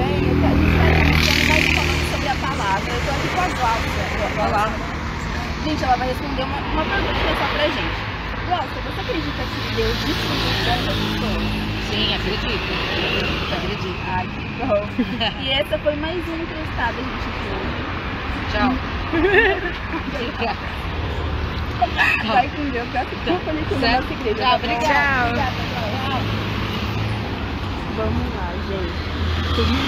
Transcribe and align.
bem? 0.00 0.16
Eu 0.24 0.36
quero, 0.40 0.56
a 0.56 0.56
gente 0.56 0.76
vai 0.80 0.90
iniciando 1.00 1.44
mais 1.50 1.64
falando 1.76 2.04
sobre 2.10 2.28
a 2.28 2.36
palavra. 2.36 2.88
Eu 2.90 2.98
estou 2.98 3.14
aqui 3.14 3.28
com 3.28 3.40
a 3.40 3.48
Glaucia. 3.48 4.04
Olá. 4.48 4.66
Gente, 5.64 5.84
ela 5.84 5.96
vai 5.96 6.08
responder 6.08 6.42
uma, 6.44 6.58
uma 6.58 6.84
pergunta 6.84 7.36
só 7.38 7.46
pra 7.52 7.64
gente. 7.68 8.00
Glaucia, 8.46 8.80
você 8.82 9.00
acredita 9.00 9.42
que 9.44 9.74
Deus 9.76 9.96
distribui 10.06 10.54
tantas 10.64 10.96
pessoas? 10.96 11.44
Sim, 11.90 12.14
acredito. 12.14 12.70
Acredito. 13.52 14.00
Ai, 14.08 14.26
que 14.26 14.44
bom. 14.64 14.82
E 15.42 15.50
essa 15.50 15.78
foi 15.78 15.96
mais 15.96 16.26
uma 16.28 16.36
entrevistada, 16.42 16.96
gente. 16.96 17.28
Tchau. 18.50 18.72
Vai 22.26 22.48
com 22.48 22.64
Deus, 22.70 22.88
peço 22.92 23.10
desculpa 23.16 23.50
ali 23.50 23.62
com 23.68 23.80
Certo. 23.80 24.02
nossa 24.02 24.12
igreja. 24.12 24.36
Tchau, 24.36 24.50
tá 24.50 24.56
obrigada. 24.56 25.28
Obrigada, 25.28 25.52
Cláudia. 25.72 26.30
Vamos 27.96 28.34
lá, 28.36 28.49
gente. 28.70 29.54
Tudo 29.54 29.72
né? 29.72 29.80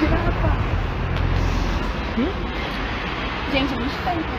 Grava. 0.00 0.58
A 3.48 3.60
gente 3.60 3.74
tá 4.04 4.14
então. 4.14 4.38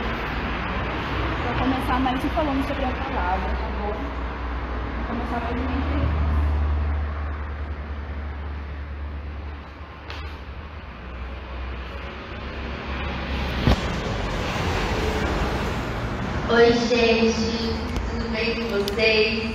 Vou 1.44 1.54
começar 1.58 2.00
mais 2.00 2.24
um 2.24 2.28
falando 2.30 2.68
sobre 2.68 2.84
a 2.84 2.88
palavra, 2.88 3.48
tá 3.50 3.68
bom? 3.80 3.92
Vou 3.92 5.04
começar 5.08 5.40
mais 5.40 5.56
uma 5.56 6.09
Oi, 16.52 16.72
gente, 16.72 17.32
tudo 18.10 18.28
bem 18.32 18.56
com 18.56 18.82
vocês? 18.82 19.54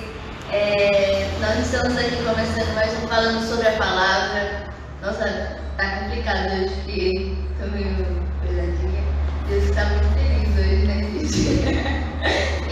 É, 0.50 1.30
nós 1.42 1.60
estamos 1.60 1.98
aqui 1.98 2.16
começando 2.24 2.74
mais 2.74 2.94
um 2.94 3.08
falando 3.10 3.46
sobre 3.46 3.68
a 3.68 3.74
palavra. 3.74 4.64
Nossa, 5.02 5.60
tá 5.76 6.00
complicado 6.00 6.54
hoje 6.54 6.74
porque 6.76 7.36
tô 7.60 7.70
meio 7.72 7.98
pesadinha. 8.42 9.04
Deus 9.50 9.66
está 9.66 9.84
muito 9.88 10.08
feliz 10.14 10.58
hoje, 10.58 10.86
né, 10.86 11.04
gente? 11.04 12.06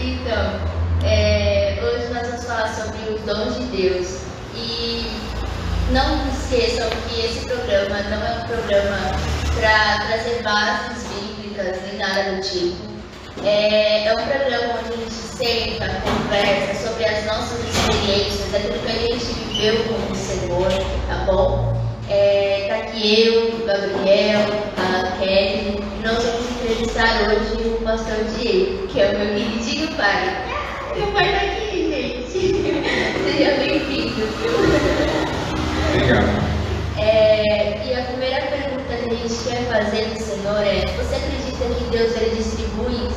Então, 0.00 1.06
é, 1.06 1.78
hoje 1.82 2.14
nós 2.14 2.26
vamos 2.26 2.44
falar 2.44 2.68
sobre 2.68 3.12
os 3.12 3.20
dons 3.26 3.58
de 3.58 3.76
Deus. 3.76 4.22
E 4.56 5.06
não 5.92 6.26
esqueçam 6.28 6.88
que 7.10 7.26
esse 7.26 7.44
programa 7.46 8.02
não 8.04 8.26
é 8.26 8.42
um 8.42 8.46
programa 8.46 8.96
para 9.60 10.06
trazer 10.06 10.42
bases 10.42 11.06
bíblicas 11.08 11.76
nem 11.82 11.98
nada 11.98 12.32
do 12.32 12.40
tipo. 12.40 12.93
É, 13.42 14.06
é 14.06 14.12
um 14.12 14.26
programa 14.26 14.80
onde 14.80 14.94
a 14.94 14.96
gente 14.96 15.12
senta, 15.12 16.00
conversa 16.02 16.88
sobre 16.88 17.04
as 17.04 17.24
nossas 17.26 17.60
experiências, 17.64 18.54
aquilo 18.54 18.78
que 18.78 18.88
a 18.88 18.92
gente 18.92 19.24
viveu 19.24 19.84
como 19.84 20.14
Senhor, 20.14 20.70
tá 21.08 21.24
bom? 21.26 21.74
É, 22.08 22.66
tá 22.68 22.76
aqui 22.76 23.26
eu, 23.26 23.56
o 23.56 23.66
Gabriel, 23.66 24.40
a 24.76 25.16
Kelly, 25.18 25.78
e 25.80 26.06
nós 26.06 26.22
vamos 26.22 26.50
entrevistar 26.50 27.28
hoje 27.28 27.66
o 27.66 27.82
pastor 27.82 28.24
Diego, 28.38 28.86
que 28.88 29.00
é 29.00 29.10
o 29.10 29.18
meu 29.18 29.26
queridinho 29.28 29.88
pai. 29.96 30.44
Meu 30.96 31.08
pai 31.08 31.32
tá 31.32 31.46
aqui, 31.46 31.90
gente. 31.90 32.54
Seja 33.24 33.56
bem-vindo. 33.56 34.28
Obrigado. 35.88 36.44
É, 36.96 37.84
e 37.84 37.94
a 37.94 38.04
primeira 38.04 38.40
pergunta 38.46 38.96
que 38.96 39.10
a 39.10 39.16
gente 39.16 39.44
quer 39.44 39.64
fazer 39.64 40.04
do 40.06 40.18
Senhor 40.18 40.62
é: 40.62 40.80
Você 40.96 41.16
acredita 41.16 41.64
que 41.74 41.84
Deus 41.90 42.16
ele 42.16 42.36
distribui 42.36 43.13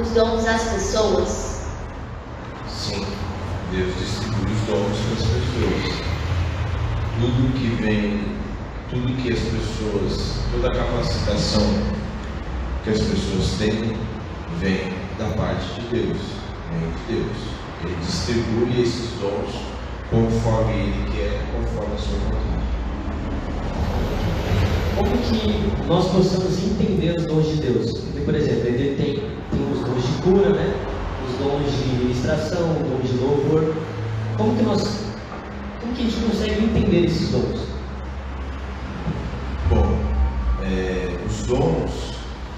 os 0.00 0.10
dons 0.10 0.46
às 0.46 0.62
pessoas? 0.64 1.62
Sim, 2.68 3.04
Deus 3.72 3.92
distribui 3.98 4.52
os 4.52 4.60
dons 4.66 4.96
para 4.96 5.14
as 5.14 5.22
pessoas. 5.26 6.08
Tudo 7.20 7.52
que 7.54 7.82
vem, 7.82 8.36
tudo 8.90 9.20
que 9.20 9.32
as 9.32 9.40
pessoas, 9.40 10.38
toda 10.52 10.68
a 10.68 10.76
capacitação 10.76 11.66
que 12.84 12.90
as 12.90 12.98
pessoas 12.98 13.58
têm, 13.58 13.96
vem 14.60 14.94
da 15.18 15.28
parte 15.36 15.80
de 15.80 15.88
Deus. 15.88 16.18
Vem 16.70 16.90
de 16.90 17.14
Deus. 17.14 17.36
Ele 17.84 17.96
distribui 18.04 18.82
esses 18.82 19.10
dons 19.20 19.52
conforme 20.10 20.74
Ele 20.74 21.10
quer, 21.10 21.40
conforme 21.52 21.94
a 21.94 21.98
sua 21.98 22.18
vontade. 22.18 22.48
Como 24.96 25.18
que 25.18 25.86
nós 25.86 26.06
possamos 26.06 26.58
entender 26.58 27.16
os 27.18 27.26
dons 27.26 27.46
de 27.48 27.56
Deus? 27.56 27.92
Porque, 28.00 28.20
por 28.20 28.34
exemplo, 28.34 28.68
ele 28.68 28.96
tem, 28.96 29.14
tem 29.14 29.37
os 29.72 29.80
dons 29.80 30.02
de 30.02 30.22
cura, 30.22 30.50
né? 30.50 30.74
os 31.26 31.38
dons 31.38 31.84
de 31.84 32.04
ministração, 32.04 32.72
os 32.72 32.88
dons 32.88 33.10
de 33.10 33.16
louvor. 33.18 33.74
Como 34.36 34.56
que 34.56 34.62
nós, 34.62 35.04
como 35.80 35.94
que 35.94 36.02
a 36.02 36.04
gente 36.04 36.20
consegue 36.24 36.64
entender 36.64 37.06
esses 37.06 37.30
dons? 37.30 37.60
Bom, 39.68 39.98
é, 40.62 41.16
os 41.26 41.46
dons, 41.46 42.14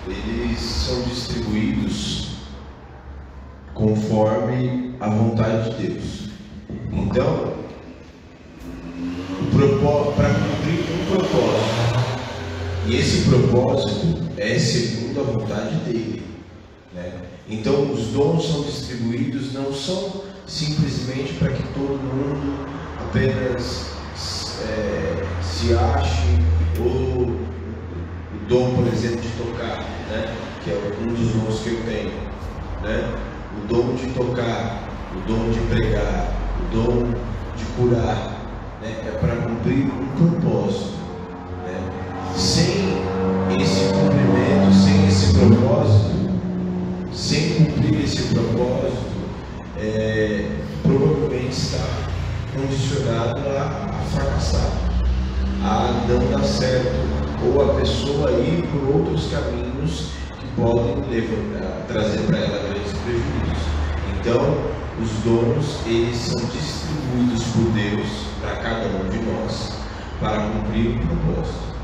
eles 0.06 0.60
são 0.60 1.02
distribuídos 1.02 2.30
conforme 3.74 4.94
a 5.00 5.08
vontade 5.08 5.70
de 5.70 5.86
Deus. 5.88 6.30
Então, 6.92 7.54
para 10.16 10.28
cumprir 10.28 10.80
um 10.94 11.16
propósito, 11.16 12.00
e 12.86 12.96
esse 12.96 13.28
propósito 13.28 14.18
é 14.36 14.58
segundo 14.58 15.20
a 15.20 15.24
vontade 15.24 15.76
dele. 15.84 16.22
Né? 16.94 17.12
Então, 17.48 17.92
os 17.92 18.08
dons 18.08 18.46
são 18.46 18.62
distribuídos 18.62 19.52
não 19.52 19.72
são 19.72 20.22
simplesmente 20.46 21.34
para 21.34 21.50
que 21.52 21.62
todo 21.74 22.00
mundo 22.00 22.66
apenas 23.00 23.90
é, 24.62 25.24
se 25.42 25.74
ache 25.74 26.38
ou 26.80 27.22
o 27.22 28.48
dom, 28.48 28.74
por 28.74 28.86
exemplo, 28.88 29.20
de 29.20 29.28
tocar, 29.30 29.78
né? 30.10 30.34
que 30.62 30.70
é 30.70 30.92
um 31.02 31.14
dos 31.14 31.32
dons 31.32 31.60
que 31.60 31.68
eu 31.70 31.82
tenho. 31.84 32.12
Né? 32.82 33.14
O 33.56 33.66
dom 33.66 33.94
de 33.94 34.06
tocar, 34.12 34.88
o 35.14 35.20
dom 35.28 35.50
de 35.50 35.60
pregar, 35.74 36.32
o 36.60 36.74
dom 36.74 37.14
de 37.56 37.64
curar, 37.76 38.32
né? 38.82 38.96
é 39.06 39.18
para 39.20 39.36
cumprir 39.36 39.86
um 39.86 40.38
propósito. 40.40 40.94
né? 41.64 41.80
Sem 42.34 43.00
esse 43.60 43.92
cumprimento, 43.92 44.74
sem 44.74 45.06
esse 45.06 45.34
propósito, 45.34 46.09
sem 47.12 47.54
cumprir 47.54 48.04
esse 48.04 48.34
propósito, 48.34 49.10
é, 49.78 50.46
provavelmente 50.82 51.50
está 51.50 51.84
condicionado 52.54 53.40
a, 53.48 53.90
a 53.90 54.02
fracassar, 54.10 54.70
a 55.62 56.06
não 56.08 56.30
dar 56.30 56.44
certo, 56.44 56.94
ou 57.44 57.70
a 57.70 57.74
pessoa 57.80 58.30
ir 58.32 58.66
por 58.68 58.96
outros 58.96 59.30
caminhos 59.30 60.10
que 60.38 60.46
podem 60.56 60.96
levar, 61.10 61.86
trazer 61.88 62.20
para 62.26 62.38
ela 62.38 62.68
grandes 62.68 62.92
prejuízos. 62.92 63.80
Então, 64.18 64.80
os 65.02 65.10
dons 65.24 65.86
eles 65.86 66.16
são 66.16 66.40
distribuídos 66.40 67.42
por 67.44 67.72
Deus 67.72 68.26
para 68.40 68.56
cada 68.56 68.86
um 68.86 69.08
de 69.08 69.18
nós 69.18 69.72
para 70.20 70.42
cumprir 70.42 70.96
o 70.96 71.06
propósito. 71.06 71.74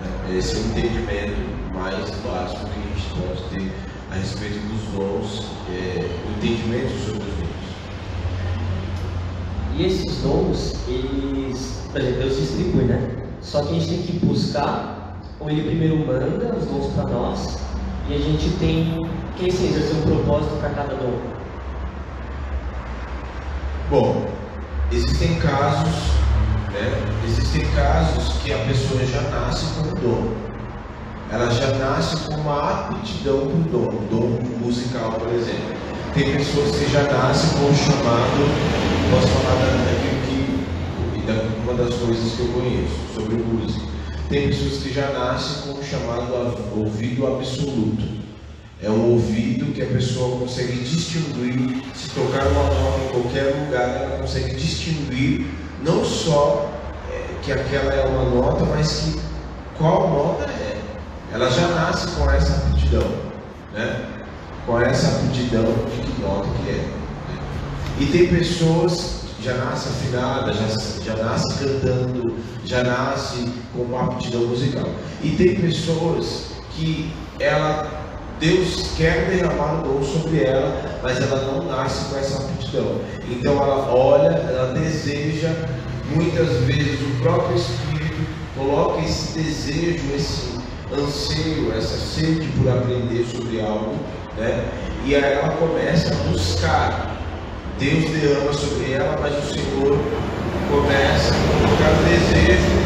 né? 0.00 0.36
Esse 0.36 0.56
é 0.56 0.58
o 0.58 0.64
entendimento 0.66 1.36
mais 1.72 2.10
básico 2.26 2.66
que 2.66 2.80
a 2.80 2.82
gente 2.82 3.08
pode 3.14 3.42
ter 3.50 3.72
a 4.16 4.18
respeito 4.18 4.58
dos 4.66 4.82
dons, 4.92 5.46
é, 5.70 6.08
o 6.26 6.30
entendimento 6.36 6.90
sobre 7.04 7.28
os 7.28 7.36
dons. 7.36 7.56
E 9.76 9.84
esses 9.84 10.22
dons, 10.22 10.88
eles, 10.88 11.82
por 11.92 12.00
exemplo, 12.00 12.20
Deus 12.20 12.36
distribui, 12.36 12.84
né? 12.84 13.10
Só 13.42 13.62
que 13.62 13.76
a 13.76 13.78
gente 13.78 13.86
tem 13.88 14.02
que 14.02 14.26
buscar, 14.26 15.20
ou 15.38 15.50
Ele 15.50 15.62
primeiro 15.62 15.98
manda 15.98 16.56
os 16.56 16.64
dons 16.64 16.92
para 16.94 17.04
nós, 17.10 17.58
e 18.08 18.14
a 18.14 18.18
gente 18.18 18.48
tem 18.58 19.06
que 19.36 19.50
assim, 19.50 19.68
exercer 19.68 19.96
um 19.96 20.02
propósito 20.02 20.56
para 20.60 20.70
cada 20.70 20.94
dom. 20.94 21.20
Bom, 23.90 24.26
existem 24.90 25.34
casos, 25.36 25.94
né? 26.72 26.90
Existem 27.26 27.66
casos 27.72 28.38
que 28.42 28.52
a 28.52 28.58
pessoa 28.64 29.04
já 29.04 29.20
nasce 29.22 29.66
com 29.74 29.88
o 29.88 30.00
dom. 30.00 30.45
Ela 31.30 31.50
já 31.50 31.66
nasce 31.78 32.16
com 32.26 32.32
uma 32.40 32.70
aptidão 32.90 33.40
para 33.48 33.56
o 33.56 33.62
dom, 33.64 34.06
dom 34.08 34.58
musical, 34.64 35.12
por 35.12 35.32
exemplo. 35.34 35.74
Tem 36.14 36.32
pessoas 36.36 36.76
que 36.76 36.90
já 36.90 37.02
nascem 37.02 37.58
com 37.58 37.70
o 37.70 37.74
chamado, 37.74 38.54
posso 39.10 39.28
falar 39.28 39.56
da- 39.56 39.84
daquilo 39.84 40.20
que, 40.22 40.66
da, 41.26 41.32
uma 41.62 41.74
das 41.74 41.94
coisas 41.96 42.32
que 42.32 42.40
eu 42.40 42.48
conheço 42.52 43.12
sobre 43.14 43.34
música. 43.36 43.86
Tem 44.28 44.48
pessoas 44.48 44.82
que 44.82 44.92
já 44.92 45.10
nascem 45.10 45.62
com 45.72 45.80
o 45.80 45.84
chamado 45.84 46.32
ouvido 46.76 47.26
absoluto. 47.26 48.04
É 48.82 48.90
um 48.90 49.12
ouvido 49.12 49.72
que 49.74 49.82
a 49.82 49.86
pessoa 49.86 50.38
consegue 50.38 50.72
distinguir, 50.80 51.82
se 51.94 52.10
tocar 52.10 52.46
uma 52.48 52.64
nota 52.64 53.00
em 53.04 53.08
qualquer 53.08 53.54
lugar, 53.64 53.88
ela 53.88 54.18
consegue 54.18 54.54
distinguir 54.54 55.46
não 55.82 56.04
só 56.04 56.70
é, 57.10 57.38
que 57.42 57.50
aquela 57.52 57.92
é 57.92 58.04
uma 58.06 58.24
nota, 58.30 58.64
mas 58.64 59.00
que 59.00 59.20
qual 59.78 60.10
nota 60.10 60.44
é. 60.50 60.75
Ela 61.36 61.50
já 61.50 61.68
nasce 61.68 62.08
com 62.12 62.30
essa 62.30 62.66
aptidão. 62.68 63.26
Né? 63.74 64.16
com 64.66 64.80
essa 64.80 65.18
aptidão 65.18 65.64
de 65.94 66.02
que 66.02 66.20
nota 66.20 66.48
que 66.64 66.70
é. 66.70 66.88
E 68.00 68.06
tem 68.06 68.26
pessoas 68.26 69.26
que 69.36 69.44
já 69.44 69.54
nascem 69.54 69.92
afinadas, 69.92 70.56
já, 70.56 71.14
já 71.14 71.22
nascem 71.22 71.56
cantando, 71.56 72.34
já 72.64 72.82
nascem 72.82 73.52
com 73.72 73.82
uma 73.82 74.04
aptidão 74.04 74.42
musical. 74.46 74.88
E 75.22 75.30
tem 75.30 75.54
pessoas 75.54 76.46
que 76.72 77.12
ela, 77.38 77.86
Deus 78.40 78.90
quer 78.96 79.28
derramar 79.30 79.80
o 79.80 79.82
dom 79.82 80.02
sobre 80.02 80.42
ela, 80.42 81.00
mas 81.02 81.18
ela 81.22 81.52
não 81.52 81.64
nasce 81.64 82.06
com 82.06 82.18
essa 82.18 82.38
aptidão. 82.38 83.00
Então 83.30 83.52
ela 83.52 83.94
olha, 83.94 84.34
ela 84.34 84.72
deseja, 84.74 85.54
muitas 86.12 86.48
vezes 86.64 87.00
o 87.00 87.22
próprio 87.22 87.56
Espírito 87.56 88.26
coloca 88.56 89.00
esse 89.02 89.38
desejo, 89.38 90.14
esse 90.14 90.55
anseio, 90.92 91.72
essa 91.72 91.96
sede 91.96 92.46
por 92.58 92.68
aprender 92.70 93.24
sobre 93.24 93.60
algo, 93.60 93.96
né? 94.36 94.68
E 95.04 95.14
aí 95.14 95.32
ela 95.34 95.50
começa 95.54 96.12
a 96.12 96.16
buscar. 96.28 97.16
Deus 97.78 98.10
derrama 98.10 98.52
sobre 98.52 98.92
ela, 98.92 99.18
mas 99.20 99.36
o 99.36 99.52
Senhor 99.52 99.98
começa 100.70 101.34
a 101.34 101.66
colocar 101.66 101.92
o 101.92 102.04
desejo 102.04 102.76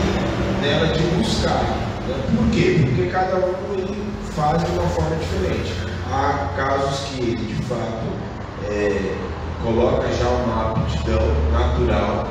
nela 0.60 0.86
de 0.88 1.02
buscar. 1.16 1.62
Né? 2.08 2.36
Por 2.36 2.50
quê? 2.50 2.84
Porque 2.84 3.10
cada 3.10 3.36
um 3.36 3.74
ele 3.74 4.12
faz 4.34 4.64
de 4.64 4.70
uma 4.72 4.88
forma 4.88 5.16
diferente. 5.16 5.72
Há 6.10 6.50
casos 6.56 7.08
que 7.08 7.22
ele 7.22 7.54
de 7.54 7.62
fato 7.62 8.06
é, 8.68 9.14
coloca 9.62 10.08
já 10.12 10.28
uma 10.28 10.72
aptidão 10.72 11.20
natural 11.52 12.26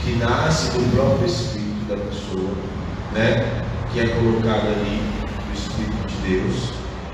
que 0.00 0.12
nasce 0.16 0.70
do 0.70 0.94
próprio 0.94 1.26
espírito 1.26 1.84
da 1.88 1.96
pessoa, 1.96 2.54
né? 3.12 3.62
Que 3.92 4.00
é 4.00 4.06
colocada 4.08 4.68
ali 4.68 5.02
no 5.46 5.54
Espírito 5.54 6.06
de 6.06 6.28
Deus. 6.28 6.72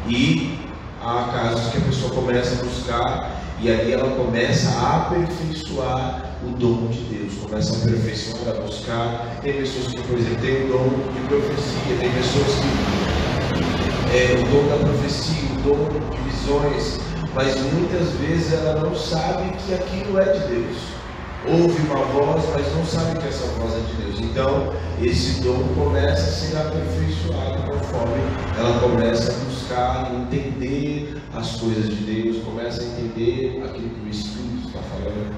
E 0.08 0.58
há 1.02 1.30
casos 1.32 1.72
que 1.72 1.78
a 1.78 1.80
pessoa 1.82 2.14
começa 2.14 2.60
a 2.60 2.64
buscar 2.64 3.42
e 3.60 3.70
ali 3.70 3.92
ela 3.92 4.10
começa 4.16 4.68
a 4.70 4.96
aperfeiçoar 4.96 6.36
o 6.44 6.50
dom 6.58 6.88
de 6.88 7.00
Deus, 7.00 7.34
começa 7.38 7.74
a 7.74 7.78
aperfeiçoar, 7.78 8.56
a 8.56 8.60
buscar. 8.60 9.38
Tem 9.42 9.54
pessoas 9.54 9.86
que, 9.88 10.02
por 10.02 10.18
exemplo, 10.18 10.40
têm 10.42 10.64
o 10.64 10.68
dom 10.68 10.88
de 11.12 11.20
profecia, 11.28 11.96
tem 11.98 12.10
pessoas 12.10 12.54
que 12.60 14.16
é, 14.16 14.34
o 14.34 14.44
dom 14.50 14.68
da 14.68 14.84
profecia, 14.84 15.50
o 15.50 15.62
dom 15.62 15.88
de 16.10 16.30
visões, 16.30 17.00
mas 17.34 17.56
muitas 17.72 18.10
vezes 18.20 18.52
ela 18.52 18.80
não 18.80 18.94
sabe 18.94 19.50
que 19.66 19.74
aquilo 19.74 20.18
é 20.18 20.24
de 20.24 20.48
Deus. 20.48 20.76
Ouve 21.46 21.82
uma 21.82 22.04
voz, 22.06 22.42
mas 22.54 22.74
não 22.74 22.84
sabe 22.86 23.18
que 23.18 23.28
essa 23.28 23.46
voz 23.58 23.74
é 23.74 23.80
de 23.80 24.02
Deus. 24.02 24.20
Então, 24.20 24.72
esse 25.02 25.42
dom 25.42 25.62
começa 25.74 26.22
a 26.22 26.32
ser 26.32 26.56
aperfeiçoado 26.56 27.70
conforme 27.70 28.22
ela 28.56 28.80
começa 28.80 29.30
a 29.30 29.44
buscar 29.44 30.10
entender 30.14 31.20
as 31.34 31.56
coisas 31.56 31.90
de 31.90 31.96
Deus, 31.96 32.42
começa 32.44 32.80
a 32.80 32.86
entender 32.86 33.62
aquilo 33.64 33.90
que 33.90 34.06
o 34.06 34.08
Espírito 34.08 34.68
está 34.68 34.80
falando. 34.80 35.34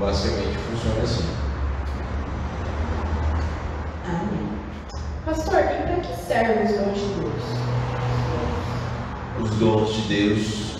Basicamente 0.00 0.58
funciona 0.70 1.02
assim. 1.02 1.24
Amém. 4.06 4.48
Pastor, 5.24 5.60
e 5.60 5.82
para 5.82 6.00
que 6.00 6.16
servem 6.16 6.64
os 6.64 6.72
dons 6.72 6.98
de 6.98 7.20
Deus? 7.20 7.42
Os 9.40 9.50
dons 9.58 9.94
de 9.94 10.02
Deus 10.08 10.78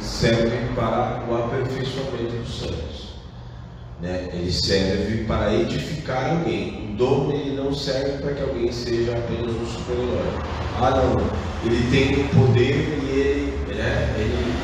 servem 0.00 0.72
para 0.74 1.24
o 1.28 1.44
aperfeiçoamento 1.44 2.36
dos 2.36 2.58
santos. 2.60 3.07
Né? 4.00 4.28
Ele 4.32 4.52
serve 4.52 5.24
para 5.24 5.54
edificar 5.54 6.30
alguém. 6.38 6.92
O 6.92 6.96
dom 6.96 7.32
ele 7.32 7.56
não 7.56 7.74
serve 7.74 8.18
para 8.18 8.34
que 8.34 8.42
alguém 8.42 8.70
seja 8.70 9.12
apenas 9.12 9.54
um 9.54 9.66
super-herói. 9.66 10.32
Ah, 10.80 10.90
não. 10.90 11.16
Ele 11.64 11.90
tem 11.90 12.24
o 12.24 12.28
poder 12.28 12.98
e 13.02 13.18
ele, 13.18 13.74
né? 13.74 14.14
ele, 14.16 14.54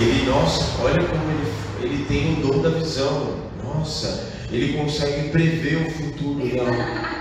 ele, 0.00 0.30
nossa, 0.30 0.80
olha 0.82 1.02
como 1.04 1.22
ele, 1.30 1.52
ele 1.82 2.04
tem 2.04 2.34
o 2.34 2.46
dom 2.46 2.62
da 2.62 2.70
visão. 2.70 3.36
Nossa, 3.64 4.28
ele 4.52 4.78
consegue 4.78 5.30
prever 5.30 5.88
o 5.88 5.90
futuro. 5.90 6.38
Não. 6.38 7.18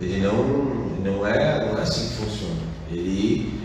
Ele 0.00 0.20
não, 0.20 0.44
não, 1.04 1.26
é, 1.26 1.66
não 1.66 1.78
é 1.78 1.82
assim 1.82 2.08
que 2.08 2.14
funciona. 2.14 2.62
Ele, 2.90 3.60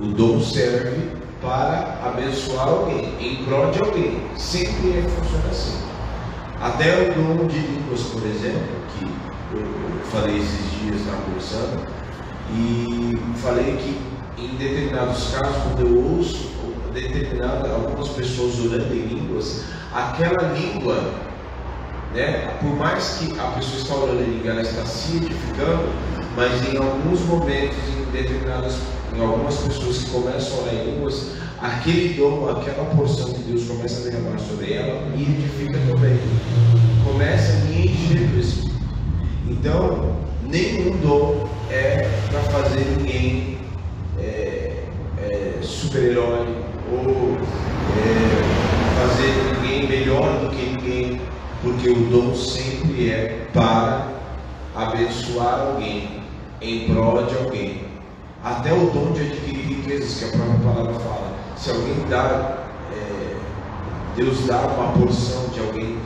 o 0.00 0.06
dom 0.06 0.40
serve 0.42 1.21
para 1.42 1.98
abençoar 2.04 2.68
alguém, 2.68 3.14
em 3.20 3.44
prol 3.44 3.70
de 3.70 3.80
alguém. 3.80 4.22
Sempre 4.36 4.88
ele 4.88 5.08
funciona 5.08 5.48
assim. 5.50 5.78
Até 6.60 7.10
o 7.10 7.14
dom 7.14 7.46
de 7.48 7.58
línguas, 7.58 8.02
por 8.02 8.22
exemplo, 8.24 8.62
que 8.96 9.04
eu 9.52 9.66
falei 10.12 10.38
esses 10.38 10.70
dias 10.80 11.04
na 11.06 11.16
conversando, 11.24 11.86
e 12.54 13.18
falei 13.38 13.76
que 13.76 14.12
em 14.42 14.56
determinados 14.56 15.34
casos, 15.34 15.56
quando 15.64 15.80
eu 15.80 16.16
ouço 16.16 16.52
determinada, 16.92 17.70
algumas 17.70 18.08
pessoas 18.10 18.58
orando 18.60 18.94
em 18.94 19.06
línguas, 19.06 19.64
aquela 19.92 20.52
língua, 20.52 21.12
né, 22.14 22.54
por 22.60 22.76
mais 22.76 23.18
que 23.18 23.38
a 23.38 23.44
pessoa 23.52 23.78
está 23.80 23.94
orando 23.94 24.22
em 24.22 24.36
língua, 24.36 24.50
ela 24.52 24.62
está 24.62 24.84
se 24.84 25.16
edificando, 25.16 25.88
mas 26.36 26.52
em 26.68 26.76
alguns 26.76 27.20
momentos, 27.22 27.78
em 27.88 28.10
determinadas, 28.12 28.78
em 29.14 29.20
algumas 29.20 29.56
pessoas 29.56 29.98
que 29.98 30.10
começam 30.10 30.58
a 30.58 30.62
orar 30.62 30.74
em 30.74 30.90
línguas, 30.90 31.32
aquele 31.60 32.14
dom, 32.14 32.48
aquela 32.48 32.84
porção 32.96 33.32
que 33.32 33.40
Deus 33.42 33.64
começa 33.64 34.00
a 34.00 34.10
derramar 34.10 34.38
sobre 34.38 34.72
ela, 34.72 35.06
me 35.06 35.22
edifica 35.22 35.78
também. 35.86 36.18
Começa 37.04 37.52
a 37.52 37.56
me 37.66 37.86
encher 37.86 38.26
do 38.28 38.40
Espírito. 38.40 38.72
Então, 39.48 40.16
nenhum 40.42 40.96
dom 40.98 41.46
é 41.70 42.08
para 42.30 42.40
fazer 42.40 42.84
ninguém 42.96 43.58
é, 44.18 44.84
é, 45.18 45.58
super-herói 45.62 46.46
ou 46.90 47.36
é, 47.96 48.42
fazer 48.98 49.60
ninguém 49.60 49.88
melhor 49.88 50.40
do 50.40 50.50
que 50.50 50.64
ninguém, 50.64 51.20
porque 51.62 51.90
o 51.90 52.06
dom 52.06 52.34
sempre 52.34 53.10
é 53.10 53.46
para 53.52 54.08
abençoar 54.74 55.60
alguém, 55.60 56.22
em 56.60 56.86
prol 56.86 57.22
de 57.24 57.36
alguém. 57.36 57.92
Até 58.52 58.72
o 58.72 58.90
dom 58.90 59.12
de 59.12 59.22
adquirir 59.22 59.66
riquezas, 59.66 60.18
que 60.18 60.24
a 60.24 60.38
própria 60.38 60.58
palavra 60.58 61.00
fala. 61.00 61.32
Se 61.56 61.70
alguém 61.70 62.04
dá, 62.10 62.66
é, 62.92 63.36
Deus 64.14 64.46
dá 64.46 64.58
uma 64.58 64.92
porção 64.92 65.48
de 65.54 65.60
alguém 65.60 65.98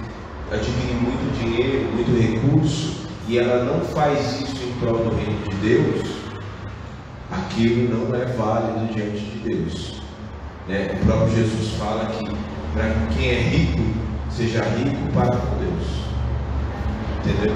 adquirir 0.52 0.94
muito 0.94 1.38
dinheiro, 1.40 1.88
muito 1.92 2.16
recurso, 2.16 3.08
e 3.26 3.38
ela 3.38 3.64
não 3.64 3.80
faz 3.80 4.40
isso 4.40 4.62
em 4.62 4.72
prol 4.78 4.98
do 4.98 5.16
reino 5.16 5.42
de 5.42 5.56
Deus, 5.56 6.08
aquilo 7.32 7.98
não 7.98 8.14
é 8.14 8.24
válido 8.26 8.94
diante 8.94 9.18
de 9.18 9.38
Deus. 9.40 10.02
Né? 10.68 10.98
O 11.02 11.06
próprio 11.06 11.34
Jesus 11.34 11.72
fala 11.78 12.06
que 12.06 12.24
para 12.72 12.94
quem 13.16 13.28
é 13.28 13.40
rico, 13.40 13.82
seja 14.30 14.62
rico 14.62 15.12
para 15.12 15.36
com 15.36 15.56
Deus. 15.58 16.06
Entendeu? 17.24 17.54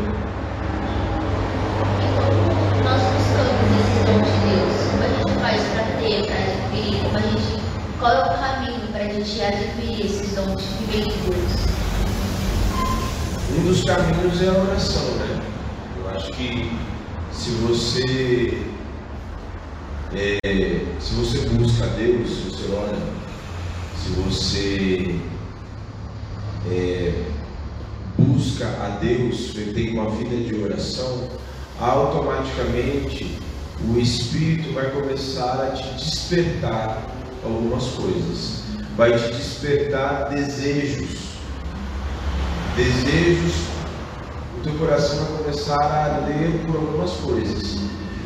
Nós 2.83 3.03
buscamos 3.03 3.71
dons 4.07 4.27
de 4.27 4.41
Deus. 4.49 4.81
Como 5.23 5.45
a 5.45 5.51
gente 5.53 5.90
para 6.01 6.37
adquirir? 6.39 7.03
Como 7.03 7.17
a 7.17 7.21
gente, 7.21 7.63
qual 7.99 8.13
é 8.13 8.21
o 8.21 8.39
caminho 8.39 8.89
para 8.91 9.05
a 9.05 9.09
gente 9.09 9.43
adquirir 9.43 10.07
esses 10.07 10.35
dons 10.35 10.63
Deus? 10.91 11.15
Um 13.59 13.65
dos 13.65 13.85
caminhos 13.85 14.43
é 14.43 14.49
a 14.49 14.53
oração, 14.53 15.05
né? 15.17 15.43
Eu 15.99 16.11
acho 16.11 16.31
que 16.33 16.71
se 17.33 17.51
você 17.51 18.63
é, 20.15 20.39
se 20.99 21.15
você 21.15 21.49
busca 21.51 21.85
a 21.85 21.89
Deus, 21.89 22.29
se 22.31 22.43
você 22.45 22.75
ora, 22.75 22.99
se 23.97 24.09
você 24.11 25.21
é, 26.71 27.25
busca 28.19 28.67
a 28.67 28.89
Deus, 29.01 29.53
tem 29.75 29.99
uma 29.99 30.11
vida 30.11 30.37
de 30.37 30.63
oração, 30.63 31.29
automaticamente 31.79 33.39
o 33.89 33.99
Espírito 33.99 34.73
vai 34.73 34.91
começar 34.91 35.69
a 35.69 35.71
te 35.71 35.95
despertar 35.95 37.03
algumas 37.45 37.85
coisas, 37.89 38.65
vai 38.97 39.17
te 39.17 39.33
despertar 39.33 40.29
desejos, 40.29 41.19
desejos, 42.77 43.55
o 44.59 44.63
teu 44.63 44.75
coração 44.75 45.25
vai 45.25 45.45
começar 45.45 45.83
a 45.83 46.17
arder 46.17 46.51
por 46.67 46.77
algumas 46.77 47.13
coisas. 47.13 47.79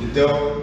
Então, 0.02 0.62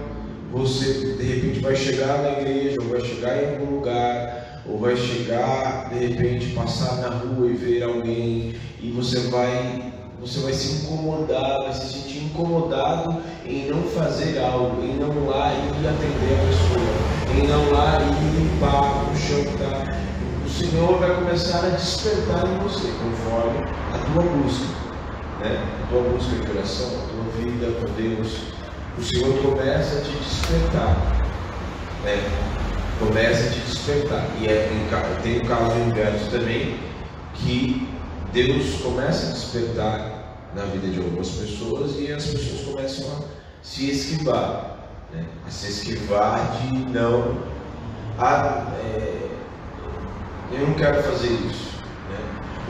você 0.52 1.16
de 1.16 1.24
repente 1.24 1.60
vai 1.62 1.76
chegar 1.76 2.22
na 2.22 2.42
igreja, 2.42 2.76
ou 2.82 2.90
vai 2.90 3.02
chegar 3.02 3.42
em 3.42 3.56
algum 3.56 3.76
lugar, 3.76 4.62
ou 4.66 4.78
vai 4.78 4.98
chegar 4.98 5.90
de 5.90 6.06
repente 6.06 6.48
passar 6.48 6.98
na 6.98 7.10
rua 7.10 7.48
e 7.48 7.54
ver 7.54 7.84
alguém 7.84 8.56
e 8.82 8.92
você 8.92 9.20
vai 9.30 9.94
você 10.22 10.40
vai 10.40 10.54
se 10.54 10.84
incomodar, 10.84 11.64
vai 11.64 11.74
se 11.74 11.94
sentir 11.94 12.24
incomodado 12.26 13.22
em 13.46 13.68
não 13.68 13.82
fazer 13.90 14.40
algo, 14.40 14.82
em 14.84 14.96
não 14.96 15.28
lá 15.28 15.52
ir 15.52 15.88
atender 15.88 16.34
a 16.34 16.48
pessoa, 16.48 17.36
em 17.36 17.48
não 17.48 17.72
lá 17.72 17.98
ir 18.02 18.40
limpar 18.40 19.12
o 19.12 19.18
chão 19.18 19.44
que 19.44 19.50
está. 19.50 19.84
O 20.46 20.50
Senhor 20.50 21.00
vai 21.00 21.16
começar 21.16 21.66
a 21.66 21.70
despertar 21.70 22.48
em 22.48 22.58
você 22.60 22.88
conforme 22.88 23.66
a 23.94 23.98
tua 24.14 24.24
busca, 24.24 24.66
né? 25.40 25.60
A 25.84 25.88
tua 25.88 26.02
busca 26.04 26.36
de 26.36 26.52
oração, 26.52 26.88
a 26.88 27.08
tua 27.10 27.44
vida 27.44 27.72
com 27.80 27.92
Deus 27.94 28.62
o 28.98 29.04
Senhor 29.04 29.34
começa 29.42 29.98
a 29.98 30.02
te 30.02 30.12
despertar. 30.12 30.96
Né? 32.04 32.52
começa 33.00 33.48
a 33.48 33.52
te 33.52 33.60
despertar. 33.62 34.28
E 34.40 34.48
é, 34.48 34.70
tem 35.24 35.38
o 35.38 35.46
caso 35.48 35.76
inverso 35.80 36.30
também, 36.30 36.78
que 37.34 37.88
Deus 38.32 38.82
começa 38.82 39.28
a 39.28 39.32
despertar 39.32 40.11
na 40.56 40.64
vida 40.66 40.88
de 40.88 41.00
algumas 41.00 41.30
pessoas 41.30 41.96
e 41.98 42.12
as 42.12 42.26
pessoas 42.26 42.62
começam 42.66 43.08
a 43.08 43.20
se 43.64 43.90
esquivar, 43.90 44.90
né? 45.14 45.26
a 45.48 45.50
se 45.50 45.70
esquivar 45.70 46.58
de 46.58 46.78
não. 46.92 47.38
A, 48.18 48.74
é, 48.84 49.30
eu 50.52 50.68
não 50.68 50.74
quero 50.74 51.02
fazer 51.04 51.28
isso. 51.28 51.72
Né? 52.10 52.20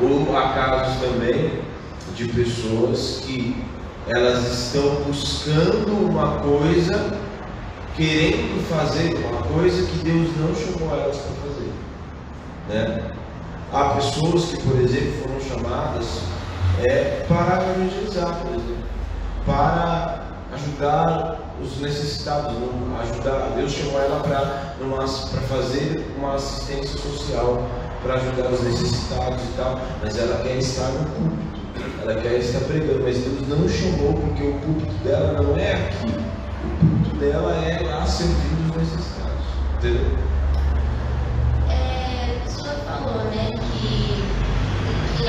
Ou 0.03 0.38
há 0.38 0.53
casos 0.53 1.01
também 1.01 1.61
de 2.15 2.27
pessoas 2.27 3.21
que 3.25 3.63
elas 4.07 4.45
estão 4.47 5.03
buscando 5.03 6.09
uma 6.09 6.39
coisa, 6.39 7.17
querendo 7.95 8.63
fazer 8.69 9.15
uma 9.15 9.41
coisa 9.43 9.88
que 9.88 9.97
Deus 10.00 10.29
não 10.38 10.53
chamou 10.55 10.95
elas 10.95 11.17
para 11.17 11.50
fazer. 11.50 11.71
Né? 12.69 13.11
Há 13.73 13.95
pessoas 13.95 14.45
que, 14.45 14.61
por 14.61 14.79
exemplo, 14.79 15.13
foram 15.23 15.39
chamadas 15.39 16.30
é, 16.79 17.25
para 17.27 17.63
evangelizar, 17.71 18.39
por 18.41 18.51
exemplo, 18.51 18.83
para 19.45 20.21
ajudar 20.53 21.39
os 21.61 21.79
necessitados, 21.79 22.55
ajudar. 23.01 23.53
Deus 23.55 23.71
chamou 23.71 24.01
ela 24.01 24.19
para 24.19 24.75
fazer 25.47 26.05
uma 26.17 26.35
assistência 26.35 26.99
social, 26.99 27.61
para 28.03 28.15
ajudar 28.15 28.49
os 28.49 28.61
necessitados 28.63 29.41
e 29.43 29.57
tal, 29.57 29.79
mas 30.01 30.17
ela 30.17 30.41
quer 30.43 30.57
estar 30.57 30.87
no 30.87 31.05
púlpito, 31.05 31.61
ela 32.01 32.21
quer 32.21 32.33
estar 32.39 32.59
pregando, 32.61 33.01
mas 33.03 33.17
Deus 33.17 33.47
não 33.47 33.69
chamou 33.69 34.13
porque 34.13 34.43
o 34.43 34.53
púlpito 34.59 34.93
dela 35.03 35.41
não 35.41 35.57
é 35.57 35.73
aqui, 35.73 36.07
o 36.07 36.85
púlpito 36.85 37.15
dela 37.17 37.53
é 37.53 37.83
lá 37.85 38.05
servindo 38.05 38.71
os 38.71 38.77
necessitados, 38.77 39.45
entendeu? 39.77 40.30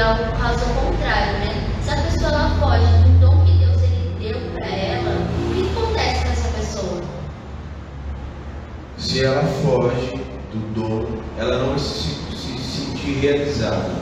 Que 0.03 0.09
é 0.09 0.29
o 0.29 0.33
caso 0.33 0.65
contrário, 0.75 1.39
né? 1.39 1.79
Se 1.81 1.91
a 1.91 1.97
pessoa 1.97 2.51
foge 2.59 3.05
do 3.05 3.21
dom 3.21 3.45
que 3.45 3.59
Deus 3.59 3.81
ele 3.83 4.17
deu 4.19 4.51
para 4.53 4.67
ela, 4.67 5.29
o 5.39 5.55
que 5.55 5.71
acontece 5.71 6.25
com 6.25 6.33
essa 6.33 6.49
pessoa? 6.49 7.01
Se 8.99 9.25
ela 9.25 9.45
foge 9.45 10.17
do 10.53 10.75
dom, 10.75 11.07
ela 11.39 11.67
não 11.67 11.79
se, 11.79 12.17
se 12.37 12.59
sentir 12.59 13.21
realizada. 13.21 13.93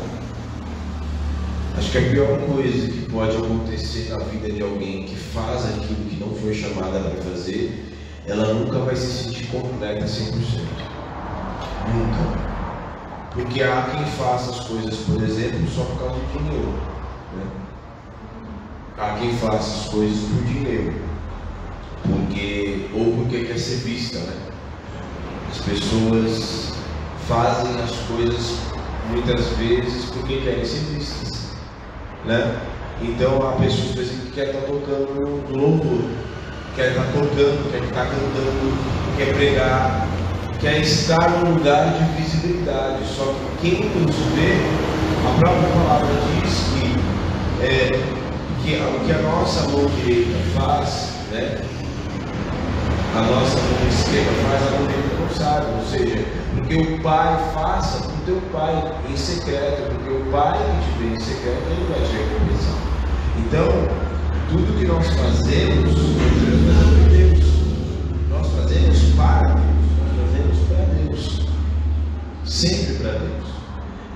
Acho 1.77 1.91
que 1.91 1.99
a 1.99 2.11
pior 2.11 2.39
coisa 2.47 2.87
que 2.91 3.11
pode 3.11 3.37
acontecer 3.37 4.11
na 4.11 4.19
vida 4.25 4.51
de 4.51 4.63
alguém 4.63 5.05
que 5.05 5.17
faz 5.17 5.67
aquilo 5.67 6.09
que 6.09 6.17
não 6.17 6.35
foi 6.35 6.55
chamada 6.55 6.99
para 6.99 7.23
fazer, 7.31 7.95
ela 8.27 8.55
nunca 8.55 8.79
vai 8.79 8.97
se 8.97 9.25
sentir 9.25 9.47
completa 9.49 10.07
100%. 10.07 10.61
Nunca. 11.93 12.50
Porque 13.33 13.63
há 13.63 13.89
quem 13.93 14.05
faça 14.07 14.51
as 14.51 14.61
coisas, 14.61 14.97
por 15.07 15.23
exemplo, 15.23 15.69
só 15.71 15.85
por 15.85 15.99
causa 15.99 16.15
do 16.17 16.39
dinheiro. 16.39 16.73
Né? 17.37 17.47
Há 18.99 19.17
quem 19.19 19.37
faça 19.37 19.57
as 19.57 19.89
coisas 19.89 20.19
por 20.29 20.45
dinheiro. 20.45 20.95
Porque, 22.03 22.89
ou 22.93 23.13
porque 23.17 23.45
quer 23.45 23.59
ser 23.59 23.77
vista, 23.77 24.19
né? 24.19 24.37
As 25.51 25.59
pessoas 25.59 26.73
fazem 27.29 27.81
as 27.83 27.93
coisas 28.09 28.57
muitas 29.11 29.47
vezes 29.57 30.11
porque 30.11 30.41
querem 30.41 30.65
ser 30.65 30.81
vistas. 30.93 31.51
Né? 32.25 32.61
Então 33.03 33.49
há 33.49 33.53
pessoas, 33.53 33.93
por 33.93 34.03
exemplo, 34.03 34.27
que 34.27 34.33
querem 34.33 34.55
estar 34.55 34.67
tocando 34.67 35.43
no 35.49 35.57
louvor, 35.57 36.11
quer 36.77 36.91
estar 36.91 37.05
tocando, 37.13 37.71
quer 37.71 37.83
estar 37.85 38.07
cantando, 38.07 39.17
quer 39.17 39.35
pregar, 39.35 40.09
quer 40.61 40.81
estar 40.81 41.31
num 41.31 41.55
lugar 41.55 41.95
de 41.95 42.23
visibilidade. 42.23 42.99
Só 43.17 43.35
que 43.61 43.71
quem 43.71 43.91
nos 43.91 44.15
vê, 44.35 44.59
a 45.27 45.39
própria 45.39 45.69
palavra 45.69 46.09
diz 46.43 46.53
que, 46.75 47.65
é, 47.65 47.91
que 48.63 48.77
o 48.77 49.01
que 49.07 49.13
a 49.13 49.23
nossa 49.23 49.69
mão 49.69 49.87
direita 49.97 50.39
faz, 50.55 51.13
né? 51.33 51.61
A 53.17 53.23
nossa 53.23 53.57
mão 53.57 53.89
esquerda 53.89 54.31
faz, 54.43 54.67
a 54.67 54.71
mão 54.79 54.87
direita 54.87 55.17
não 55.19 55.31
sabe. 55.35 55.67
Ou 55.79 55.87
seja, 55.87 56.25
porque 56.55 56.75
o 56.77 57.01
pai 57.01 57.39
faça 57.55 58.03
para 58.03 58.13
o 58.13 58.21
teu 58.27 58.43
pai 58.53 58.93
em 59.11 59.17
secreto, 59.17 59.95
porque 59.95 60.11
o 60.11 60.31
pai 60.31 60.59
que 60.59 60.93
te 60.93 61.09
vê 61.09 61.15
em 61.15 61.21
secreto, 61.21 61.63
ele 61.71 61.87
vai 61.89 62.01
te 62.07 62.13
recompensar. 62.13 62.81
Então, 63.39 64.11
tudo 64.51 64.79
que 64.79 64.87
nós 64.87 65.07
fazemos, 65.07 65.95
nós 68.31 68.47
fazemos 68.49 68.99
para 69.17 69.60
sempre 72.51 72.95
para 72.95 73.13
Deus. 73.13 73.49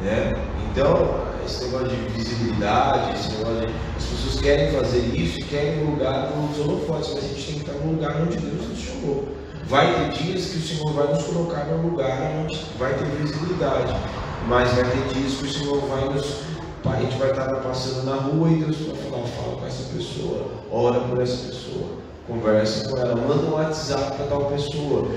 Né? 0.03 0.33
Então, 0.71 1.25
esse 1.47 1.65
negócio 1.65 1.89
de 1.89 1.97
visibilidade, 2.09 3.15
esse 3.15 3.31
negócio 3.37 3.61
de. 3.61 3.75
As 3.97 4.05
pessoas 4.05 4.41
querem 4.41 4.73
fazer 4.73 4.99
isso, 5.15 5.39
querem 5.47 5.85
um 5.85 5.91
lugar 5.93 6.31
nos 6.31 6.59
holofotes, 6.59 7.15
mas 7.15 7.25
a 7.25 7.29
gente 7.29 7.47
tem 7.47 7.55
que 7.55 7.61
estar 7.61 7.85
no 7.85 7.93
lugar 7.93 8.21
onde 8.21 8.37
Deus 8.37 8.69
nos 8.69 8.79
chamou. 8.79 9.29
Vai 9.67 9.95
ter 9.95 10.23
dias 10.23 10.47
que 10.47 10.59
o 10.59 10.63
Senhor 10.63 10.93
vai 10.93 11.15
nos 11.15 11.25
colocar 11.25 11.65
no 11.67 11.89
lugar 11.89 12.21
onde 12.43 12.61
vai 12.79 12.93
ter 12.95 13.05
visibilidade, 13.05 13.95
mas 14.49 14.71
vai 14.73 14.85
ter 14.85 15.15
dias 15.15 15.35
que 15.35 15.45
o 15.45 15.53
Senhor 15.53 15.81
vai 15.87 16.09
nos. 16.13 16.55
A 16.85 17.01
gente 17.01 17.17
vai 17.17 17.31
estar 17.31 17.49
passando 17.63 18.05
na 18.05 18.17
rua 18.17 18.51
e 18.51 18.57
Deus 18.57 18.77
vai 18.77 18.97
falar, 18.97 19.27
fala 19.29 19.57
com 19.57 19.67
essa 19.67 19.85
pessoa, 19.95 20.49
ora 20.71 21.01
por 21.01 21.23
essa 21.23 21.47
pessoa, 21.47 21.87
conversa 22.29 22.91
com 22.91 22.99
ela, 22.99 23.17
manda 23.17 23.47
um 23.47 23.55
WhatsApp 23.55 24.17
para 24.17 24.27
tal 24.27 24.45
pessoa. 24.47 25.09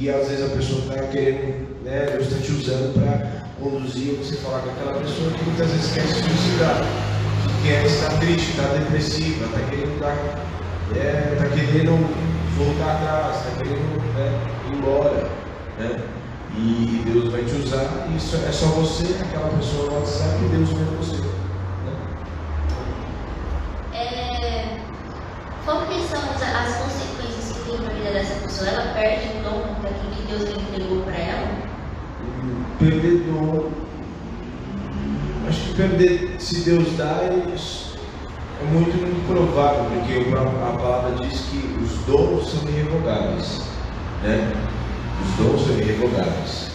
E 0.00 0.08
às 0.08 0.28
vezes 0.28 0.50
a 0.50 0.56
pessoa 0.56 0.80
está 0.80 1.06
querendo 1.08 1.70
né? 1.84 2.06
Deus 2.12 2.28
está 2.28 2.40
te 2.40 2.52
usando 2.52 2.94
para 2.94 3.44
conduzir 3.58 4.14
você 4.14 4.36
falar 4.36 4.60
com 4.60 4.70
aquela 4.70 5.00
pessoa 5.00 5.30
que 5.30 5.44
muitas 5.44 5.68
vezes 5.70 5.92
quer 5.92 6.06
se 6.06 6.22
suicidar, 6.22 6.82
que 7.42 7.68
quer 7.68 7.84
estar 7.84 8.18
triste, 8.18 8.50
está 8.50 8.62
depressiva, 8.74 9.44
está 9.46 9.60
querendo 9.68 10.00
dar, 10.00 10.16
é, 10.96 11.36
tá 11.38 11.46
querendo 11.48 11.98
voltar 12.56 12.92
atrás, 12.96 13.36
está 13.36 13.62
querendo 13.62 14.00
né, 14.14 14.40
ir 14.68 14.76
embora. 14.76 15.28
Né? 15.78 16.00
E 16.56 17.02
Deus 17.06 17.30
vai 17.30 17.44
te 17.44 17.54
usar, 17.56 18.08
e 18.10 18.16
isso 18.16 18.36
é 18.36 18.52
só 18.52 18.66
você, 18.66 19.16
aquela 19.20 19.48
pessoa 19.56 19.90
no 19.90 19.98
WhatsApp, 19.98 20.44
e 20.44 20.48
Deus 20.48 20.68
vê 20.70 20.84
você. 20.96 21.16
Né? 21.86 21.94
É, 23.94 24.78
qual 25.64 25.86
que 25.86 26.00
são 26.08 26.20
as 26.20 26.76
consequências 26.76 27.19
vida 28.10 28.18
dessa 28.18 28.34
pessoa? 28.40 28.68
Ela 28.68 28.94
perde 28.94 29.28
o 29.38 29.42
dom 29.42 29.60
daquilo 29.82 30.10
que 30.10 30.22
Deus 30.26 30.42
entregou 30.42 31.02
para 31.02 31.16
ela? 31.16 31.70
perdedor. 32.78 33.70
Acho 35.48 35.60
que 35.60 35.74
perder, 35.74 36.36
se 36.38 36.60
Deus 36.60 36.96
dá, 36.96 37.20
é, 37.22 37.30
muito, 38.72 38.96
muito 38.96 39.26
provável, 39.26 39.84
porque 39.84 40.30
a 40.32 40.72
palavra 40.78 41.26
diz 41.26 41.40
que 41.40 41.58
os 41.82 41.90
dons 42.06 42.50
são 42.50 42.68
irrevogáveis. 42.68 43.62
Né? 44.22 44.52
Os 45.22 45.44
dons 45.44 45.66
são 45.66 45.76
irrevogáveis. 45.78 46.70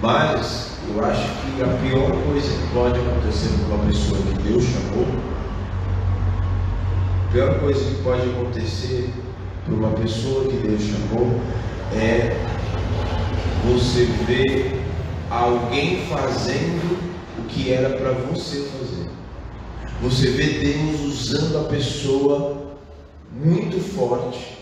Mas 0.00 0.78
eu 0.88 1.04
acho 1.04 1.22
que 1.22 1.62
a 1.62 1.66
pior 1.66 2.10
coisa 2.26 2.48
que 2.48 2.74
pode 2.74 2.98
acontecer 2.98 3.48
com 3.58 3.74
uma 3.74 3.86
pessoa 3.86 4.20
que 4.20 4.42
Deus 4.42 4.64
chamou, 4.64 5.06
a 7.28 7.32
pior 7.32 7.60
coisa 7.60 7.84
que 7.84 8.02
pode 8.02 8.30
acontecer 8.30 9.12
para 9.72 9.88
uma 9.88 9.96
pessoa 9.96 10.44
que 10.44 10.56
Deus 10.56 10.82
chamou 10.82 11.40
é 11.94 12.36
você 13.64 14.04
ver 14.26 14.80
alguém 15.30 16.04
fazendo 16.06 16.98
o 17.38 17.42
que 17.48 17.72
era 17.72 17.90
para 17.90 18.12
você 18.12 18.68
fazer. 18.78 19.08
Você 20.02 20.30
vê 20.30 20.46
Deus 20.46 21.00
usando 21.00 21.60
a 21.60 21.68
pessoa 21.68 22.74
muito 23.32 23.80
forte, 23.94 24.58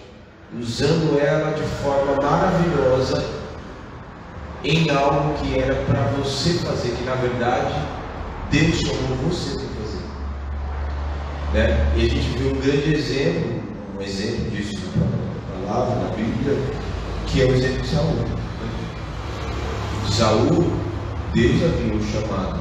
usando 0.59 1.19
ela 1.19 1.52
de 1.52 1.62
forma 1.83 2.17
maravilhosa 2.23 3.25
em 4.62 4.90
algo 4.90 5.35
que 5.38 5.59
era 5.59 5.75
para 5.75 6.02
você 6.19 6.52
fazer, 6.55 6.90
que 6.90 7.05
na 7.05 7.14
verdade 7.14 7.75
Deus 8.50 8.79
chamou 8.79 9.17
você 9.29 9.55
para 9.55 9.69
fazer. 9.83 10.05
Né? 11.55 11.93
E 11.97 12.07
a 12.07 12.09
gente 12.09 12.38
viu 12.38 12.52
um 12.52 12.61
grande 12.61 12.95
exemplo, 12.95 13.60
um 14.00 14.02
exemplo 14.02 14.50
disso 14.50 14.80
na 14.97 15.66
palavra, 15.66 15.95
na 15.97 16.16
Bíblia, 16.16 16.57
que 17.26 17.42
é 17.42 17.45
o 17.45 17.54
exemplo 17.54 17.83
de 17.83 17.88
Saúl. 17.88 18.25
Saul, 20.11 20.73
Deus 21.35 21.62
havia 21.62 21.95
o 21.95 22.02
chamado. 22.02 22.61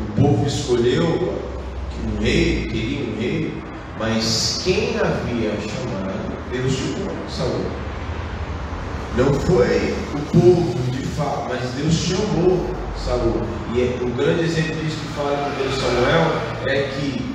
O 0.00 0.20
povo 0.20 0.46
escolheu 0.46 1.04
um 1.04 2.22
rei, 2.22 2.66
queria 2.70 3.10
um 3.10 3.20
rei, 3.20 3.62
mas 3.98 4.62
quem 4.64 4.98
havia 4.98 5.50
chamado, 5.60 6.50
Deus 6.50 6.72
chamou 6.72 7.14
Saul. 7.28 7.66
Não 9.18 9.34
foi 9.34 9.94
o 10.14 10.18
povo 10.32 10.90
de 10.92 11.02
fato, 11.08 11.50
mas 11.50 11.60
Deus 11.72 11.92
chamou 11.92 12.64
Saul. 13.04 13.42
E 13.74 13.82
é, 13.82 13.98
o 14.00 14.08
grande 14.16 14.44
exemplo 14.44 14.76
disso 14.76 14.96
que 14.96 15.12
fala 15.12 15.52
em 15.60 15.68
1 15.68 15.72
Samuel 15.72 16.32
é 16.68 16.82
que 16.88 17.25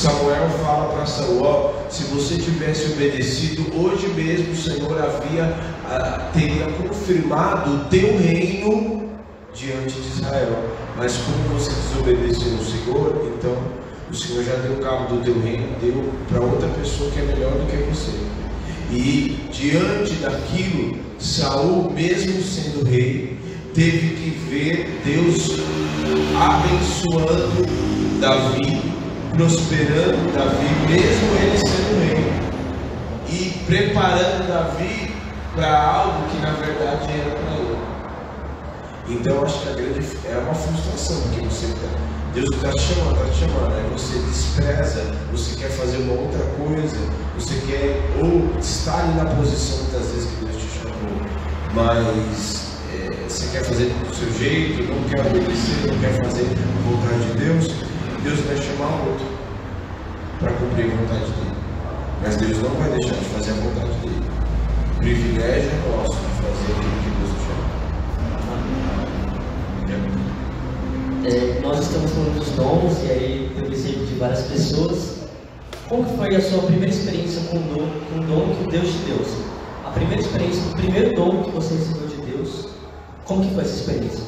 Samuel 0.00 0.48
fala 0.64 0.94
para 0.94 1.04
Saul, 1.04 1.74
se 1.90 2.04
você 2.04 2.38
tivesse 2.38 2.90
obedecido, 2.92 3.66
hoje 3.78 4.08
mesmo 4.08 4.52
o 4.52 4.56
Senhor 4.56 4.98
havia 4.98 5.54
ah, 5.90 6.30
teria 6.32 6.64
confirmado 6.72 7.70
o 7.70 7.84
teu 7.90 8.16
reino 8.16 9.10
diante 9.54 10.00
de 10.00 10.08
Israel. 10.08 10.56
Mas 10.96 11.18
como 11.18 11.58
você 11.58 11.70
desobedeceu 11.70 12.50
ao 12.56 12.64
Senhor, 12.64 13.32
então 13.36 13.54
o 14.10 14.14
Senhor 14.14 14.42
já 14.42 14.54
deu 14.54 14.78
cabo 14.78 15.16
do 15.16 15.22
teu 15.22 15.38
reino, 15.38 15.66
deu 15.82 16.02
para 16.30 16.40
outra 16.40 16.68
pessoa 16.68 17.10
que 17.10 17.18
é 17.18 17.22
melhor 17.22 17.52
do 17.52 17.66
que 17.66 17.76
você. 17.92 18.12
E 18.90 19.38
diante 19.52 20.14
daquilo, 20.14 20.96
Saul, 21.18 21.92
mesmo 21.92 22.42
sendo 22.42 22.88
rei, 22.88 23.36
teve 23.74 24.14
que 24.14 24.30
ver 24.48 24.98
Deus 25.04 25.60
abençoando 26.40 27.68
Davi, 28.18 28.89
prosperando 29.32 30.32
Davi, 30.34 30.68
mesmo 30.88 31.28
ele 31.42 31.58
sendo 31.58 31.98
rei, 32.06 32.32
e 33.28 33.64
preparando 33.66 34.48
Davi 34.48 35.14
para 35.54 35.82
algo 35.82 36.28
que 36.30 36.38
na 36.38 36.52
verdade 36.52 37.10
era 37.12 37.30
para 37.36 37.54
ele. 37.54 37.78
Então 39.08 39.42
acho 39.42 39.60
que 39.62 39.68
a 39.68 39.72
grande 39.72 40.06
é 40.24 40.38
uma 40.38 40.54
frustração, 40.54 41.20
porque 41.22 41.40
você 41.46 41.66
Deus 42.34 42.48
está 42.54 42.70
te 42.70 42.80
chamando, 42.80 43.16
está 43.16 43.32
te 43.32 43.38
chamando, 43.40 43.74
aí 43.74 43.90
você 43.90 44.18
despreza, 44.20 45.04
você 45.32 45.56
quer 45.56 45.70
fazer 45.70 45.96
uma 45.96 46.12
outra 46.12 46.44
coisa, 46.56 46.96
você 47.36 47.54
quer 47.66 48.00
ou 48.22 48.56
estar 48.60 49.00
ali 49.00 49.14
na 49.14 49.24
posição 49.24 49.78
muitas 49.78 50.12
vezes 50.12 50.30
que 50.30 50.44
Deus 50.44 50.56
te 50.56 50.68
chamou, 50.78 51.20
mas 51.74 52.78
é, 52.94 53.28
você 53.28 53.46
quer 53.50 53.64
fazer 53.64 53.86
do 53.86 54.14
seu 54.14 54.32
jeito, 54.38 54.84
não 54.84 55.02
quer 55.08 55.26
obedecer, 55.26 55.90
não 55.90 55.98
quer 55.98 56.24
fazer 56.24 56.46
a 56.46 56.88
vontade 56.88 57.32
de 57.32 57.38
Deus, 57.38 57.89
Deus 58.22 58.40
vai 58.40 58.56
chamar 58.56 59.06
outro 59.06 59.26
para 60.38 60.52
cumprir 60.52 60.92
a 60.92 60.96
vontade 60.96 61.30
dele. 61.32 61.56
Mas 62.22 62.36
Deus 62.36 62.58
não 62.62 62.70
vai 62.70 62.90
deixar 62.90 63.14
de 63.14 63.24
fazer 63.26 63.52
a 63.52 63.54
vontade 63.54 63.92
dele. 64.00 64.22
O 64.94 64.98
privilégio 64.98 65.70
é 65.70 65.76
nosso 65.88 66.16
de 66.16 66.26
fazer 66.42 66.72
aquilo 66.76 66.96
que 67.02 67.10
Deus 67.16 67.30
nos 67.32 67.42
chama. 67.46 67.64
É, 71.24 71.60
nós 71.62 71.80
estamos 71.80 72.10
falando 72.10 72.38
dos 72.38 72.50
dons, 72.50 73.02
e 73.04 73.10
aí 73.10 73.52
tem 73.54 73.64
o 73.68 73.72
exemplo 73.72 74.06
de 74.06 74.14
várias 74.16 74.42
pessoas. 74.42 75.20
Como 75.88 76.04
foi 76.16 76.36
a 76.36 76.40
sua 76.42 76.62
primeira 76.64 76.90
experiência 76.90 77.40
com 77.50 77.56
o 77.56 77.60
dom, 77.60 77.88
com 78.10 78.20
o 78.20 78.24
dom 78.26 78.54
que 78.54 78.70
Deus 78.70 78.88
te 78.88 78.98
deu? 79.06 79.20
A 79.84 79.90
primeira 79.90 80.20
experiência, 80.20 80.62
o 80.70 80.76
primeiro 80.76 81.14
dom 81.16 81.42
que 81.42 81.50
você 81.50 81.74
recebeu 81.74 82.06
de 82.06 82.16
Deus, 82.30 82.68
como 83.24 83.44
que 83.46 83.54
foi 83.54 83.64
essa 83.64 83.76
experiência? 83.76 84.24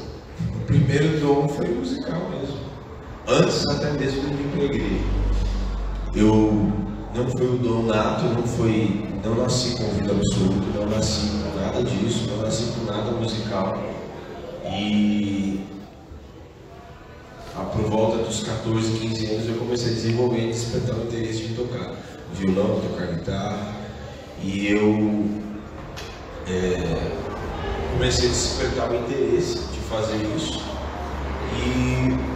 O 0.57 0.65
primeiro 0.65 1.21
dom 1.21 1.47
foi 1.47 1.69
musical 1.69 2.31
mesmo. 2.31 2.42
Antes 3.29 3.65
até 3.69 3.93
mesmo 3.93 4.21
de 4.23 4.37
vir 4.37 4.49
para 4.51 4.61
a 4.61 4.65
igreja. 4.65 5.05
Eu 6.15 6.73
não 7.15 7.27
foi 7.31 7.47
o 7.47 7.59
dom 7.59 7.85
nato, 7.85 8.25
não 8.25 8.43
foi, 8.43 9.07
não 9.25 9.37
nasci 9.37 9.77
com 9.77 9.85
vida 9.91 10.13
absoluta, 10.13 10.79
não 10.79 10.87
nasci 10.87 11.29
com 11.29 11.61
nada 11.61 11.83
disso, 11.85 12.29
não 12.29 12.43
nasci 12.43 12.73
com 12.73 12.85
nada 12.85 13.13
musical. 13.13 13.81
E 14.65 15.61
a, 17.57 17.61
por 17.61 17.85
volta 17.85 18.25
dos 18.25 18.43
14, 18.43 18.99
15 18.99 19.27
anos 19.27 19.49
eu 19.49 19.55
comecei 19.57 19.93
a 19.93 19.95
desenvolver 19.95 20.41
e 20.41 20.49
despertar 20.49 20.97
o 20.97 21.03
interesse 21.05 21.45
de 21.45 21.55
tocar 21.55 21.95
violão, 22.35 22.81
tocar 22.81 23.07
guitarra. 23.07 23.77
E 24.43 24.67
eu 24.67 25.27
é, 26.49 27.13
comecei 27.93 28.29
a 28.29 28.33
despertar 28.33 28.91
o 28.91 28.97
interesse 28.97 29.59
de 29.69 29.79
fazer 29.81 30.27
isso. 30.37 30.61
E 31.55 32.32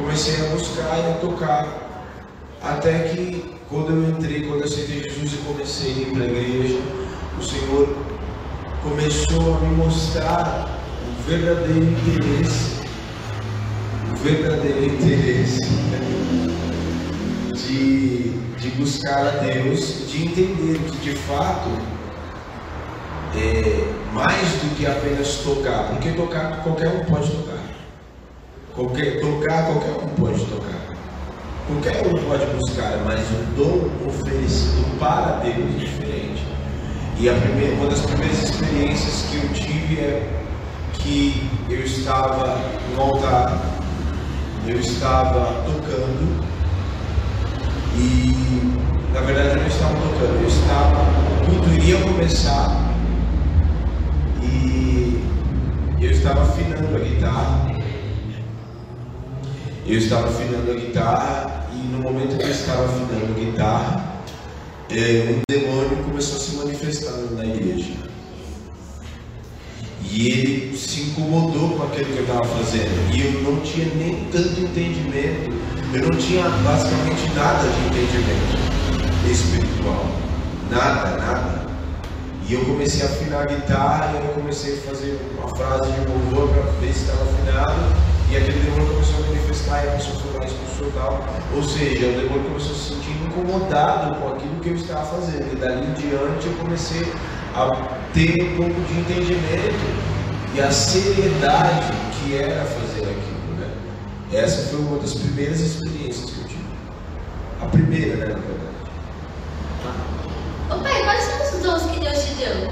comecei 0.00 0.46
a 0.46 0.48
buscar 0.48 0.98
e 0.98 1.10
a 1.10 1.14
tocar. 1.20 1.68
Até 2.62 3.00
que 3.08 3.54
quando 3.68 3.90
eu 3.90 4.10
entrei, 4.10 4.46
quando 4.46 4.60
eu 4.60 4.64
aceitei 4.64 5.02
Jesus 5.02 5.34
e 5.34 5.36
comecei 5.46 5.92
a 5.92 5.98
ir 5.98 6.06
para 6.12 6.22
a 6.24 6.26
igreja, 6.26 6.80
o 7.38 7.42
Senhor 7.42 7.96
começou 8.82 9.56
a 9.56 9.60
me 9.60 9.76
mostrar 9.76 10.80
o 11.06 11.22
verdadeiro 11.28 11.84
interesse, 11.84 12.80
o 14.10 14.16
verdadeiro 14.16 14.84
interesse 14.86 15.60
de, 17.54 18.30
de 18.58 18.68
buscar 18.76 19.26
a 19.26 19.30
Deus, 19.30 20.08
de 20.10 20.22
entender 20.24 20.80
que 20.90 20.96
de 20.98 21.14
fato 21.14 21.70
é 23.36 23.92
mais 24.12 24.48
do 24.60 24.76
que 24.76 24.86
apenas 24.86 25.36
tocar, 25.36 25.88
porque 25.90 26.10
tocar 26.12 26.62
qualquer 26.62 26.88
um 26.88 27.04
pode 27.04 27.30
tocar. 27.30 27.59
Qualquer, 28.74 29.20
tocar 29.20 29.66
qualquer 29.66 29.90
um 29.90 30.08
pode 30.16 30.44
tocar. 30.46 30.80
Qualquer 31.66 32.06
um 32.06 32.16
pode 32.28 32.46
buscar, 32.54 32.98
mas 33.04 33.20
o 33.20 33.44
dom 33.56 34.08
oferecido 34.08 34.98
para 34.98 35.40
Deus 35.42 35.56
é 35.56 35.78
diferente. 35.78 36.42
E 37.18 37.28
a 37.28 37.34
primeira, 37.34 37.74
uma 37.74 37.90
das 37.90 38.00
primeiras 38.00 38.42
experiências 38.42 39.26
que 39.28 39.36
eu 39.36 39.52
tive 39.52 40.00
é 40.00 40.40
que 40.94 41.50
eu 41.68 41.80
estava 41.84 42.58
no 42.94 43.02
altar, 43.02 43.60
eu 44.66 44.78
estava 44.78 45.62
tocando 45.64 46.44
e 47.96 49.12
na 49.12 49.20
verdade 49.20 49.50
eu 49.50 49.56
não 49.56 49.66
estava 49.66 49.94
tocando, 49.94 50.42
eu 50.42 50.48
estava, 50.48 51.06
tudo 51.44 51.74
iria 51.74 52.00
começar 52.00 52.94
e 54.40 55.22
eu 56.00 56.10
estava 56.10 56.42
afinando 56.42 56.96
a 56.96 57.00
guitarra. 57.00 57.69
Eu 59.90 59.98
estava 59.98 60.28
afinando 60.28 60.70
a 60.70 60.74
guitarra 60.74 61.66
e 61.74 61.78
no 61.88 61.98
momento 61.98 62.38
que 62.38 62.44
eu 62.44 62.50
estava 62.50 62.84
afinando 62.84 63.24
a 63.24 63.44
guitarra, 63.44 64.22
é, 64.88 65.34
um 65.34 65.42
demônio 65.50 66.04
começou 66.04 66.36
a 66.36 66.40
se 66.40 66.54
manifestar 66.54 67.10
na 67.32 67.44
igreja. 67.44 67.94
E 70.00 70.28
ele 70.28 70.78
se 70.78 71.00
incomodou 71.00 71.70
com 71.70 71.82
aquilo 71.82 72.04
que 72.04 72.18
eu 72.18 72.22
estava 72.22 72.44
fazendo. 72.44 73.12
E 73.12 73.34
eu 73.34 73.42
não 73.42 73.60
tinha 73.62 73.92
nem 73.96 74.26
tanto 74.30 74.60
entendimento. 74.60 75.56
Eu 75.92 76.02
não 76.02 76.18
tinha 76.20 76.48
basicamente 76.48 77.28
nada 77.34 77.68
de 77.68 77.86
entendimento 77.88 79.28
espiritual. 79.28 80.06
Nada, 80.70 81.16
nada. 81.16 81.66
E 82.48 82.54
eu 82.54 82.64
comecei 82.64 83.02
a 83.02 83.06
afinar 83.06 83.42
a 83.42 83.46
guitarra 83.46 84.12
e 84.12 84.24
eu 84.24 84.34
comecei 84.34 84.74
a 84.74 84.82
fazer 84.82 85.20
uma 85.36 85.48
frase 85.48 85.90
de 85.90 86.08
louvor 86.08 86.48
para 86.50 86.62
ver 86.80 86.92
se 86.92 87.00
estava 87.00 87.24
afinado. 87.24 88.09
E 88.30 88.36
aquele 88.36 88.60
demônio 88.60 88.86
começou 88.92 89.16
a 89.16 89.26
manifestar 89.26 89.84
e 89.84 89.88
a 89.88 89.90
pessoa 89.90 90.16
foi 90.20 90.32
lá 90.38 90.44
e 90.44 90.46
expulsou 90.46 90.92
tal. 90.92 91.24
Ou 91.56 91.62
seja, 91.64 92.06
o 92.06 92.12
demônio 92.12 92.44
começou 92.44 92.70
a 92.70 92.74
se 92.78 92.94
sentir 92.94 93.10
incomodado 93.26 94.14
com 94.14 94.28
aquilo 94.28 94.60
que 94.60 94.68
eu 94.68 94.76
estava 94.76 95.04
fazendo. 95.04 95.52
E 95.52 95.56
dali 95.56 95.84
em 95.84 95.92
diante 95.94 96.46
eu 96.46 96.52
comecei 96.60 97.12
a 97.56 97.66
ter 98.14 98.40
um 98.40 98.56
pouco 98.56 98.80
de 98.82 99.00
entendimento 99.00 99.84
e 100.54 100.60
a 100.60 100.70
seriedade 100.70 101.92
que 102.12 102.36
era 102.36 102.64
fazer 102.66 103.02
aquilo. 103.02 103.56
Né? 103.58 103.68
Essa 104.32 104.68
foi 104.68 104.78
uma 104.78 104.98
das 104.98 105.14
primeiras 105.14 105.58
experiências 105.58 106.30
que 106.30 106.40
eu 106.40 106.46
tive. 106.46 106.64
A 107.60 107.66
primeira, 107.66 108.14
né, 108.14 108.26
na 108.26 108.38
verdade. 108.38 108.70
Ô 110.70 110.78
pai, 110.84 111.02
quais 111.02 111.24
são 111.24 111.58
os 111.58 111.64
dons 111.64 111.90
que 111.90 111.98
Deus 111.98 112.24
te 112.24 112.34
deu? 112.34 112.70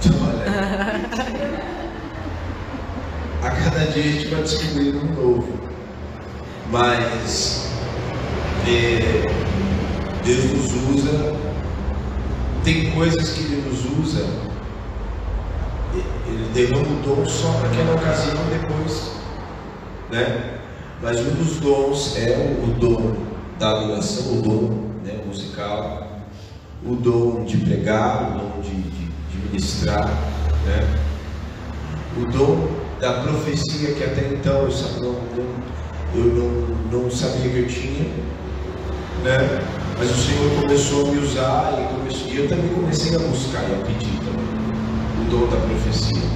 Olha, 0.20 1.70
a 3.42 3.50
cada 3.50 3.86
dia 3.86 4.04
a 4.04 4.06
gente 4.06 4.26
vai 4.28 4.42
descobrindo 4.42 4.98
um 4.98 5.14
novo. 5.14 5.48
Mas 6.70 7.68
é, 8.68 9.24
Deus 10.24 10.44
nos 10.52 10.96
usa, 10.96 11.34
tem 12.62 12.90
coisas 12.92 13.30
que 13.30 13.42
nos 13.56 13.98
usa, 13.98 14.26
Ele 16.26 16.50
derrama 16.52 16.86
o 16.86 17.02
dom 17.02 17.26
só 17.26 17.52
para 17.54 17.68
aquela 17.68 17.94
ocasião 17.94 18.36
depois. 18.50 19.12
Né? 20.10 20.60
Mas 21.02 21.18
um 21.20 21.34
dos 21.34 21.60
dons 21.60 22.16
é 22.16 22.36
o, 22.36 22.70
o 22.70 22.74
dom 22.74 23.16
da 23.58 23.70
adoração, 23.70 24.38
o 24.38 24.42
dom 24.42 24.90
né, 25.04 25.18
musical, 25.26 26.08
o 26.84 26.94
dom 26.94 27.44
de 27.44 27.56
pregar, 27.58 28.30
o 28.30 28.38
dom 28.38 28.60
de, 28.60 28.70
de, 28.70 29.06
de 29.06 29.48
ministrar, 29.48 30.06
né? 30.66 31.00
o 32.18 32.26
dom 32.26 32.89
da 33.00 33.14
profecia 33.22 33.94
que 33.94 34.04
até 34.04 34.34
então 34.34 34.68
eu, 34.68 35.00
não, 35.00 35.16
eu 36.14 36.24
não, 36.34 37.02
não 37.02 37.10
sabia 37.10 37.50
que 37.50 37.58
eu 37.60 37.66
tinha, 37.66 38.04
né? 39.24 39.38
mas 39.98 40.10
o 40.10 40.14
Senhor 40.14 40.60
começou 40.60 41.08
a 41.08 41.12
me 41.12 41.18
usar 41.18 41.72
e, 41.78 42.30
e 42.30 42.36
eu 42.36 42.48
também 42.48 42.68
comecei 42.74 43.16
a 43.16 43.18
buscar 43.18 43.62
e 43.70 43.72
a 43.72 43.78
pedir 43.86 44.18
também 44.18 44.50
o 45.18 45.30
dom 45.30 45.48
da 45.48 45.56
profecia, 45.56 46.28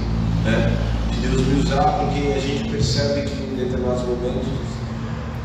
né? 0.43 0.75
de 1.11 1.27
Deus 1.27 1.45
me 1.45 1.61
usar, 1.61 1.83
porque 1.83 2.33
a 2.33 2.39
gente 2.39 2.69
percebe 2.71 3.29
que 3.29 3.43
em 3.43 3.55
determinados 3.55 4.01
momentos 4.01 4.47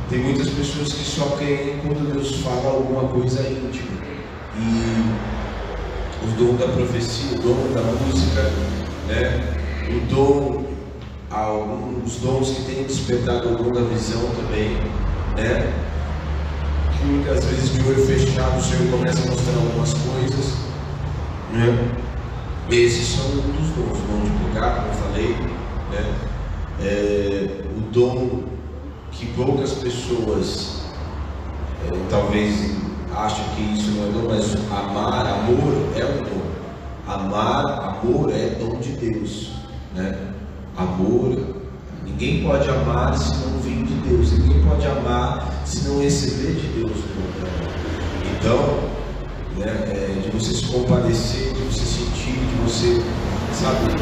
tem 0.08 0.20
muitas 0.24 0.48
pessoas 0.48 0.92
que 0.92 1.04
só 1.04 1.36
creem 1.36 1.80
quando 1.80 2.12
Deus 2.12 2.36
fala 2.36 2.70
alguma 2.70 3.08
coisa 3.08 3.42
íntima. 3.42 4.00
E 4.56 5.20
o 6.22 6.26
dom 6.36 6.56
da 6.56 6.66
profecia, 6.66 7.38
o 7.38 7.42
dom 7.42 7.72
da 7.72 7.82
música, 7.82 8.42
né? 9.06 9.60
o 9.90 10.00
dom, 10.00 10.69
alguns 11.30 12.16
dons 12.16 12.50
que 12.50 12.62
têm 12.62 12.84
despertado 12.84 13.50
o 13.50 13.56
dom 13.56 13.72
da 13.72 13.82
visão 13.82 14.20
também, 14.34 14.76
né? 15.36 15.72
que 16.98 17.06
muitas 17.06 17.44
vezes 17.44 17.72
de 17.72 17.88
olho 17.88 18.04
fechado 18.04 18.58
o 18.58 18.62
Senhor 18.62 18.90
começa 18.90 19.22
a 19.22 19.30
mostrar 19.30 19.54
algumas 19.54 19.94
coisas. 19.94 20.54
Né? 21.52 21.92
Esses 22.70 23.08
são 23.08 23.26
um 23.26 23.52
dos 23.52 23.68
dons, 23.70 23.98
o 23.98 24.06
dom 24.06 24.24
de 24.24 24.44
pregar, 24.44 24.76
como 24.76 24.88
eu 24.88 24.94
falei, 24.94 25.36
né? 25.90 26.14
É, 26.82 27.64
o 27.76 27.80
dom 27.92 28.44
que 29.10 29.26
poucas 29.26 29.72
pessoas 29.74 30.82
é, 31.86 31.96
talvez 32.08 32.76
achem 33.14 33.44
que 33.56 33.62
isso 33.74 33.90
não 33.90 34.06
é 34.06 34.12
dom, 34.12 34.28
mas 34.28 34.54
amar, 34.70 35.26
amor 35.26 35.74
é 35.96 36.04
um 36.04 36.22
dom. 36.24 36.40
Amar, 37.06 37.98
amor 38.02 38.30
é 38.32 38.50
dom 38.50 38.78
de 38.78 38.92
Deus. 38.92 39.50
Né? 39.94 40.29
Amor, 40.76 41.36
ninguém 42.04 42.42
pode 42.42 42.68
amar 42.68 43.16
se 43.16 43.34
não 43.44 43.58
vir 43.60 43.84
de 43.84 43.94
Deus, 44.08 44.32
ninguém 44.32 44.62
pode 44.62 44.86
amar 44.86 45.62
se 45.64 45.88
não 45.88 46.00
receber 46.00 46.54
de 46.54 46.66
Deus. 46.68 46.98
Então, 48.38 48.78
né, 49.58 49.66
é, 49.88 50.20
de 50.22 50.30
você 50.30 50.54
se 50.54 50.66
compadecer, 50.66 51.52
de 51.52 51.62
você 51.62 51.84
sentir, 51.84 52.32
de 52.32 52.62
você, 52.64 53.02
sabe, 53.52 53.92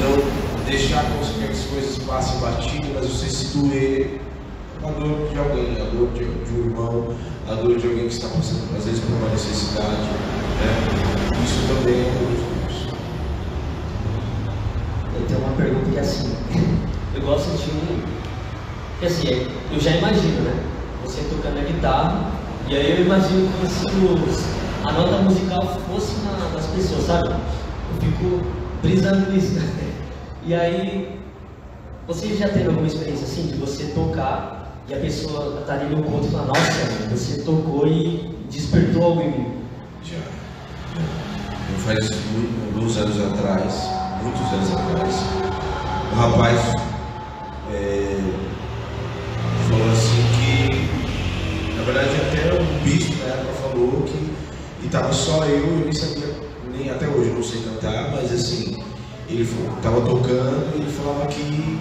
não 0.00 0.64
deixar 0.64 1.04
que 1.04 1.44
as 1.44 1.64
coisas 1.64 1.98
passem 1.98 2.40
batido, 2.40 2.88
mas 2.94 3.06
você 3.06 3.28
se 3.28 3.56
doer 3.56 4.20
a 4.82 4.90
dor 4.90 5.28
de 5.30 5.38
alguém, 5.38 5.80
a 5.80 5.84
dor 5.84 6.08
de, 6.12 6.24
de, 6.24 6.52
um 6.52 6.64
irmão, 6.66 7.14
a 7.48 7.54
dor 7.54 7.76
de 7.78 7.86
alguém 7.86 8.08
que 8.08 8.14
está 8.14 8.28
passando, 8.28 8.76
às 8.76 8.84
vezes, 8.84 9.00
por 9.00 9.12
uma 9.12 9.28
necessidade. 9.28 10.02
Né? 10.58 10.72
Isso 11.44 11.66
também 11.68 11.94
é 11.94 12.52
um 12.52 12.55
tenho 15.26 15.40
uma 15.40 15.56
pergunta 15.56 15.90
que 15.90 15.96
é 15.96 16.00
assim, 16.00 16.34
eu 17.14 17.22
gosto 17.22 17.50
de 17.56 17.70
um. 17.70 18.02
Que 19.00 19.06
assim, 19.06 19.46
eu 19.72 19.80
já 19.80 19.90
imagino, 19.90 20.42
né? 20.42 20.64
Você 21.04 21.22
tocando 21.22 21.58
a 21.58 21.62
guitarra, 21.62 22.32
e 22.68 22.76
aí 22.76 22.98
eu 22.98 23.04
imagino 23.04 23.50
como 23.52 23.68
se 23.68 23.84
os, 23.86 24.88
a 24.88 24.92
nota 24.92 25.22
musical 25.22 25.80
fosse 25.88 26.14
uma 26.16 26.48
das 26.50 26.66
pessoas, 26.66 27.06
sabe? 27.06 27.28
Eu 27.28 28.00
fico 28.00 28.40
brisando 28.82 29.30
nisso. 29.30 29.60
E 30.44 30.54
aí, 30.54 31.20
você 32.06 32.34
já 32.36 32.48
teve 32.48 32.68
alguma 32.68 32.86
experiência 32.86 33.24
assim 33.24 33.48
de 33.48 33.54
você 33.54 33.86
tocar 33.86 34.56
e 34.88 34.94
a 34.94 34.98
pessoa 34.98 35.62
tá 35.66 35.74
ali 35.74 35.94
no 35.94 36.02
ponto 36.04 36.26
e 36.26 36.30
fala, 36.30 36.46
nossa, 36.46 37.08
você 37.10 37.42
tocou 37.42 37.86
e 37.88 38.32
despertou 38.48 39.02
algo 39.02 39.22
em 39.22 39.30
mim? 39.30 39.54
Já. 40.04 40.16
já. 40.16 41.78
Faz 41.84 42.10
alguns 42.72 42.96
anos 42.96 43.20
atrás, 43.20 44.05
muitos 44.26 44.52
anos 44.52 44.72
atrás, 44.72 45.14
o 46.12 46.14
rapaz 46.16 46.72
é, 47.72 48.18
falou 49.68 49.92
assim 49.92 50.24
que, 50.34 51.74
na 51.76 51.82
verdade 51.84 52.10
até 52.16 52.60
o 52.60 52.84
bispo 52.84 53.14
na 53.24 53.34
época 53.34 53.52
falou 53.62 54.02
que 54.02 54.84
estava 54.84 55.12
só 55.12 55.44
eu, 55.44 55.58
eu 55.58 55.84
nem 55.84 55.92
sabia, 55.92 56.34
nem 56.76 56.90
até 56.90 57.06
hoje 57.06 57.30
não 57.30 57.42
sei 57.42 57.62
cantar, 57.62 58.10
mas 58.10 58.32
assim, 58.32 58.82
ele 59.28 59.42
estava 59.42 60.00
tocando 60.00 60.74
e 60.74 60.80
ele 60.80 60.92
falava 60.92 61.26
que 61.26 61.78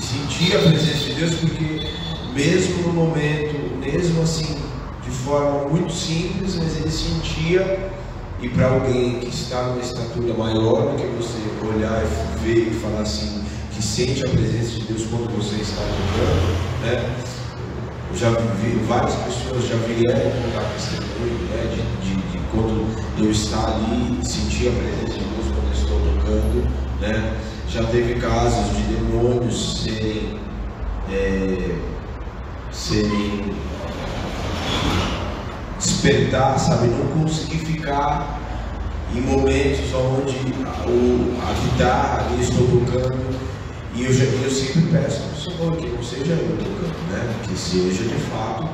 sentia 0.00 0.58
a 0.58 0.62
presença 0.62 1.04
de 1.06 1.14
Deus 1.14 1.34
porque 1.34 1.88
mesmo 2.32 2.82
no 2.84 2.92
momento, 2.92 3.78
mesmo 3.80 4.22
assim, 4.22 4.56
de 5.04 5.10
forma 5.10 5.68
muito 5.68 5.92
simples, 5.92 6.56
mas 6.56 6.76
ele 6.76 6.90
sentia 6.90 7.90
e 8.42 8.48
para 8.48 8.66
alguém 8.66 9.20
que 9.20 9.28
está 9.28 9.62
numa 9.62 9.80
estatura 9.80 10.34
maior 10.34 10.90
do 10.90 10.96
que 10.96 11.06
você 11.16 11.38
olhar 11.64 12.02
e 12.02 12.38
ver 12.40 12.72
e 12.72 12.80
falar 12.80 13.02
assim, 13.02 13.40
que 13.72 13.80
sente 13.80 14.26
a 14.26 14.28
presença 14.28 14.80
de 14.80 14.82
Deus 14.82 15.06
quando 15.06 15.36
você 15.36 15.62
está 15.62 15.80
tocando, 15.82 16.82
né? 16.82 17.16
Eu 18.10 18.18
já 18.18 18.30
vi, 18.30 18.84
várias 18.88 19.14
pessoas 19.14 19.68
já 19.68 19.76
vieram 19.76 20.30
contar 20.42 20.68
testemunho, 20.74 21.38
né? 21.50 21.70
De, 21.70 22.08
de, 22.08 22.14
de, 22.32 22.38
quando 22.50 22.84
eu 23.18 23.30
estar 23.30 23.76
ali 23.76 24.18
sentir 24.26 24.68
a 24.68 24.72
presença 24.72 25.18
de 25.20 25.24
Deus 25.24 25.46
quando 25.46 25.66
eu 25.68 25.80
estou 25.80 26.00
tocando, 26.00 26.68
né? 27.00 27.36
Já 27.68 27.84
teve 27.84 28.16
casos 28.16 28.76
de 28.76 28.82
demônios 28.82 29.84
serem, 29.84 30.36
é, 31.08 31.76
serem 32.72 33.52
despertar, 36.02 36.58
sabe? 36.58 36.88
Não 36.88 37.22
conseguir 37.22 37.58
ficar 37.58 38.40
em 39.14 39.20
momentos 39.20 39.94
onde 39.94 40.36
a, 40.64 41.48
a 41.48 41.52
guitarra 41.52 42.28
eu 42.32 42.40
estou 42.40 42.66
tocando 42.66 43.40
e 43.94 44.04
eu, 44.04 44.12
já, 44.12 44.24
eu 44.24 44.50
sempre 44.50 44.82
peço 44.90 45.22
ao 45.22 45.36
Senhor 45.36 45.76
que 45.76 45.86
não 45.86 46.02
seja 46.02 46.32
eu 46.32 46.56
tocando, 46.58 47.10
né? 47.10 47.34
Que 47.44 47.56
seja 47.56 48.02
de 48.02 48.20
fato 48.30 48.68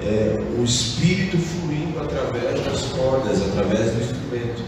é, 0.00 0.36
o 0.58 0.64
Espírito 0.64 1.38
fluindo 1.38 2.00
através 2.00 2.64
das 2.64 2.82
cordas, 2.92 3.40
através 3.42 3.92
do 3.92 4.02
instrumento, 4.02 4.62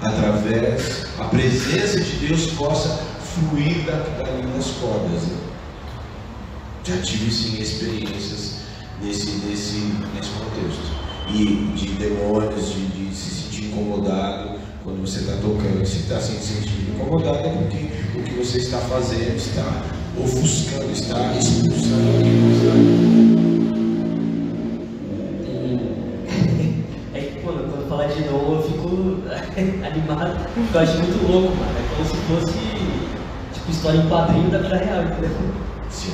através 0.00 1.06
a 1.18 1.24
presença 1.24 2.00
de 2.00 2.26
Deus 2.26 2.46
possa 2.52 3.00
fluir 3.34 3.84
dali 3.84 4.46
nas 4.54 4.66
cordas. 4.80 5.22
Né? 5.22 5.38
Já 6.84 6.96
tive 6.98 7.30
sim 7.30 7.60
experiências 7.60 8.62
nesse, 9.00 9.30
nesse, 9.46 9.78
nesse 10.14 10.30
contexto 10.30 11.01
e 11.28 11.72
de 11.76 11.88
demônios, 11.92 12.72
de, 12.72 12.86
de 12.86 13.14
se 13.14 13.30
sentir 13.30 13.66
incomodado 13.66 14.58
quando 14.84 15.00
você 15.00 15.20
está 15.20 15.34
tocando. 15.36 15.84
Se 15.86 15.98
está 15.98 16.20
se 16.20 16.32
sentindo 16.32 16.94
incomodado 16.94 17.38
é 17.38 17.50
porque 17.50 18.18
o 18.18 18.22
que 18.22 18.32
você 18.34 18.58
está 18.58 18.78
fazendo 18.78 19.36
está 19.36 19.82
ofuscando, 20.18 20.90
está 20.92 21.32
expulsando 21.34 22.22
É 27.14 27.20
que 27.20 27.40
quando, 27.40 27.70
quando 27.70 27.88
fala 27.88 28.06
de 28.08 28.22
dom 28.22 28.56
eu 28.56 28.62
fico 28.62 29.22
animado, 29.86 30.46
eu 30.74 30.80
acho 30.80 30.98
muito 30.98 31.30
louco, 31.30 31.56
mano. 31.56 31.72
É 31.78 31.96
como 31.96 32.08
se 32.08 32.16
fosse 32.26 32.58
tipo 33.54 33.70
história 33.70 33.98
em 33.98 34.08
quadrinho 34.08 34.50
da 34.50 34.58
vida 34.58 34.76
real, 34.76 35.02
entendeu? 35.04 35.30
Sim. 35.90 36.12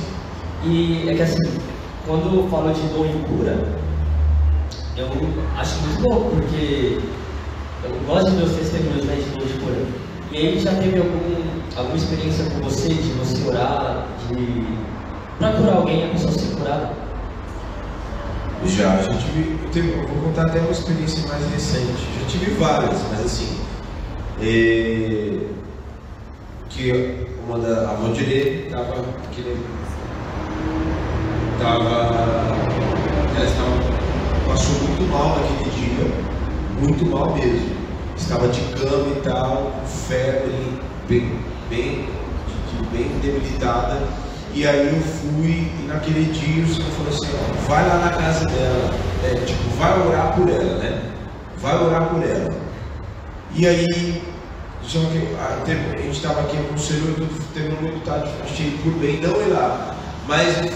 E 0.63 1.09
é 1.09 1.15
que 1.15 1.21
assim, 1.21 1.59
quando 2.05 2.35
eu 2.35 2.49
falo 2.49 2.73
de 2.73 2.81
dom 2.89 3.05
e 3.05 3.23
cura, 3.27 3.78
eu 4.99 5.07
acho 5.57 5.79
muito 5.81 6.09
louco, 6.09 6.35
porque 6.35 6.99
eu 7.83 7.91
gosto 8.05 8.31
de 8.31 8.37
meus 8.37 8.51
testemunhos 8.51 9.05
né, 9.05 9.15
de 9.15 9.41
de. 9.41 9.87
E 10.31 10.37
aí 10.37 10.59
já 10.59 10.73
teve 10.75 10.97
algum, 10.99 11.43
alguma 11.75 11.95
experiência 11.95 12.45
com 12.45 12.59
você, 12.61 12.89
de 12.89 13.11
você 13.13 13.47
orar, 13.47 14.05
de 14.27 14.89
para 15.39 15.53
curar 15.53 15.75
alguém, 15.75 16.05
a 16.05 16.09
pessoa 16.09 16.33
ser 16.33 16.53
curada? 16.53 16.91
Já, 18.65 19.01
já 19.01 19.13
tive, 19.13 19.57
eu, 19.73 19.85
eu 19.85 20.07
vou 20.07 20.23
contar 20.25 20.47
até 20.47 20.59
uma 20.59 20.71
experiência 20.71 21.25
mais 21.29 21.49
recente. 21.49 22.05
Já 22.19 22.27
tive 22.27 22.51
várias, 22.55 23.01
mas 23.09 23.25
assim, 23.25 23.57
é, 24.41 25.47
que 26.69 27.25
uma 27.47 27.57
da 27.57 27.91
a 27.91 27.93
Valdirene 27.93 28.65
estava 28.65 29.05
querendo, 29.31 29.65
estava, 31.57 31.89
ela 33.37 33.45
estava 33.45 33.78
passou 34.49 34.73
muito 34.81 35.03
mal 35.11 35.37
naquele 35.37 35.69
dia, 35.69 36.11
muito 36.81 37.05
mal 37.05 37.35
mesmo. 37.35 37.77
Estava 38.17 38.47
de 38.47 38.59
cama 38.73 39.15
e 39.15 39.21
tal, 39.21 39.71
febre, 40.07 40.81
bem, 41.07 41.39
bem, 41.69 42.09
bem 42.91 43.07
debilitada. 43.21 44.01
E 44.51 44.67
aí 44.67 44.87
eu 44.87 45.01
fui, 45.01 45.71
e 45.79 45.85
naquele 45.87 46.25
dia 46.31 46.63
o 46.63 46.67
Senhor 46.67 46.89
falou 46.89 47.09
assim, 47.09 47.29
ó, 47.35 47.69
vai 47.69 47.87
lá 47.87 47.97
na 47.99 48.09
casa 48.09 48.45
dela, 48.45 48.93
é, 49.23 49.35
tipo, 49.45 49.69
vai 49.77 50.07
orar 50.07 50.33
por 50.35 50.49
ela, 50.49 50.77
né? 50.79 51.01
Vai 51.57 51.77
orar 51.77 52.09
por 52.09 52.23
ela. 52.23 52.51
E 53.55 53.67
aí, 53.67 54.23
só 54.81 54.99
que 54.99 55.35
a, 55.39 55.61
a 55.63 56.01
gente 56.01 56.09
estava 56.09 56.41
aqui 56.41 56.57
com 56.57 56.73
o 56.73 56.79
Senhor, 56.79 57.15
teve 57.53 57.85
um 57.85 57.99
tarde, 57.99 58.31
achei 58.43 58.71
por 58.83 58.93
bem 58.93 59.21
não 59.21 59.39
ir 59.41 59.53
lá. 59.53 59.95
Mas 60.27 60.71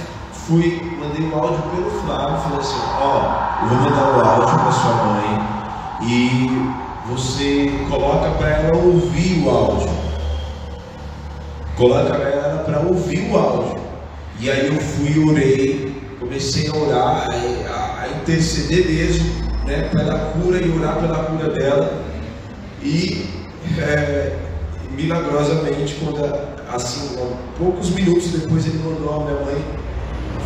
fui, 0.45 0.79
mandei 0.99 1.25
um 1.25 1.35
áudio 1.35 1.61
pelo 1.71 1.89
Flávio, 2.01 2.37
falei 2.41 2.59
assim, 2.59 2.81
ó, 2.99 3.52
eu 3.63 3.69
vou 3.69 3.77
mandar 3.77 4.17
o 4.17 4.21
áudio 4.21 4.59
para 4.59 4.71
sua 4.71 4.93
mãe 5.05 5.39
e 6.01 6.73
você 7.07 7.71
coloca 7.89 8.31
para 8.31 8.49
ela 8.49 8.77
ouvir 8.77 9.41
o 9.41 9.49
áudio. 9.49 9.89
Coloca 11.77 12.13
ela 12.15 12.63
para 12.65 12.79
ouvir 12.81 13.31
o 13.31 13.37
áudio. 13.37 13.81
E 14.39 14.49
aí 14.49 14.67
eu 14.67 14.81
fui, 14.81 15.17
orei, 15.23 15.95
comecei 16.19 16.69
a 16.69 16.75
orar, 16.75 17.29
a, 17.29 18.01
a 18.01 18.07
interceder 18.09 18.85
mesmo, 18.85 19.33
né, 19.65 19.89
pela 19.91 20.19
cura 20.31 20.61
e 20.61 20.69
orar 20.77 20.99
pela 20.99 21.23
cura 21.23 21.49
dela. 21.49 22.03
E 22.81 23.29
é, 23.79 24.35
milagrosamente, 24.91 25.95
quando 26.03 26.21
assim, 26.73 27.17
poucos 27.57 27.91
minutos 27.91 28.27
depois 28.29 28.65
ele 28.65 28.79
mandou 28.79 29.21
a 29.21 29.25
minha 29.25 29.45
mãe 29.45 29.83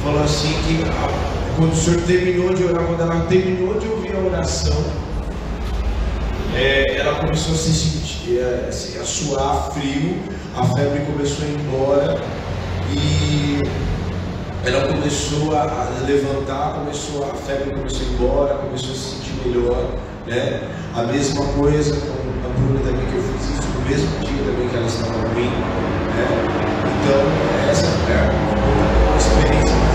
falou 0.04 0.24
assim 0.24 0.54
que 0.64 0.84
a, 0.84 1.37
quando 1.58 1.74
o 1.74 1.76
senhor 1.76 2.00
terminou 2.02 2.54
de 2.54 2.64
orar, 2.66 2.86
quando 2.86 3.02
ela 3.02 3.26
terminou 3.26 3.80
de 3.80 3.88
ouvir 3.88 4.16
a 4.16 4.20
oração, 4.20 4.78
é, 6.56 6.98
ela 6.98 7.16
começou 7.16 7.56
a 7.56 7.58
se 7.58 7.74
sentir, 7.74 8.40
a, 8.40 8.70
a 8.70 9.06
suar 9.06 9.72
frio, 9.72 10.22
a 10.56 10.64
febre 10.66 11.02
começou 11.12 11.46
a 11.46 11.50
ir 11.50 11.60
embora 11.60 12.22
e 12.94 13.62
ela 14.66 14.88
começou 14.88 15.56
a 15.56 15.90
levantar, 16.06 16.76
começou 16.76 17.24
a 17.26 17.34
febre 17.36 17.72
começou 17.72 18.02
a 18.02 18.04
ir 18.04 18.14
embora, 18.14 18.54
começou 18.56 18.92
a 18.92 18.94
se 18.94 19.16
sentir 19.16 19.34
melhor, 19.44 19.96
né? 20.28 20.62
A 20.96 21.04
mesma 21.04 21.44
coisa 21.44 21.96
com 21.96 22.48
a 22.48 22.54
Bruna 22.54 22.80
também 22.82 23.06
que 23.08 23.16
eu 23.16 23.24
fiz 23.24 23.50
isso 23.50 23.68
no 23.74 23.90
mesmo 23.90 24.20
dia 24.20 24.44
também 24.46 24.70
que 24.70 24.76
ela 24.76 24.86
estava 24.86 25.28
ruim. 25.30 25.50
Né? 26.16 26.28
Então, 27.02 27.72
essa 27.72 27.86
é 27.86 28.30
uma 29.08 29.18
experiência 29.18 29.87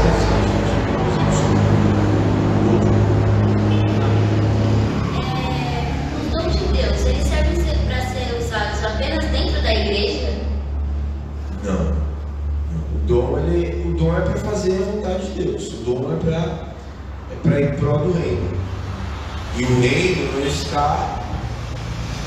para 14.33 14.51
fazer 14.51 14.73
a 14.73 14.93
vontade 14.93 15.33
de 15.33 15.43
Deus. 15.43 15.69
Dom 15.85 16.13
é 16.13 16.25
para 16.25 16.73
é 17.31 17.37
para 17.43 17.61
ir 17.61 17.77
prol 17.77 17.99
do 17.99 18.13
reino. 18.13 18.51
E 19.57 19.65
o 19.65 19.81
reino 19.81 20.33
não 20.33 20.47
está 20.47 21.21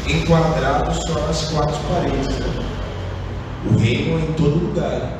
enquadrado 0.07 0.93
só 1.07 1.19
nas 1.27 1.49
quatro 1.49 1.75
paredes. 1.89 2.39
Né? 2.39 2.65
O 3.65 3.77
reino 3.77 4.19
é 4.19 4.21
em 4.21 4.33
todo 4.33 4.67
lugar. 4.67 5.19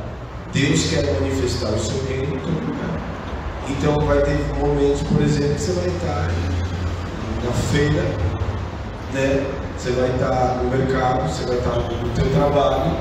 Deus 0.52 0.90
quer 0.90 1.20
manifestar 1.20 1.70
o 1.70 1.78
seu 1.78 2.04
reino 2.06 2.36
em 2.36 2.38
todo 2.38 2.66
lugar. 2.66 3.00
Então 3.68 3.96
vai 4.06 4.20
ter 4.22 4.38
momentos, 4.60 5.02
por 5.02 5.20
exemplo, 5.20 5.54
que 5.54 5.60
você 5.60 5.72
vai 5.72 5.88
estar 5.88 6.30
na 7.44 7.52
feira, 7.52 8.02
né? 9.12 9.44
Você 9.76 9.90
vai 9.90 10.08
estar 10.10 10.62
no 10.62 10.70
mercado, 10.70 11.28
você 11.28 11.44
vai 11.46 11.58
estar 11.58 11.76
no 11.76 12.08
teu 12.14 12.30
trabalho, 12.30 12.92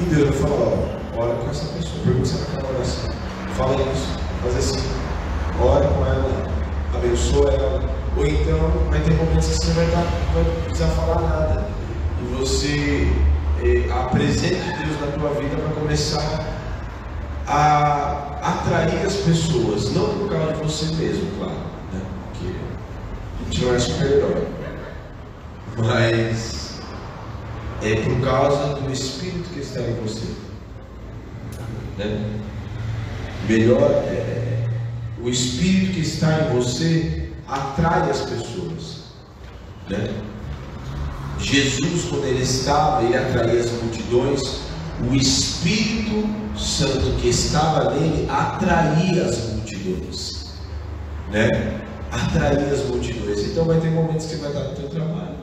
e 0.00 0.04
Deus 0.04 0.28
vai 0.28 0.38
falar, 0.38 0.56
ó, 0.56 0.95
ora 1.16 1.34
com 1.34 1.50
essa 1.50 1.64
pessoa, 1.72 2.02
pergunta 2.04 2.26
se 2.26 2.34
ela 2.36 2.46
quer 2.46 2.62
uma 2.62 2.76
oração. 2.76 3.10
Fala 3.56 3.74
isso, 3.74 4.18
faz 4.42 4.56
assim, 4.56 4.82
ora 5.60 5.86
com 5.88 6.06
ela, 6.06 6.46
abençoa 6.94 7.50
ela. 7.52 7.96
Ou 8.16 8.26
então 8.26 8.58
vai 8.90 9.00
ter 9.00 9.14
momentos 9.14 9.48
que 9.48 9.54
você 9.56 9.72
vai 9.72 9.86
estar, 9.86 10.00
não 10.00 10.34
vai 10.34 10.44
precisar 10.64 10.88
falar 10.88 11.20
nada. 11.22 11.68
E 12.22 12.34
você 12.34 13.12
eh, 13.62 13.90
apresente 13.92 14.62
Deus 14.78 15.00
na 15.00 15.06
tua 15.18 15.30
vida 15.40 15.56
para 15.56 15.80
começar 15.80 16.44
a 17.46 18.38
atrair 18.42 19.06
as 19.06 19.16
pessoas, 19.16 19.92
não 19.92 20.18
por 20.18 20.30
causa 20.30 20.52
de 20.52 20.62
você 20.62 20.86
mesmo, 20.96 21.30
claro, 21.38 21.54
né? 21.92 22.00
porque 22.32 22.54
a 23.40 23.44
gente 23.44 23.64
não 23.64 23.74
é 23.74 23.78
super-herói, 23.78 24.48
mas 25.78 26.80
é 27.82 27.94
por 27.96 28.20
causa 28.22 28.74
do 28.76 28.92
Espírito 28.92 29.48
que 29.50 29.60
está 29.60 29.80
em 29.80 29.94
você. 30.02 30.45
Né? 31.96 32.40
Melhor, 33.48 33.90
é, 34.08 34.68
o 35.22 35.28
Espírito 35.28 35.94
que 35.94 36.00
está 36.00 36.42
em 36.42 36.54
você 36.54 37.30
atrai 37.48 38.10
as 38.10 38.20
pessoas. 38.22 39.04
Né? 39.88 40.10
Jesus, 41.38 42.04
quando 42.08 42.24
ele 42.24 42.42
estava, 42.42 43.02
ele 43.02 43.16
atraía 43.16 43.60
as 43.60 43.70
multidões, 43.70 44.40
o 45.08 45.14
Espírito 45.14 46.28
Santo 46.58 47.20
que 47.20 47.28
estava 47.28 47.94
nele 47.94 48.26
atraía 48.30 49.26
as 49.26 49.52
multidões, 49.52 50.54
né? 51.30 51.80
Atraía 52.10 52.72
as 52.72 52.84
multidões. 52.84 53.40
Então 53.40 53.66
vai 53.66 53.78
ter 53.78 53.90
momentos 53.90 54.26
que 54.26 54.36
vai 54.36 54.48
estar 54.48 54.64
no 54.64 54.74
teu 54.74 54.88
trabalho, 54.88 55.36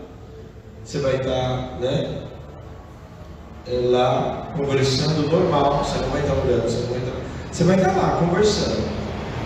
você 0.84 1.00
vai 1.00 1.18
estar, 1.18 1.80
né? 1.80 2.24
Lá 3.66 4.52
conversando 4.58 5.32
normal, 5.32 5.86
você 5.86 5.98
não 6.00 6.10
vai 6.10 6.20
estar 6.20 6.34
orando, 6.34 6.64
você 6.64 6.82
não 6.82 6.90
vai 6.90 6.98
estar, 6.98 7.14
você 7.50 7.64
vai 7.64 7.76
estar 7.78 7.92
lá 7.94 8.18
conversando, 8.20 8.84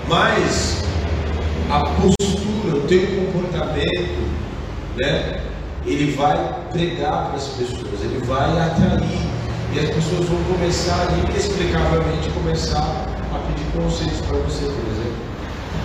mas 0.07 0.83
a 1.69 1.81
postura, 2.01 2.77
o 2.77 2.87
teu 2.87 3.05
comportamento, 3.15 4.27
né? 4.95 5.43
Ele 5.85 6.15
vai 6.15 6.35
pregar 6.71 7.27
para 7.27 7.35
as 7.35 7.47
pessoas, 7.49 8.01
ele 8.01 8.19
vai 8.25 8.59
atrair 8.59 9.21
e 9.71 9.79
as 9.79 9.89
pessoas 9.91 10.25
vão 10.27 10.43
começar 10.45 11.07
inexplicavelmente, 11.19 12.31
começar 12.31 13.05
a 13.31 13.39
pedir 13.45 13.71
conselhos 13.71 14.19
para 14.21 14.37
você, 14.37 14.65
por 14.65 14.83
exemplo. 14.93 15.27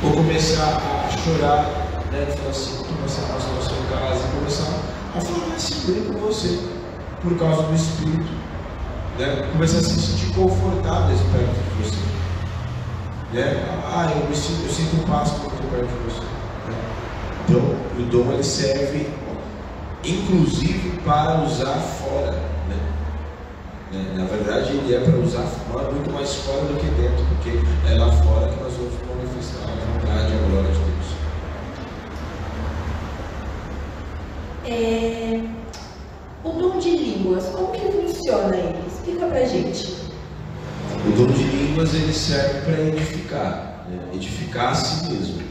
Ou 0.04 0.12
começar 0.12 0.80
a 0.80 1.10
chorar, 1.18 1.66
né? 2.10 2.34
Falar 2.34 2.50
assim, 2.50 2.82
começar 2.96 3.24
a 3.24 3.34
passar 3.34 3.52
na 3.52 3.60
sua 3.60 3.76
casa, 3.90 4.26
começar 4.34 4.72
a 5.14 5.20
falar 5.20 5.54
assim 5.54 5.92
bem 5.92 6.04
com 6.04 6.18
você, 6.26 6.81
por 7.22 7.38
causa 7.38 7.62
do 7.62 7.74
Espírito. 7.74 8.32
Né? 9.18 9.48
Começar 9.52 9.78
a 9.78 9.82
se 9.82 10.00
sentir 10.00 10.34
confortáveis 10.34 11.20
perto 11.32 11.54
de 11.54 11.82
você. 11.82 11.96
Né? 13.32 13.64
Ah, 13.86 14.12
eu, 14.14 14.28
me 14.28 14.36
sinto, 14.36 14.64
eu 14.64 14.70
sinto 14.70 15.06
paz 15.06 15.30
quando 15.30 15.54
estou 15.54 15.70
perto 15.70 15.88
de 15.88 16.04
você. 16.04 16.20
Né? 16.20 16.74
Então, 17.48 17.60
o 17.98 18.02
dom 18.10 18.32
ele 18.32 18.42
serve, 18.42 19.08
inclusive, 20.04 20.98
para 21.04 21.44
usar 21.44 21.76
fora. 21.76 22.32
Né? 22.68 22.76
Né? 23.92 24.14
Na 24.16 24.24
verdade, 24.24 24.72
ele 24.72 24.94
é 24.94 25.00
para 25.00 25.16
usar 25.18 25.42
fora, 25.42 25.90
muito 25.90 26.10
mais 26.10 26.34
fora 26.34 26.62
do 26.62 26.78
que 26.78 26.86
dentro, 27.00 27.24
porque 27.26 27.60
é 27.88 27.98
lá 27.98 28.10
fora 28.10 28.48
que 28.48 28.62
nós 28.62 28.72
vamos 28.72 28.94
manifestar 29.08 29.64
a 29.64 29.74
vontade 29.92 30.32
e 30.32 30.34
a 30.34 30.48
glória 30.48 30.72
de 30.72 30.78
Deus. 30.78 30.92
É, 34.64 35.51
O 36.44 36.50
dom 36.50 36.78
de 36.78 36.90
línguas, 36.96 37.46
como 37.46 37.72
que 37.72 37.80
funciona 37.80 38.56
ele? 38.56 38.78
Explica 38.86 39.26
pra 39.26 39.44
gente. 39.44 39.94
O 41.06 41.10
dom 41.16 41.26
de 41.26 41.42
línguas 41.42 41.94
ele 41.94 42.12
serve 42.12 42.60
para 42.60 42.80
edificar, 42.80 43.86
né? 43.88 43.98
edificar 44.14 44.72
a 44.72 44.74
si 44.74 45.08
mesmo. 45.10 45.42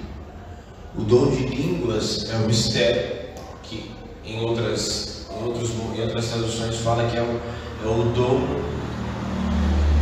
O 0.97 1.01
dom 1.04 1.30
de 1.30 1.47
línguas 1.47 2.30
é 2.30 2.36
um 2.36 2.47
mistério 2.47 3.21
que 3.63 3.91
em 4.25 4.41
outras, 4.41 5.27
em 5.32 5.43
outros, 5.45 5.71
em 5.95 6.01
outras 6.01 6.27
traduções 6.27 6.77
fala 6.77 7.10
que 7.10 7.17
é 7.17 7.21
o, 7.21 7.39
é 7.84 7.88
o 7.88 8.04
dom 8.13 8.41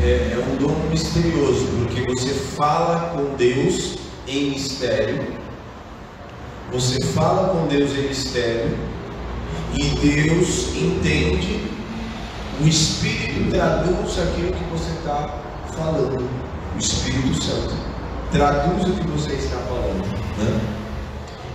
é, 0.02 0.34
é 0.34 0.46
um 0.52 0.56
dom 0.58 0.74
misterioso, 0.90 1.68
porque 1.78 2.02
você 2.02 2.34
fala 2.34 3.10
com 3.10 3.36
Deus 3.36 3.98
em 4.28 4.52
mistério, 4.52 5.22
você 6.72 7.04
fala 7.08 7.50
com 7.50 7.68
Deus 7.68 7.92
em 7.92 8.08
mistério, 8.08 8.78
e 9.76 9.90
Deus 10.00 10.76
entende, 10.76 11.70
o 12.62 12.68
Espírito 12.68 13.52
traduz 13.52 14.20
aquilo 14.20 14.52
que 14.52 14.64
você 14.66 14.92
está 14.92 15.40
falando, 15.76 16.30
o 16.76 16.80
Espírito 16.80 17.42
Santo 17.42 17.74
traduz 18.32 18.84
o 18.88 18.94
que 18.94 19.08
você 19.08 19.34
está 19.34 19.58
falando. 19.58 20.06
né? 20.38 20.60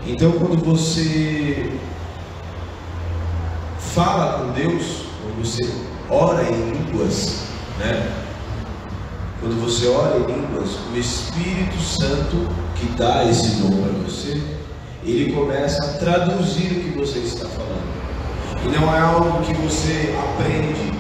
Então, 0.07 0.33
quando 0.33 0.63
você 0.65 1.73
fala 3.95 4.39
com 4.39 4.53
Deus, 4.53 5.05
quando 5.23 5.45
você 5.45 5.71
ora 6.11 6.43
em 6.43 6.73
línguas, 6.73 7.45
né? 7.79 8.13
Quando 9.41 9.61
você 9.63 9.89
ora 9.89 10.19
em 10.19 10.27
línguas, 10.27 10.71
o 10.93 10.99
Espírito 10.99 11.81
Santo 11.81 12.49
que 12.75 12.87
dá 12.97 13.25
esse 13.25 13.57
dom 13.57 13.83
para 13.83 13.93
você, 14.05 14.43
ele 15.05 15.33
começa 15.33 15.83
a 15.85 15.99
traduzir 15.99 16.73
o 16.73 16.81
que 16.83 16.99
você 16.99 17.19
está 17.21 17.47
falando. 17.49 17.64
E 18.65 18.69
não 18.69 18.97
é 18.97 19.01
algo 19.01 19.43
que 19.43 19.53
você 19.55 20.15
aprende 20.19 20.91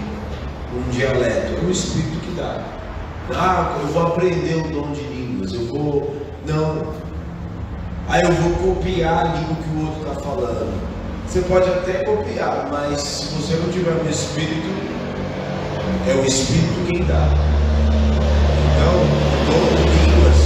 um 0.76 0.90
dialeto, 0.90 1.54
é 1.62 1.66
o 1.66 1.70
Espírito 1.70 2.20
que 2.20 2.32
dá. 2.32 2.62
Ah, 3.34 3.78
eu 3.80 3.86
vou 3.88 4.06
aprender 4.08 4.56
o 4.56 4.68
dom 4.68 4.92
de 4.92 5.00
línguas, 5.00 5.54
eu 5.54 5.66
vou. 5.66 6.14
Não. 6.46 6.92
Aí 8.06 8.20
eu 8.20 8.32
vou 8.32 8.74
copiar 8.74 9.18
a 9.18 9.24
língua 9.32 9.56
que 9.56 9.76
o 9.76 9.86
outro 9.86 10.00
está 10.02 10.20
falando. 10.20 10.74
Você 11.26 11.40
pode 11.40 11.70
até 11.70 12.04
copiar, 12.04 12.68
mas 12.70 13.00
se 13.00 13.34
você 13.34 13.56
não 13.56 13.70
tiver 13.70 13.92
o 13.92 14.10
Espírito, 14.10 14.68
é 16.06 16.14
o 16.14 16.24
Espírito 16.26 16.86
quem 16.86 17.02
dá. 17.04 17.28
Então, 18.68 18.94
o 19.00 19.46
dom 19.48 19.64
de 19.74 19.84
línguas, 20.04 20.40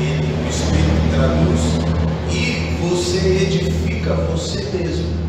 ele, 0.00 0.42
o 0.42 0.48
Espírito 0.48 1.02
traduz 1.14 1.60
e 2.30 2.78
você 2.80 3.28
edifica 3.44 4.14
você 4.14 4.62
mesmo 4.72 5.21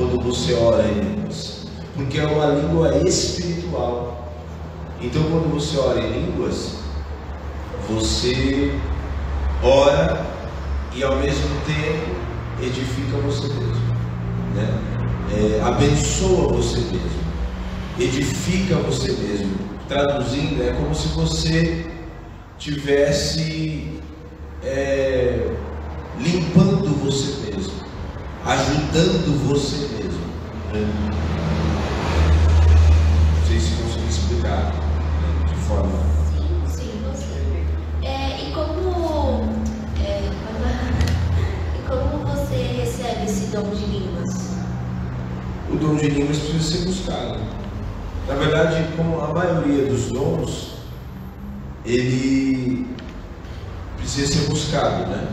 quando 0.00 0.22
você 0.22 0.54
ora 0.54 0.82
em 0.88 0.98
línguas, 0.98 1.66
porque 1.94 2.18
é 2.18 2.26
uma 2.26 2.46
língua 2.46 2.96
espiritual. 3.06 4.32
Então, 4.98 5.22
quando 5.24 5.52
você 5.52 5.76
ora 5.78 6.00
em 6.00 6.10
línguas, 6.12 6.76
você 7.86 8.72
ora 9.62 10.24
e 10.94 11.02
ao 11.02 11.16
mesmo 11.16 11.48
tempo 11.66 12.16
edifica 12.62 13.18
você 13.18 13.48
mesmo, 13.48 13.94
né? 14.54 14.80
É, 15.32 15.60
abençoa 15.62 16.48
você 16.48 16.78
mesmo, 16.78 17.20
edifica 17.98 18.76
você 18.76 19.12
mesmo. 19.12 19.70
Traduzindo, 19.86 20.62
é 20.62 20.72
como 20.72 20.94
se 20.94 21.08
você 21.08 21.86
tivesse 22.58 24.00
é, 24.62 25.52
limpando 26.18 26.88
você 27.02 27.50
mesmo, 27.50 27.72
ajudando 28.44 29.48
você 29.48 29.88
mesmo. 29.96 30.20
né? 30.72 30.86
Não 33.36 33.46
sei 33.46 33.60
se 33.60 33.74
consigo 33.82 34.08
explicar 34.08 34.72
né, 34.74 35.48
de 35.48 35.54
forma. 35.66 35.98
Sim, 36.36 36.62
sim, 36.66 37.02
você. 37.04 38.06
É, 38.06 38.48
e 38.48 38.52
como, 38.52 39.44
é, 40.02 40.30
e 41.78 41.88
como 41.88 42.24
você 42.26 42.56
recebe 42.56 43.24
esse 43.24 43.46
dom 43.46 43.68
de 43.70 43.84
línguas? 43.86 44.50
dom 45.80 45.96
de 45.96 46.08
línguas 46.08 46.38
precisa 46.38 46.78
ser 46.78 46.84
buscado. 46.84 47.40
Na 48.28 48.34
verdade, 48.34 48.86
como 48.96 49.20
a 49.20 49.32
maioria 49.32 49.86
dos 49.86 50.08
dons, 50.08 50.74
ele 51.84 52.86
precisa 53.96 54.32
ser 54.32 54.48
buscado, 54.48 55.06
né? 55.10 55.28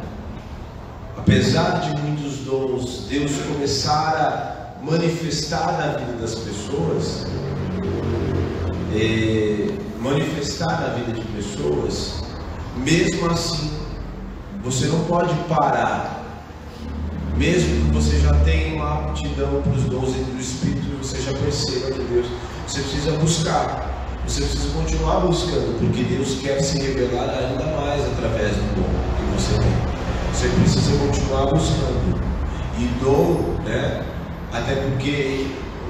Apesar 1.18 1.82
de 1.82 2.02
muitos 2.02 2.37
dons 2.48 3.04
Deus 3.10 3.32
começar 3.52 4.78
a 4.80 4.84
manifestar 4.84 5.74
na 5.74 5.98
vida 5.98 6.14
das 6.14 6.36
pessoas, 6.36 7.26
é, 8.96 9.68
manifestar 10.00 10.82
na 10.82 10.88
vida 10.96 11.12
de 11.12 11.22
pessoas, 11.28 12.24
mesmo 12.78 13.30
assim, 13.30 13.70
você 14.64 14.88
não 14.88 15.02
pode 15.02 15.34
parar. 15.50 16.16
Mesmo 17.36 17.86
que 17.86 17.94
você 17.94 18.20
já 18.20 18.34
tenha 18.46 18.76
uma 18.76 19.10
aptidão 19.10 19.62
para 19.62 19.74
os 19.74 19.84
dons 19.84 20.12
do 20.12 20.40
Espírito, 20.40 20.98
você 20.98 21.22
já 21.22 21.38
perceba 21.38 21.92
que 21.92 22.02
Deus, 22.02 22.28
você 22.66 22.82
precisa 22.82 23.12
buscar. 23.18 23.94
Você 24.26 24.42
precisa 24.42 24.74
continuar 24.74 25.20
buscando, 25.20 25.80
porque 25.80 26.04
Deus 26.04 26.40
quer 26.42 26.62
se 26.62 26.80
revelar 26.80 27.30
ainda 27.30 27.66
mais 27.80 28.04
através 28.06 28.56
do 28.56 28.76
dom 28.76 28.90
que 29.18 29.42
você 29.42 29.54
tem. 29.60 30.34
Você 30.34 30.50
precisa 30.50 30.98
continuar 30.98 31.46
buscando. 31.46 32.27
E 32.78 32.86
dom, 33.04 33.56
né? 33.66 34.04
Até 34.54 34.76
porque 34.76 35.48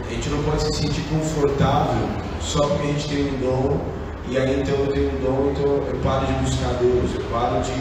a 0.09 0.13
gente 0.13 0.29
não 0.29 0.43
pode 0.43 0.63
se 0.63 0.73
sentir 0.73 1.01
confortável 1.09 2.07
só 2.41 2.65
porque 2.67 2.83
a 2.83 2.91
gente 2.91 3.09
tem 3.09 3.27
um 3.27 3.39
dom 3.39 3.97
e 4.29 4.37
aí 4.37 4.59
então 4.59 4.75
eu 4.75 4.87
tenho 4.87 5.09
um 5.09 5.21
dom, 5.21 5.51
então 5.51 5.73
eu 5.87 5.99
paro 6.03 6.25
de 6.25 6.33
buscar 6.33 6.73
Deus, 6.81 7.15
eu 7.15 7.23
paro 7.31 7.61
de. 7.61 7.71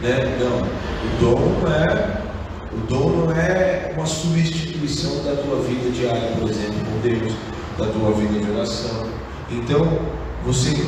Né? 0.00 0.38
Não. 0.38 0.60
O 0.62 1.34
dom 1.34 1.68
é. 1.68 2.28
O 2.72 2.86
dom 2.86 3.08
não 3.08 3.32
é 3.32 3.92
uma 3.96 4.06
substituição 4.06 5.24
da 5.24 5.42
tua 5.42 5.60
vida 5.62 5.90
diária, 5.90 6.30
por 6.38 6.48
exemplo, 6.48 6.74
com 6.84 7.00
Deus, 7.00 7.32
da 7.76 7.86
tua 7.86 8.12
vida 8.12 8.44
de 8.44 8.50
oração. 8.52 9.08
Então, 9.50 9.98
você 10.44 10.86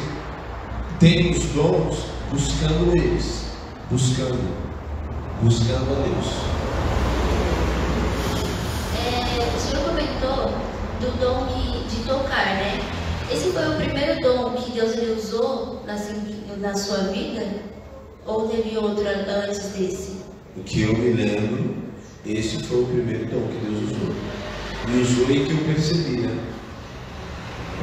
tem 1.01 1.33
os 1.33 1.43
dons 1.47 2.05
buscando 2.31 2.97
eles, 2.97 3.47
buscando, 3.91 4.39
buscando 5.43 5.91
a 5.91 6.03
Deus. 6.05 6.61
É, 8.95 9.57
o 9.57 9.61
senhor 9.61 9.85
comentou 9.89 10.53
do 11.01 11.19
dom 11.19 11.47
de, 11.47 11.89
de 11.89 12.05
tocar, 12.05 12.55
né? 12.55 12.81
Esse 13.33 13.53
foi 13.53 13.69
o 13.69 13.77
primeiro 13.77 14.21
dom 14.21 14.55
que 14.55 14.73
Deus 14.73 14.93
ele 14.93 15.13
usou 15.13 15.80
na, 16.61 16.77
sua 16.77 16.99
vida? 17.13 17.47
Ou 18.27 18.49
teve 18.49 18.77
outro 18.77 19.05
antes 19.07 19.71
desse? 19.71 20.21
O 20.57 20.63
que 20.63 20.83
eu 20.83 20.95
me 20.95 21.13
lembro, 21.13 21.77
esse 22.27 22.63
foi 22.65 22.83
o 22.83 22.87
primeiro 22.87 23.27
dom 23.27 23.49
que 23.49 23.67
Deus 23.67 23.83
usou. 23.85 24.15
Me 24.89 25.03
usou 25.03 25.31
e 25.31 25.47
que 25.47 25.53
eu 25.53 25.75
percebi, 25.75 26.21
né? 26.21 26.39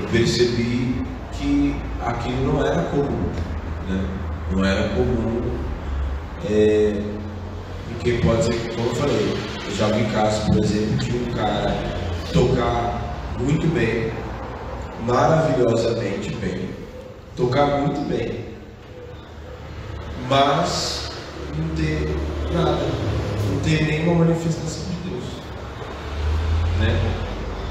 Eu 0.01 0.07
percebi 0.09 1.05
que 1.33 1.75
aquilo 2.01 2.53
não 2.53 2.65
era 2.65 2.83
comum, 2.83 3.29
né? 3.89 4.09
Não 4.51 4.63
era 4.63 4.89
comum, 4.89 5.41
é, 6.49 7.01
porque 7.89 8.13
pode 8.25 8.43
ser 8.45 8.53
que, 8.53 8.75
como 8.75 8.89
eu 8.89 8.95
falei, 8.95 9.33
eu 9.65 9.75
já 9.75 9.87
vi 9.89 10.05
casos, 10.11 10.45
por 10.45 10.63
exemplo, 10.63 10.97
de 10.97 11.11
um 11.11 11.33
cara 11.33 11.75
tocar 12.31 13.35
muito 13.39 13.67
bem, 13.73 14.11
maravilhosamente 15.05 16.33
bem, 16.35 16.66
tocar 17.37 17.81
muito 17.81 18.01
bem, 18.09 18.45
mas 20.27 21.11
não 21.55 21.75
ter 21.75 22.15
nada, 22.51 22.81
não 23.49 23.59
ter 23.61 23.85
nenhuma 23.85 24.25
manifestação 24.25 24.85
de 24.89 25.09
Deus, 25.09 25.23
né? 26.79 26.99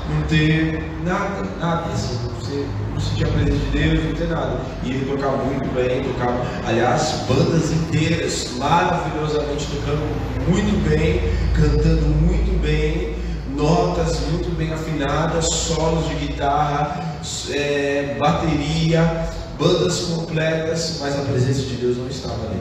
Não 0.09 0.23
ter 0.29 0.89
nada, 1.05 1.43
nada, 1.59 1.93
assim, 1.93 2.17
você 2.39 2.65
não 2.93 3.01
sentir 3.01 3.25
a 3.25 3.29
presença 3.29 3.57
de 3.57 3.71
Deus, 3.73 4.05
não 4.05 4.15
ter 4.15 4.29
nada. 4.29 4.61
E 4.85 4.91
ele 4.91 5.05
tocava 5.05 5.37
muito 5.39 5.75
bem, 5.75 6.05
tocava, 6.05 6.47
aliás, 6.65 7.25
bandas 7.29 7.73
inteiras, 7.73 8.53
maravilhosamente 8.57 9.67
tocando 9.67 10.47
muito 10.49 10.89
bem, 10.89 11.23
cantando 11.55 12.07
muito 12.07 12.57
bem, 12.63 13.17
notas 13.57 14.21
muito 14.31 14.57
bem 14.57 14.73
afinadas, 14.73 15.47
solos 15.47 16.09
de 16.09 16.15
guitarra, 16.15 17.19
é, 17.51 18.15
bateria, 18.17 19.29
bandas 19.59 20.01
completas, 20.01 20.99
mas 21.01 21.19
a 21.19 21.23
presença 21.23 21.63
de 21.63 21.77
Deus 21.77 21.97
não 21.97 22.09
estava 22.09 22.47
ali. 22.47 22.61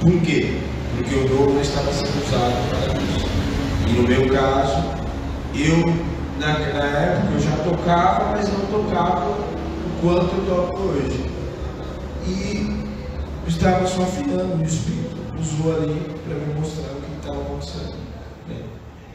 Por 0.00 0.20
quê? 0.22 0.58
Porque 0.96 1.14
o 1.14 1.28
dom 1.28 1.52
não 1.54 1.60
estava 1.60 1.92
sendo 1.92 2.26
usado 2.26 2.68
para 2.68 3.02
isso. 3.02 3.26
E 3.88 3.92
no 3.92 4.08
meu 4.08 4.28
caso, 4.28 4.84
eu 5.54 5.82
na, 6.38 6.58
na 6.58 6.84
época 6.84 7.34
eu 7.34 7.40
já 7.40 7.56
tocava, 7.64 8.36
mas 8.36 8.48
não 8.52 8.66
tocava 8.66 9.30
o 9.30 10.00
quanto 10.00 10.34
eu 10.34 10.46
toco 10.46 10.82
hoje. 10.82 11.30
E 12.26 12.78
estava 13.48 13.86
só 13.86 14.02
afinando, 14.02 14.62
o 14.62 14.64
Espírito 14.64 15.16
usou 15.40 15.76
ali 15.76 16.00
para 16.24 16.34
me 16.34 16.54
mostrar 16.54 16.92
o 16.92 17.00
que 17.00 17.16
estava 17.20 17.40
acontecendo. 17.40 17.96
Né? 18.48 18.62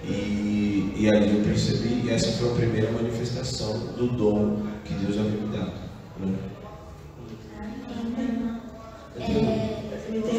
E, 0.03 0.93
e 0.97 1.09
ali 1.09 1.37
eu 1.37 1.43
percebi, 1.43 2.01
e 2.05 2.11
essa 2.11 2.31
foi 2.33 2.51
a 2.51 2.55
primeira 2.55 2.91
manifestação 2.91 3.73
do 3.97 4.07
dom 4.07 4.63
que 4.83 4.93
Deus 4.95 5.17
havia 5.17 5.39
me 5.39 5.55
dado. 5.55 5.73
Né? 6.19 6.33
Tem 8.13 8.29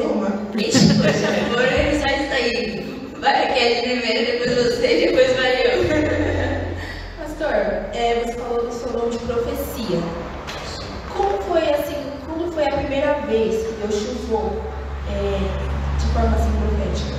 uma. 0.03 0.29
Ele 0.55 0.73
só 1.99 2.07
está 2.07 2.35
aí. 2.35 2.85
Vai 3.21 3.45
aqui 3.45 3.59
é 3.59 3.83
primeiro, 3.83 4.25
depois 4.33 4.53
você, 4.75 4.89
depois 5.07 5.31
vai 5.37 5.53
eu. 5.63 5.85
Pastor, 7.19 7.55
é, 7.95 8.23
você 8.25 8.33
falou 8.35 8.67
do 8.67 8.73
seu 8.73 8.91
dom 8.93 9.09
de 9.11 9.19
profecia. 9.19 9.99
Como 11.17 11.39
foi 11.43 11.63
assim, 11.73 11.97
quando 12.27 12.53
foi 12.53 12.67
a 12.67 12.77
primeira 12.77 13.15
vez 13.23 13.67
que 13.67 13.73
Deus 13.73 13.95
te 13.95 14.11
usou 14.11 14.63
é, 15.11 15.39
de 15.99 16.07
forma 16.13 16.37
assim 16.37 16.53
profética? 16.61 17.15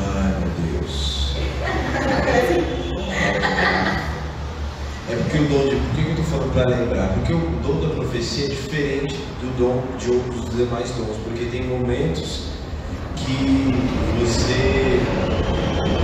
Ai 0.00 0.32
meu 0.40 0.50
Deus. 0.80 1.34
É 5.10 5.16
porque 5.16 5.38
o 5.38 5.48
dom 5.48 5.70
de. 5.70 5.76
Por 5.76 5.94
que 5.94 6.02
eu 6.02 6.10
estou 6.10 6.24
falando 6.26 6.52
para 6.52 6.76
lembrar? 6.76 7.08
Porque 7.14 7.32
o 7.32 7.40
dom 7.62 7.80
da 7.80 7.94
profecia 7.94 8.44
é 8.44 8.48
diferente 8.48 9.14
do 9.40 9.58
dom 9.58 9.82
de 9.98 10.10
outros 10.10 10.54
demais 10.54 10.90
dons. 10.90 11.16
Porque 11.24 11.46
tem 11.46 11.64
momentos 11.64 12.48
que 13.16 13.74
você, 14.20 15.00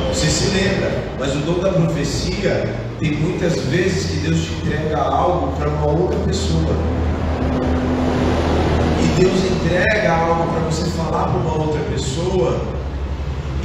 você 0.08 0.26
se 0.26 0.56
lembra, 0.56 1.04
mas 1.18 1.36
o 1.36 1.40
dom 1.40 1.58
da 1.58 1.72
profecia 1.72 2.74
tem 2.98 3.12
muitas 3.16 3.58
vezes 3.64 4.10
que 4.10 4.16
Deus 4.26 4.40
te 4.40 4.54
entrega 4.54 4.96
algo 4.96 5.54
para 5.58 5.68
uma 5.68 5.86
outra 5.86 6.18
pessoa. 6.20 6.74
E 9.02 9.20
Deus 9.20 9.38
entrega 9.52 10.14
algo 10.14 10.50
para 10.50 10.60
você 10.60 10.88
falar 10.92 11.24
para 11.24 11.40
uma 11.40 11.62
outra 11.62 11.82
pessoa 11.90 12.58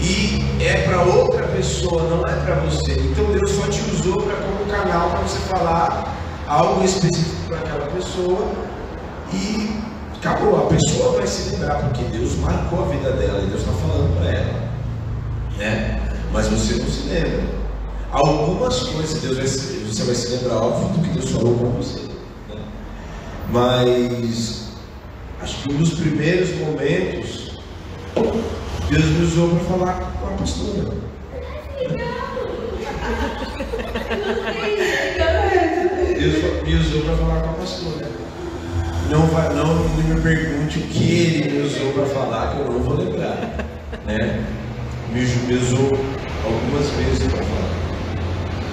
e 0.01 0.63
é 0.63 0.83
para 0.88 1.01
outra 1.03 1.47
pessoa, 1.47 2.03
não 2.03 2.25
é 2.25 2.33
para 2.45 2.55
você. 2.55 2.93
Então 2.93 3.25
Deus 3.25 3.51
só 3.51 3.67
te 3.67 3.81
usou 3.91 4.21
para 4.21 4.35
como 4.38 4.65
canal 4.65 5.09
para 5.09 5.19
você 5.21 5.39
falar 5.47 6.15
algo 6.47 6.83
específico 6.83 7.35
para 7.47 7.57
aquela 7.59 7.85
pessoa 7.88 8.47
e 9.33 9.79
acabou. 10.17 10.65
A 10.65 10.67
pessoa 10.67 11.17
vai 11.17 11.27
se 11.27 11.49
lembrar 11.51 11.75
porque 11.83 12.03
Deus 12.05 12.35
marcou 12.38 12.85
a 12.85 12.88
vida 12.88 13.12
dela 13.12 13.41
e 13.43 13.47
Deus 13.47 13.62
está 13.62 13.73
falando 13.73 14.17
para 14.17 14.31
ela, 14.31 14.69
né? 15.57 16.01
Mas 16.31 16.47
você 16.47 16.75
não 16.75 16.88
se 16.88 17.07
lembra. 17.09 17.59
Algumas 18.12 18.79
coisas 18.83 19.21
Deus 19.21 19.38
vai 19.38 19.47
se, 19.47 19.85
você 19.85 20.03
vai 20.03 20.15
se 20.15 20.29
lembrar 20.29 20.55
óbvio 20.55 20.97
do 20.97 21.03
que 21.03 21.13
Deus 21.13 21.29
falou 21.29 21.55
com 21.55 21.69
você, 21.71 21.99
né? 22.49 22.62
Mas 23.51 24.69
acho 25.41 25.63
que 25.63 25.73
um 25.73 25.77
dos 25.77 25.93
primeiros 25.93 26.55
momentos 26.57 27.49
Deus 28.89 29.05
me 29.05 29.23
usou 29.23 29.49
para 29.49 29.59
falar 29.65 29.93
com 30.19 30.27
a 30.27 30.37
pastora. 30.37 30.89
Deus 36.15 36.43
me 36.65 36.75
usou 36.75 37.01
para 37.03 37.17
falar 37.17 37.41
com 37.41 37.49
a 37.49 37.53
pastora. 37.53 38.07
Não, 39.11 39.27
vai, 39.27 39.53
não, 39.53 39.75
me 39.89 40.21
pergunte 40.21 40.79
o 40.79 40.81
que 40.87 41.11
ele 41.11 41.51
me 41.51 41.67
usou 41.67 41.93
para 41.93 42.05
falar, 42.07 42.55
que 42.55 42.61
eu 42.61 42.65
não 42.65 42.79
vou 42.79 42.95
lembrar. 42.95 43.37
Né? 44.07 44.43
Me, 45.11 45.21
me 45.21 45.53
usou 45.53 45.91
algumas 46.43 46.89
vezes 46.89 47.31
para 47.31 47.43
falar. 47.43 47.69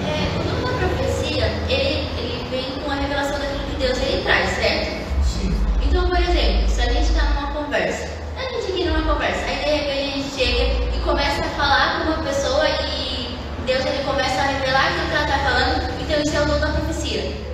É, 0.03 0.39
o 0.39 0.43
dom 0.43 0.65
da 0.65 0.95
profecia, 0.95 1.45
ele, 1.69 2.07
ele 2.17 2.49
vem 2.49 2.83
com 2.83 2.89
a 2.89 2.95
revelação 2.95 3.37
daquilo 3.37 3.69
que 3.69 3.79
Deus 3.79 3.97
ele 3.99 4.23
traz, 4.23 4.49
certo? 4.55 4.97
Sim. 5.23 5.55
Então, 5.87 6.09
por 6.09 6.19
exemplo, 6.19 6.67
se 6.67 6.81
a 6.81 6.91
gente 6.91 7.03
está 7.03 7.23
numa 7.23 7.51
conversa, 7.51 8.26
gente 8.67 8.71
aqui 8.71 8.83
numa 8.85 9.13
conversa, 9.13 9.45
aí 9.45 9.57
de 9.57 9.69
repente 9.69 9.99
a 9.99 10.15
gente 10.17 10.35
chega 10.35 10.95
e 10.95 10.99
começa 11.03 11.41
a 11.41 11.49
falar 11.49 11.99
com 12.05 12.11
uma 12.13 12.23
pessoa 12.23 12.67
e 12.69 13.37
Deus 13.65 13.85
ele 13.85 14.03
começa 14.03 14.41
a 14.41 14.45
revelar 14.45 14.87
aquilo 14.87 15.07
que 15.07 15.15
ela 15.15 15.23
está 15.25 15.39
falando, 15.39 16.01
então 16.01 16.21
isso 16.21 16.35
é 16.37 16.41
o 16.41 16.45
dom 16.45 16.59
da 16.59 16.67
profecia. 16.67 17.47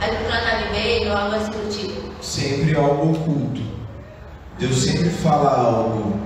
Aquilo 0.00 0.18
que 0.18 0.26
ela 0.26 0.38
está 0.38 0.56
vivendo, 0.56 1.12
algo 1.16 1.36
assim 1.36 1.50
do 1.50 1.70
tipo. 1.76 2.22
Sempre 2.22 2.76
algo 2.76 3.12
oculto. 3.12 3.62
Deus 4.58 4.76
sempre 4.82 5.08
fala 5.10 5.50
algo 5.58 6.20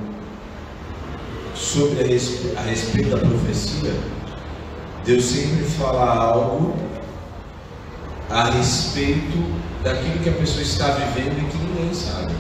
sobre 1.55 2.03
a, 2.03 2.07
respe- 2.07 2.53
a 2.57 2.62
respeito 2.62 3.11
da 3.11 3.18
profecia 3.18 3.93
Deus 5.05 5.24
sempre 5.24 5.64
fala 5.64 6.16
algo 6.18 6.74
a 8.30 8.51
respeito 8.51 9.39
daquilo 9.85 10.18
que 10.18 10.30
a 10.30 10.32
pessoa 10.32 10.62
está 10.62 10.87
vivendo 10.93 11.39
e 11.39 11.45
que 11.45 11.59
ninguém 11.59 11.95
sabe. 11.95 12.32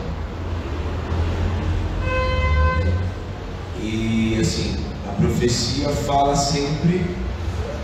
E 3.84 4.38
assim, 4.40 4.76
a 5.06 5.12
profecia 5.12 5.90
fala 5.90 6.34
sempre 6.34 7.04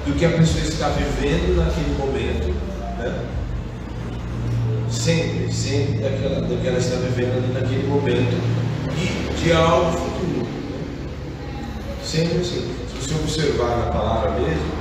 do 0.07 0.15
que 0.19 0.25
a 0.25 0.31
pessoa 0.31 0.65
está 0.65 0.89
vivendo 0.89 1.59
naquele 1.59 1.95
momento, 1.99 2.57
né? 2.99 3.27
Sempre, 4.91 5.53
sempre 5.53 5.99
daquela, 5.99 6.41
do 6.41 6.59
que 6.61 6.67
ela 6.67 6.79
está 6.79 6.97
vivendo 6.97 7.53
naquele 7.53 7.87
momento 7.87 8.35
e 8.97 9.43
de 9.43 9.53
algo 9.53 9.93
futuro. 9.93 10.47
Sempre 12.03 12.39
assim. 12.39 12.75
Se 12.89 13.07
você 13.07 13.15
observar 13.17 13.77
na 13.77 13.93
palavra 13.93 14.31
mesmo, 14.41 14.73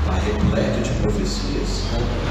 está 0.00 0.14
repleto 0.14 0.80
de 0.82 0.90
profecias. 1.00 1.84
Né? 1.92 2.26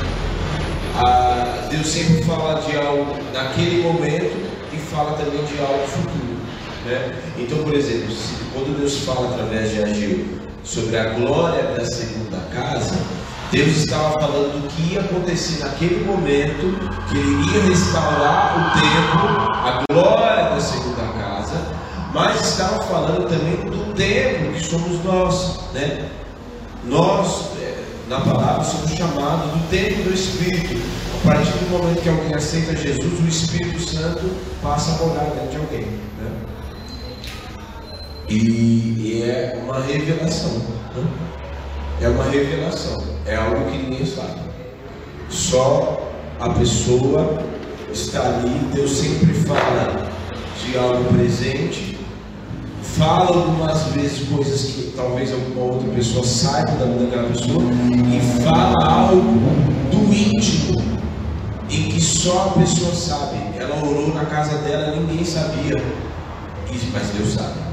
Ah, 1.06 1.68
Deus 1.72 1.88
sempre 1.88 2.22
fala 2.24 2.62
de 2.62 2.76
algo 2.76 3.16
naquele 3.34 3.82
momento 3.82 4.36
e 4.74 4.78
fala 4.78 5.12
também 5.18 5.44
de 5.46 5.58
algo 5.60 5.88
futuro. 5.88 6.25
Né? 6.86 7.16
Então, 7.38 7.58
por 7.64 7.74
exemplo, 7.74 8.16
quando 8.54 8.78
Deus 8.80 9.00
fala 9.00 9.34
através 9.34 9.72
de 9.72 9.84
Agil 9.84 10.40
sobre 10.64 10.98
a 10.98 11.10
glória 11.10 11.64
da 11.64 11.84
segunda 11.84 12.38
casa, 12.54 12.96
Deus 13.52 13.78
estava 13.78 14.20
falando 14.20 14.62
do 14.62 14.68
que 14.68 14.94
ia 14.94 15.02
acontecer 15.02 15.64
naquele 15.64 16.04
momento, 16.06 16.78
que 17.10 17.18
Ele 17.18 17.44
iria 17.44 17.64
restaurar 17.64 18.56
o 18.58 18.80
templo, 18.80 19.52
a 19.52 19.84
glória 19.92 20.50
da 20.50 20.60
segunda 20.60 21.04
casa, 21.14 21.62
mas 22.14 22.42
estava 22.42 22.82
falando 22.84 23.28
também 23.28 23.56
do 23.70 23.94
templo 23.94 24.54
que 24.54 24.64
somos 24.64 25.04
nós, 25.04 25.60
né? 25.74 26.10
Nós, 26.84 27.50
é, 27.62 27.84
na 28.08 28.22
palavra, 28.22 28.64
somos 28.64 28.92
chamados 28.92 29.52
do 29.52 29.70
templo 29.70 30.04
do 30.04 30.14
Espírito. 30.14 30.82
A 31.24 31.28
partir 31.28 31.52
do 31.52 31.70
momento 31.72 32.02
que 32.02 32.10
alguém 32.10 32.36
aceita 32.36 32.76
Jesus, 32.76 33.20
o 33.20 33.28
Espírito 33.28 33.80
Santo 33.80 34.30
passa 34.62 34.92
a 34.92 35.06
morar 35.06 35.26
dentro 35.32 35.50
de 35.50 35.58
alguém, 35.58 35.86
né? 36.20 36.32
E, 38.28 38.36
e 38.36 39.24
é 39.24 39.60
uma 39.64 39.80
revelação. 39.82 40.52
Né? 40.96 41.08
É 42.02 42.10
uma 42.10 42.24
revelação. 42.26 42.98
É 43.26 43.36
algo 43.36 43.70
que 43.70 43.78
ninguém 43.78 44.06
sabe. 44.06 44.40
Só 45.30 46.12
a 46.40 46.50
pessoa 46.50 47.40
está 47.92 48.22
ali. 48.22 48.50
Deus 48.74 48.92
sempre 48.92 49.34
fala 49.34 50.10
de 50.64 50.78
algo 50.78 51.14
presente. 51.14 51.96
Fala 52.82 53.28
algumas 53.28 53.84
vezes 53.88 54.28
coisas 54.30 54.62
que 54.62 54.94
talvez 54.96 55.32
alguma 55.32 55.74
outra 55.74 55.90
pessoa 55.90 56.24
saiba 56.26 56.72
da 56.72 56.86
vida 56.86 57.06
daquela 57.06 57.28
pessoa. 57.28 57.62
E 57.62 58.44
fala 58.44 58.86
algo 58.86 59.22
do 59.92 60.14
íntimo. 60.14 60.82
Em 61.70 61.90
que 61.90 62.02
só 62.02 62.50
a 62.50 62.60
pessoa 62.60 62.94
sabe. 62.94 63.38
Ela 63.58 63.76
orou 63.86 64.14
na 64.14 64.26
casa 64.26 64.58
dela, 64.60 64.96
ninguém 64.96 65.26
sabia. 65.26 65.76
Mas 66.94 67.10
Deus 67.10 67.34
sabe. 67.34 67.65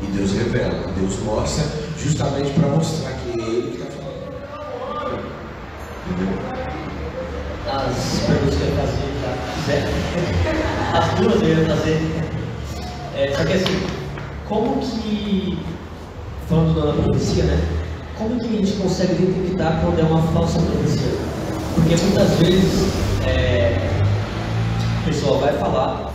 E 0.00 0.06
Deus 0.06 0.32
revela, 0.32 0.92
Deus 0.96 1.18
mostra, 1.24 1.64
justamente 1.98 2.50
para 2.58 2.68
mostrar 2.68 3.12
que 3.12 3.40
é 3.40 3.44
Ele 3.44 3.70
que 3.72 3.82
está 3.82 3.90
falando. 3.90 5.18
Entendeu? 6.10 6.38
As 7.66 8.20
perguntas 8.26 8.54
que 8.54 8.62
eu 8.62 8.68
ia 8.68 8.76
fazer 8.76 9.08
já. 9.20 10.98
As 10.98 11.20
duas 11.20 11.42
eu 11.42 11.48
ia 11.48 11.66
fazer. 11.66 11.98
É, 13.16 13.34
só 13.36 13.44
que 13.44 13.52
assim, 13.52 13.82
como 14.48 14.80
que, 14.80 15.58
falando 16.48 16.96
da 16.96 17.02
profecia, 17.02 17.44
né? 17.44 17.60
Como 18.16 18.38
que 18.40 18.46
a 18.46 18.50
gente 18.50 18.72
consegue 18.72 19.14
detectar 19.14 19.80
quando 19.80 19.98
é 19.98 20.02
uma 20.04 20.22
falsa 20.32 20.60
profecia? 20.60 21.12
Porque 21.74 21.96
muitas 21.96 22.30
vezes 22.38 22.92
é, 23.26 23.76
o 25.02 25.04
pessoal 25.06 25.38
vai 25.38 25.52
falar 25.58 26.12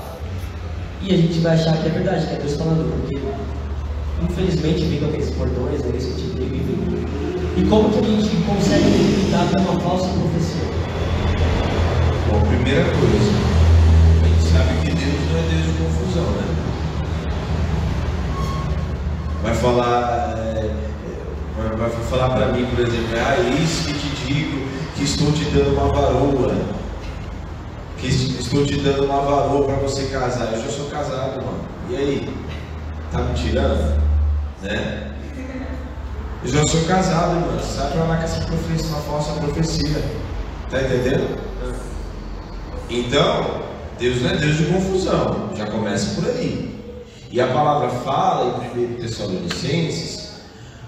e 1.02 1.14
a 1.14 1.18
gente 1.18 1.40
vai 1.40 1.54
achar 1.56 1.78
que 1.78 1.88
é 1.88 1.92
verdade, 1.92 2.26
que 2.28 2.34
é 2.34 2.38
Deus 2.38 2.56
falando, 2.56 2.90
porque 2.90 3.20
infelizmente 4.30 4.84
vem 4.86 5.00
com 5.00 5.06
aqueles 5.08 5.30
portões, 5.32 5.82
é 5.82 5.92
que 5.92 5.98
te 6.00 6.28
digo, 6.36 6.56
enfim. 6.56 7.06
E 7.58 7.66
como 7.68 7.90
que 7.90 8.00
a 8.00 8.02
gente 8.02 8.44
consegue 8.46 8.84
que 8.84 9.34
é 9.34 9.62
uma 9.62 9.80
falsa 9.80 10.08
profecia? 10.08 10.64
Bom, 12.30 12.42
primeira 12.42 12.84
coisa, 12.84 13.32
a 14.22 14.28
gente 14.28 14.44
sabe 14.52 14.80
que 14.82 14.96
Deus 14.96 15.14
não 15.30 15.38
é 15.38 15.44
Deus 15.50 15.66
de 15.66 15.74
confusão, 15.84 16.24
né? 16.32 16.44
Vai 19.44 19.56
falar, 19.56 20.34
é, 20.38 20.72
vai, 21.58 21.90
vai 21.90 21.90
falar 21.90 22.30
para 22.30 22.52
mim, 22.54 22.66
por 22.66 22.80
exemplo, 22.80 23.08
ah, 23.18 23.40
isso 23.62 23.86
que 23.86 23.94
te 23.94 24.34
digo, 24.34 24.68
que 24.96 25.04
estou 25.04 25.32
te 25.32 25.46
dando 25.46 25.74
uma 25.74 25.94
varoa, 25.94 26.56
que 27.98 28.08
estou 28.08 28.66
te 28.66 28.78
dando 28.80 29.06
uma 29.06 29.22
varoa 29.22 29.66
para 29.66 29.76
você 29.76 30.06
casar. 30.06 30.54
Eu 30.54 30.62
já 30.64 30.70
sou 30.70 30.86
casado, 30.86 31.38
mano. 31.38 31.60
E 31.90 31.96
aí? 31.96 32.30
Tá 33.12 33.20
me 33.20 33.34
tirando? 33.34 34.03
Né? 34.64 35.12
Eu 36.44 36.50
já 36.50 36.66
sou 36.68 36.84
casado, 36.86 37.36
irmão. 37.36 37.60
Sai 37.60 37.92
pra 37.92 38.04
lá 38.06 38.18
com 38.18 38.24
essa 38.24 38.46
profecia, 38.46 38.88
uma 38.88 39.02
falsa 39.02 39.34
profecia. 39.34 40.04
Tá 40.70 40.82
entendendo? 40.82 41.38
Então, 42.90 43.62
Deus 44.00 44.22
não 44.22 44.30
é 44.30 44.38
Deus 44.38 44.58
de 44.58 44.66
confusão. 44.66 45.50
Já 45.56 45.68
começa 45.68 46.20
por 46.20 46.30
aí. 46.30 46.74
E 47.30 47.42
a 47.42 47.48
palavra 47.48 47.90
fala 47.90 48.64
em 48.76 48.96
1 48.96 48.96
Tessalonicenses 49.02 50.34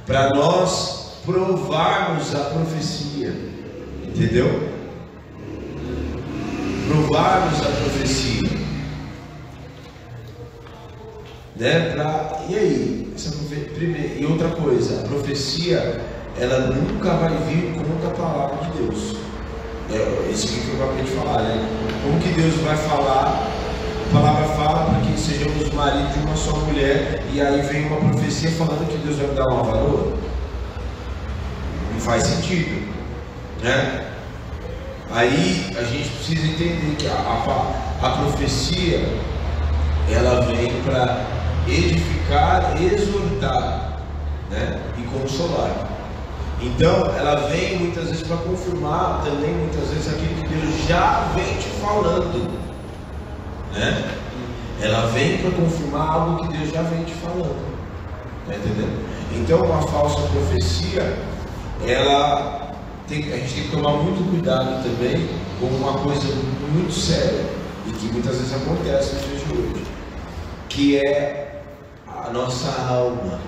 para 0.05 0.30
nós 0.30 1.19
provarmos 1.26 2.34
a 2.36 2.39
profecia. 2.45 3.34
Entendeu? 4.03 4.69
Provarmos 6.88 7.59
a 7.59 7.69
profecia. 7.82 8.45
Né? 11.58 11.91
Pra, 11.93 12.45
e 12.49 12.56
aí? 12.56 13.06
Primeiro, 13.76 14.22
e 14.22 14.26
outra 14.26 14.49
coisa, 14.49 15.01
a 15.01 15.08
profecia 15.08 16.01
ela 16.39 16.68
nunca 16.68 17.14
vai 17.14 17.36
vir 17.47 17.74
contra 17.74 18.10
a 18.10 18.14
palavra 18.14 18.58
de 18.66 18.78
Deus. 18.78 19.16
É 19.91 20.32
isso 20.32 20.47
que 20.47 20.76
eu 20.76 20.84
acabei 20.84 21.03
de 21.03 21.12
falar, 21.12 21.43
né? 21.43 21.70
Como 22.03 22.20
que 22.20 22.30
Deus 22.30 22.56
vai 22.56 22.76
falar? 22.76 23.49
A 24.10 24.14
palavra 24.14 24.47
fala 24.56 24.86
para 24.86 24.99
que 25.01 25.20
sejamos 25.20 25.72
maridos 25.74 26.14
de 26.14 26.20
uma 26.20 26.36
só 26.36 26.56
mulher, 26.58 27.24
e 27.34 27.41
aí 27.41 27.62
vem 27.62 27.88
uma 27.88 27.97
profecia 28.12 28.51
falando 28.51 28.88
que 28.89 28.97
Deus 28.97 29.18
vai 29.18 29.28
dar 29.36 29.47
uma 29.47 29.64
varoa. 29.64 30.14
Não 31.93 31.99
faz 31.99 32.24
sentido, 32.24 32.93
né? 33.62 34.06
Aí 35.12 35.76
a 35.78 35.84
gente 35.84 36.10
precisa 36.10 36.47
entender 36.47 36.95
que 36.97 37.08
a, 37.08 37.14
a, 37.14 38.08
a 38.08 38.10
profecia 38.18 39.06
ela 40.10 40.41
vem 40.41 40.82
para 40.84 41.35
edificar, 41.68 42.76
exortar 42.82 43.99
né? 44.49 44.80
e 44.97 45.01
consolar. 45.03 45.95
Então, 46.61 47.05
ela 47.18 47.47
vem 47.47 47.80
muitas 47.80 48.05
vezes 48.05 48.26
para 48.26 48.38
confirmar 48.38 49.24
também, 49.24 49.53
muitas 49.53 49.89
vezes, 49.89 50.13
aquilo 50.13 50.36
que 50.36 50.47
Deus 50.47 50.88
já 50.88 51.32
vem 51.36 51.57
te 51.57 51.68
falando. 51.82 52.59
Né? 53.74 54.16
Ela 54.82 55.07
vem 55.07 55.38
para 55.38 55.51
confirmar 55.51 56.09
algo 56.09 56.47
que 56.47 56.57
Deus 56.57 56.72
já 56.72 56.82
vem 56.84 57.03
te 57.03 57.13
falando. 57.13 57.76
Tá 58.47 58.55
entendendo? 58.55 59.05
Então, 59.36 59.63
uma 59.63 59.82
falsa 59.82 60.22
profecia, 60.28 61.18
ela 61.86 62.72
tem, 63.07 63.20
a 63.34 63.38
gente 63.38 63.53
tem 63.53 63.63
que 63.63 63.72
tomar 63.72 63.91
muito 63.91 64.28
cuidado 64.30 64.84
também 64.84 65.30
com 65.59 65.68
uma 65.68 65.93
coisa 65.99 66.28
muito 66.74 66.91
séria 66.91 67.45
e 67.88 67.91
que 67.91 68.11
muitas 68.11 68.38
vezes 68.38 68.53
acontece 68.53 69.16
nos 69.16 69.26
dias 69.26 69.41
de 69.41 69.53
hoje, 69.53 69.86
que 70.70 70.97
é 70.97 71.45
a 72.26 72.32
nossa 72.32 72.69
alma, 72.89 73.39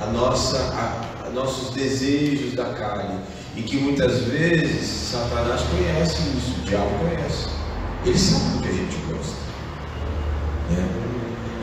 a 0.00 0.06
nossa, 0.06 0.58
a, 0.58 1.26
a 1.26 1.30
nossos 1.30 1.70
desejos 1.70 2.54
da 2.54 2.66
carne. 2.74 3.18
E 3.54 3.62
que 3.62 3.76
muitas 3.76 4.22
vezes 4.24 4.86
Satanás 4.86 5.60
conhece 5.62 6.22
isso, 6.36 6.60
o 6.60 6.64
diabo 6.64 6.90
conhece. 7.00 7.48
Ele 8.04 8.18
sabe 8.18 8.58
o 8.58 8.62
que 8.62 8.68
a 8.68 8.72
gente 8.72 8.96
gosta. 9.08 9.36
Né? 10.70 10.88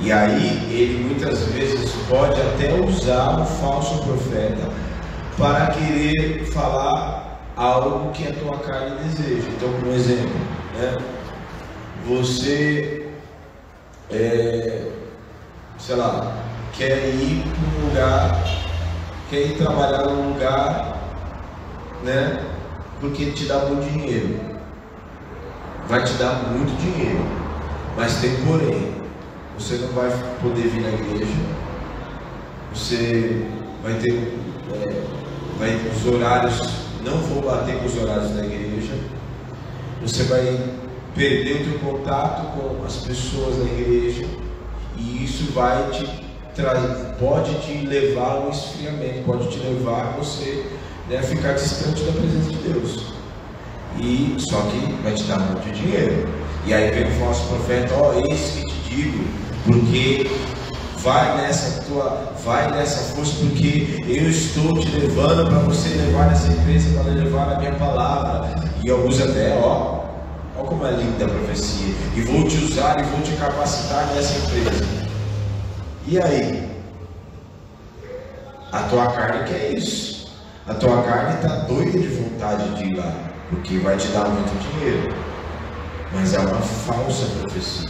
E 0.02 0.12
aí 0.12 0.68
ele 0.72 1.04
muitas 1.04 1.40
vezes 1.46 1.92
pode 2.08 2.40
até 2.40 2.74
usar 2.80 3.42
o 3.42 3.46
falso 3.46 4.04
profeta 4.04 4.70
para 5.38 5.68
querer 5.68 6.46
falar 6.52 7.42
algo 7.56 8.12
que 8.12 8.28
a 8.28 8.34
tua 8.34 8.58
carne 8.60 8.96
deseja. 9.04 9.48
Então, 9.50 9.74
por 9.82 9.90
exemplo, 9.90 10.40
né? 10.78 10.98
você 12.06 13.08
é, 14.12 14.99
sei 15.80 15.96
lá, 15.96 16.36
quer 16.74 17.10
ir 17.16 17.44
para 17.44 17.82
um 17.82 17.88
lugar, 17.88 18.44
quer 19.30 19.40
ir 19.48 19.58
trabalhar 19.58 20.06
num 20.06 20.34
lugar, 20.34 20.98
né? 22.04 22.46
Porque 23.00 23.32
te 23.32 23.46
dá 23.46 23.60
muito 23.60 23.90
dinheiro. 23.92 24.40
Vai 25.88 26.04
te 26.04 26.14
dar 26.14 26.44
muito 26.52 26.78
dinheiro. 26.82 27.26
Mas 27.96 28.16
tem 28.18 28.36
porém. 28.46 28.94
Você 29.58 29.76
não 29.76 29.90
vai 29.90 30.10
poder 30.42 30.68
vir 30.68 30.82
na 30.82 30.90
igreja. 30.90 31.34
Você 32.74 33.48
vai 33.82 33.94
ter. 33.96 34.38
É, 34.72 35.04
vai, 35.58 35.76
os 35.76 36.06
horários 36.06 36.60
não 37.04 37.18
vão 37.18 37.42
bater 37.42 37.78
com 37.80 37.86
os 37.86 37.98
horários 37.98 38.32
da 38.32 38.46
igreja. 38.46 38.94
Você 40.02 40.24
vai 40.24 40.60
perder 41.16 41.62
o 41.62 41.72
teu 41.72 41.80
contato 41.80 42.54
com 42.54 42.86
as 42.86 42.98
pessoas 42.98 43.58
da 43.58 43.66
igreja 43.66 44.39
isso 45.40 45.52
vai 45.54 45.90
te 45.92 46.06
trazer, 46.54 47.16
pode 47.18 47.54
te 47.60 47.86
levar 47.86 48.38
ao 48.38 48.50
esfriamento, 48.50 49.24
pode 49.26 49.48
te 49.48 49.60
levar 49.60 50.08
a 50.08 50.12
você 50.18 50.66
né, 51.10 51.22
ficar 51.22 51.54
distante 51.54 52.04
da 52.04 52.12
presença 52.12 52.50
de 52.50 52.58
Deus. 52.58 53.14
E 53.98 54.36
só 54.38 54.62
que 54.64 54.94
vai 55.02 55.14
te 55.14 55.24
dar 55.24 55.40
muito 55.40 55.74
dinheiro. 55.74 56.28
E 56.66 56.74
aí 56.74 56.92
vem 56.92 57.08
o 57.08 57.20
falso 57.20 57.48
profeta, 57.48 57.94
ó, 57.96 58.12
oh, 58.12 58.30
eis 58.30 58.52
que 58.52 58.66
te 58.66 58.96
digo, 58.96 59.26
porque 59.66 60.30
vai 60.98 61.38
nessa 61.38 61.82
tua, 61.84 62.34
vai 62.44 62.70
nessa 62.72 63.16
força, 63.16 63.34
porque 63.40 64.04
eu 64.06 64.30
estou 64.30 64.78
te 64.78 64.90
levando 64.92 65.50
para 65.50 65.60
você 65.60 65.90
levar 65.90 66.28
nessa 66.28 66.52
empresa, 66.52 67.02
para 67.02 67.12
levar 67.14 67.54
a 67.54 67.60
minha 67.60 67.74
palavra. 67.74 68.72
E 68.84 68.90
alguns 68.90 69.22
até, 69.22 69.58
ó, 69.58 70.04
ó 70.58 70.64
como 70.64 70.86
é 70.86 70.92
linda 70.92 71.26
a 71.26 71.30
profecia. 71.30 71.96
E 72.16 72.22
vou 72.22 72.44
te 72.44 72.58
usar 72.58 73.00
e 73.00 73.04
vou 73.04 73.22
te 73.22 73.32
capacitar 73.38 74.08
nessa 74.14 74.38
empresa. 74.38 75.09
E 76.12 76.20
aí? 76.20 76.68
A 78.72 78.80
tua 78.90 79.12
carne 79.12 79.48
quer 79.48 79.78
isso. 79.78 80.34
A 80.66 80.74
tua 80.74 81.04
carne 81.04 81.36
está 81.36 81.56
doida 81.68 82.00
de 82.00 82.08
vontade 82.08 82.68
de 82.78 82.86
ir 82.86 82.96
lá, 82.96 83.14
porque 83.52 83.78
vai 83.78 83.96
te 83.96 84.08
dar 84.08 84.28
muito 84.28 84.52
dinheiro. 84.60 85.16
Mas 86.12 86.34
é 86.34 86.40
uma 86.40 86.60
falsa 86.62 87.28
profecia. 87.40 87.90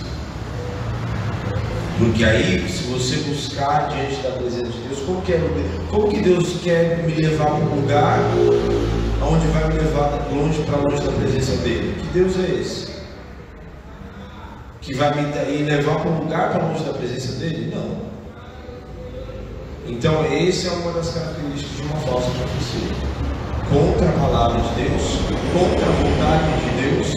Porque 1.97 2.25
aí, 2.25 2.67
se 2.67 2.83
você 2.91 3.15
buscar 3.29 3.87
diante 3.87 4.21
da 4.21 4.31
presença 4.31 4.69
de 4.69 4.79
Deus, 4.79 4.99
como 4.99 5.21
que, 5.21 5.31
é, 5.31 5.41
como 5.89 6.09
que 6.09 6.19
Deus 6.21 6.59
quer 6.61 6.97
me 6.97 7.13
levar 7.13 7.45
para 7.45 7.55
um 7.55 7.75
lugar 7.75 8.19
onde 9.21 9.47
vai 9.47 9.65
me 9.69 9.75
levar 9.75 10.27
longe 10.29 10.61
para 10.63 10.75
longe 10.75 11.05
da 11.05 11.11
presença 11.13 11.55
dele? 11.63 11.95
Que 12.01 12.07
Deus 12.07 12.37
é 12.37 12.59
esse? 12.59 12.89
Que 14.81 14.93
vai 14.93 15.13
me 15.15 15.63
levar 15.63 16.01
para 16.01 16.11
um 16.11 16.19
lugar 16.19 16.51
para 16.51 16.65
longe 16.65 16.83
da 16.83 16.91
presença 16.91 17.39
dele? 17.39 17.73
Não. 17.73 18.08
Então, 19.89 20.23
essa 20.23 20.67
é 20.67 20.71
uma 20.71 20.91
das 20.91 21.09
características 21.09 21.77
de 21.77 21.81
uma 21.81 21.95
falsa 22.01 22.29
profecia. 22.29 22.95
Contra 23.69 24.07
a 24.07 24.11
palavra 24.13 24.61
de 24.61 24.83
Deus, 24.83 25.17
contra 25.51 25.85
a 25.85 25.91
vontade 25.91 26.47
de 26.63 26.81
Deus, 26.81 27.13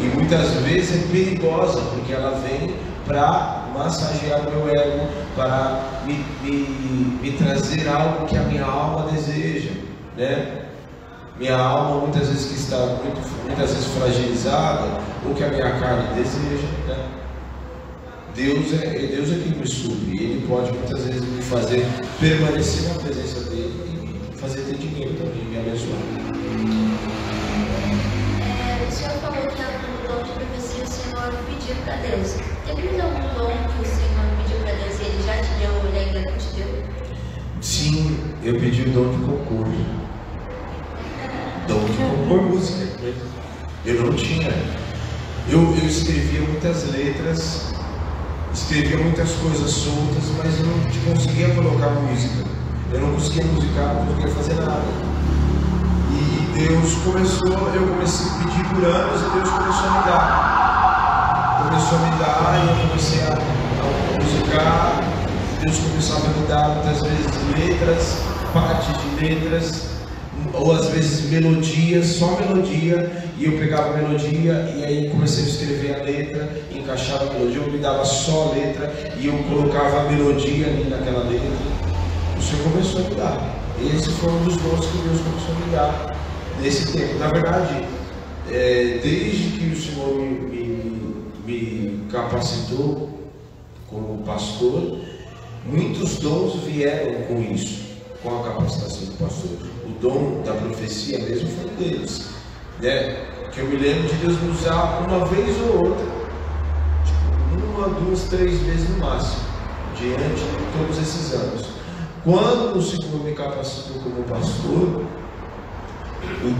e 0.00 0.04
muitas 0.16 0.48
vezes 0.62 1.04
é 1.04 1.12
perigosa, 1.12 1.80
porque 1.90 2.12
ela 2.12 2.38
vem 2.38 2.72
para 3.04 3.64
massagear 3.76 4.40
o 4.46 4.50
meu 4.50 4.68
ego, 4.68 5.08
para 5.34 6.02
me, 6.06 6.24
me, 6.42 7.18
me 7.20 7.32
trazer 7.32 7.88
algo 7.88 8.26
que 8.26 8.36
a 8.36 8.42
minha 8.42 8.64
alma 8.64 9.10
deseja, 9.10 9.70
né? 10.16 10.66
Minha 11.36 11.56
alma 11.56 12.00
muitas 12.00 12.28
vezes 12.28 12.46
que 12.46 12.54
está 12.54 12.76
muito, 12.76 13.20
muitas 13.44 13.70
vezes 13.70 13.86
fragilizada, 13.86 15.00
ou 15.26 15.34
que 15.34 15.42
a 15.42 15.48
minha 15.48 15.80
carne 15.80 16.14
deseja, 16.14 16.68
né? 16.86 16.97
Deus 18.34 18.72
é, 18.72 19.06
Deus 19.06 19.32
é 19.32 19.40
quem 19.42 19.52
me 19.58 19.66
supre, 19.66 20.22
Ele 20.22 20.46
pode 20.46 20.72
muitas 20.72 21.04
vezes 21.04 21.22
me 21.22 21.42
fazer 21.42 21.84
permanecer 22.20 22.88
na 22.88 22.94
presença 23.00 23.50
dele 23.50 24.32
e 24.32 24.38
fazer 24.38 24.62
ter 24.62 24.76
dinheiro 24.76 25.14
também, 25.14 25.44
me 25.44 25.58
abençoar. 25.58 25.98
É, 28.40 28.88
o 28.88 28.92
senhor 28.92 29.12
falou 29.20 29.46
que 29.46 29.62
no 29.62 30.08
dom 30.08 30.22
de 30.22 30.30
profecia 30.32 30.84
o 30.84 30.86
senhor 30.86 31.32
pediu 31.46 31.76
para 31.84 31.96
Deus. 31.96 32.36
Teve 32.64 33.00
algum 33.00 33.34
dom 33.34 33.50
que 33.50 33.82
o 33.82 33.86
senhor 33.86 34.26
pediu 34.42 34.58
para 34.62 34.72
Deus 34.74 35.00
e 35.00 35.04
ele 35.04 35.22
já 35.24 35.36
te 35.42 35.52
deu 35.58 35.72
ou 35.72 35.88
ele 35.88 35.98
ainda 35.98 36.30
não 36.30 36.38
te 36.38 36.48
deu? 36.54 36.84
Sim, 37.60 38.18
eu 38.44 38.54
pedi 38.60 38.82
o 38.82 38.90
dom 38.90 39.10
de 39.10 39.24
compor. 39.24 39.66
Dom 41.66 41.84
de 41.84 41.92
compor 41.92 42.42
música. 42.42 42.86
Eu 43.84 44.02
não 44.04 44.12
tinha. 44.12 44.50
Eu, 45.50 45.60
eu 45.60 45.86
escrevia 45.88 46.42
muitas 46.42 46.90
letras 46.92 47.77
escrevia 48.58 48.98
muitas 48.98 49.30
coisas 49.32 49.70
soltas, 49.70 50.24
mas 50.36 50.58
eu 50.58 50.66
não 50.66 51.14
conseguia 51.14 51.54
colocar 51.54 51.90
música. 51.90 52.44
Eu 52.92 53.00
não 53.00 53.14
conseguia 53.14 53.44
musicar, 53.44 53.94
não 53.94 54.06
conseguia 54.06 54.34
fazer 54.34 54.54
nada. 54.54 54.82
E 56.10 56.58
Deus 56.58 56.94
começou, 57.04 57.48
eu 57.74 57.86
comecei 57.86 58.26
a 58.26 58.34
pedir 58.38 58.64
por 58.68 58.84
anos 58.84 59.20
e 59.20 59.30
Deus 59.30 59.48
começou 59.48 59.86
a 59.86 59.92
me 59.92 60.04
dar. 60.10 61.68
Começou 61.68 61.98
a 61.98 62.02
me 62.02 62.10
dar 62.18 62.64
e 62.64 62.68
eu 62.68 62.88
comecei 62.88 63.20
a, 63.22 63.32
a 63.32 64.22
musicar. 64.22 65.00
Deus 65.60 65.78
começava 65.78 66.26
a 66.26 66.40
me 66.40 66.46
dar 66.46 66.68
muitas 66.68 67.02
vezes 67.02 67.26
letras, 67.56 68.18
partes 68.52 68.94
de 68.98 69.24
letras 69.24 69.97
ou 70.60 70.72
às 70.72 70.88
vezes 70.88 71.30
melodia, 71.30 72.02
só 72.02 72.36
melodia, 72.40 73.10
e 73.38 73.44
eu 73.44 73.52
pegava 73.52 73.96
melodia 73.96 74.74
e 74.76 74.84
aí 74.84 75.10
comecei 75.10 75.44
a 75.44 75.48
escrever 75.48 75.94
a 75.94 76.02
letra, 76.02 76.48
encaixava 76.74 77.30
a 77.30 77.32
melodia, 77.34 77.60
eu 77.60 77.72
me 77.72 77.78
dava 77.78 78.04
só 78.04 78.48
a 78.48 78.54
letra 78.54 78.92
e 79.18 79.26
eu 79.26 79.38
colocava 79.44 80.00
a 80.00 80.04
melodia 80.04 80.66
ali 80.66 80.88
naquela 80.90 81.24
letra. 81.24 81.48
O 82.36 82.42
Senhor 82.42 82.62
começou 82.64 83.00
a 83.00 83.08
me 83.08 83.14
dar. 83.14 83.58
Esse 83.94 84.10
foi 84.10 84.32
um 84.32 84.44
dos 84.44 84.56
dons 84.56 84.86
que 84.86 84.98
Deus 84.98 85.20
começou 85.20 85.54
a 85.54 85.66
me 85.66 85.72
dar 85.72 86.16
nesse 86.60 86.92
tempo. 86.92 87.18
Na 87.18 87.28
verdade, 87.28 87.84
é, 88.50 89.00
desde 89.02 89.58
que 89.58 89.66
o 89.66 89.80
Senhor 89.80 90.16
me, 90.16 90.28
me, 90.30 91.22
me 91.46 92.00
capacitou 92.10 93.10
como 93.88 94.24
pastor, 94.24 94.98
muitos 95.64 96.16
dons 96.16 96.64
vieram 96.64 97.22
com 97.22 97.40
isso, 97.40 97.82
com 98.22 98.40
a 98.40 98.42
capacitação 98.42 99.06
do 99.06 99.18
pastor 99.18 99.77
dom 100.00 100.42
da 100.44 100.52
profecia 100.52 101.18
mesmo 101.18 101.48
foi 101.50 101.70
deles. 101.70 102.28
Né? 102.80 103.26
Que 103.52 103.60
eu 103.60 103.66
me 103.66 103.76
lembro 103.76 104.08
de 104.08 104.14
Deus 104.16 104.40
me 104.40 104.50
usar 104.50 105.04
uma 105.06 105.24
vez 105.26 105.56
ou 105.62 105.88
outra, 105.88 106.06
tipo, 107.04 107.78
uma, 107.78 107.88
duas, 107.88 108.24
três 108.24 108.60
vezes 108.60 108.88
no 108.90 108.98
máximo, 108.98 109.42
diante 109.98 110.22
de 110.22 110.78
todos 110.78 110.98
esses 110.98 111.34
anos. 111.34 111.66
Quando 112.24 112.78
o 112.78 112.82
Senhor 112.82 113.24
me 113.24 113.32
capacitou 113.32 114.02
como 114.02 114.22
pastor, 114.24 115.04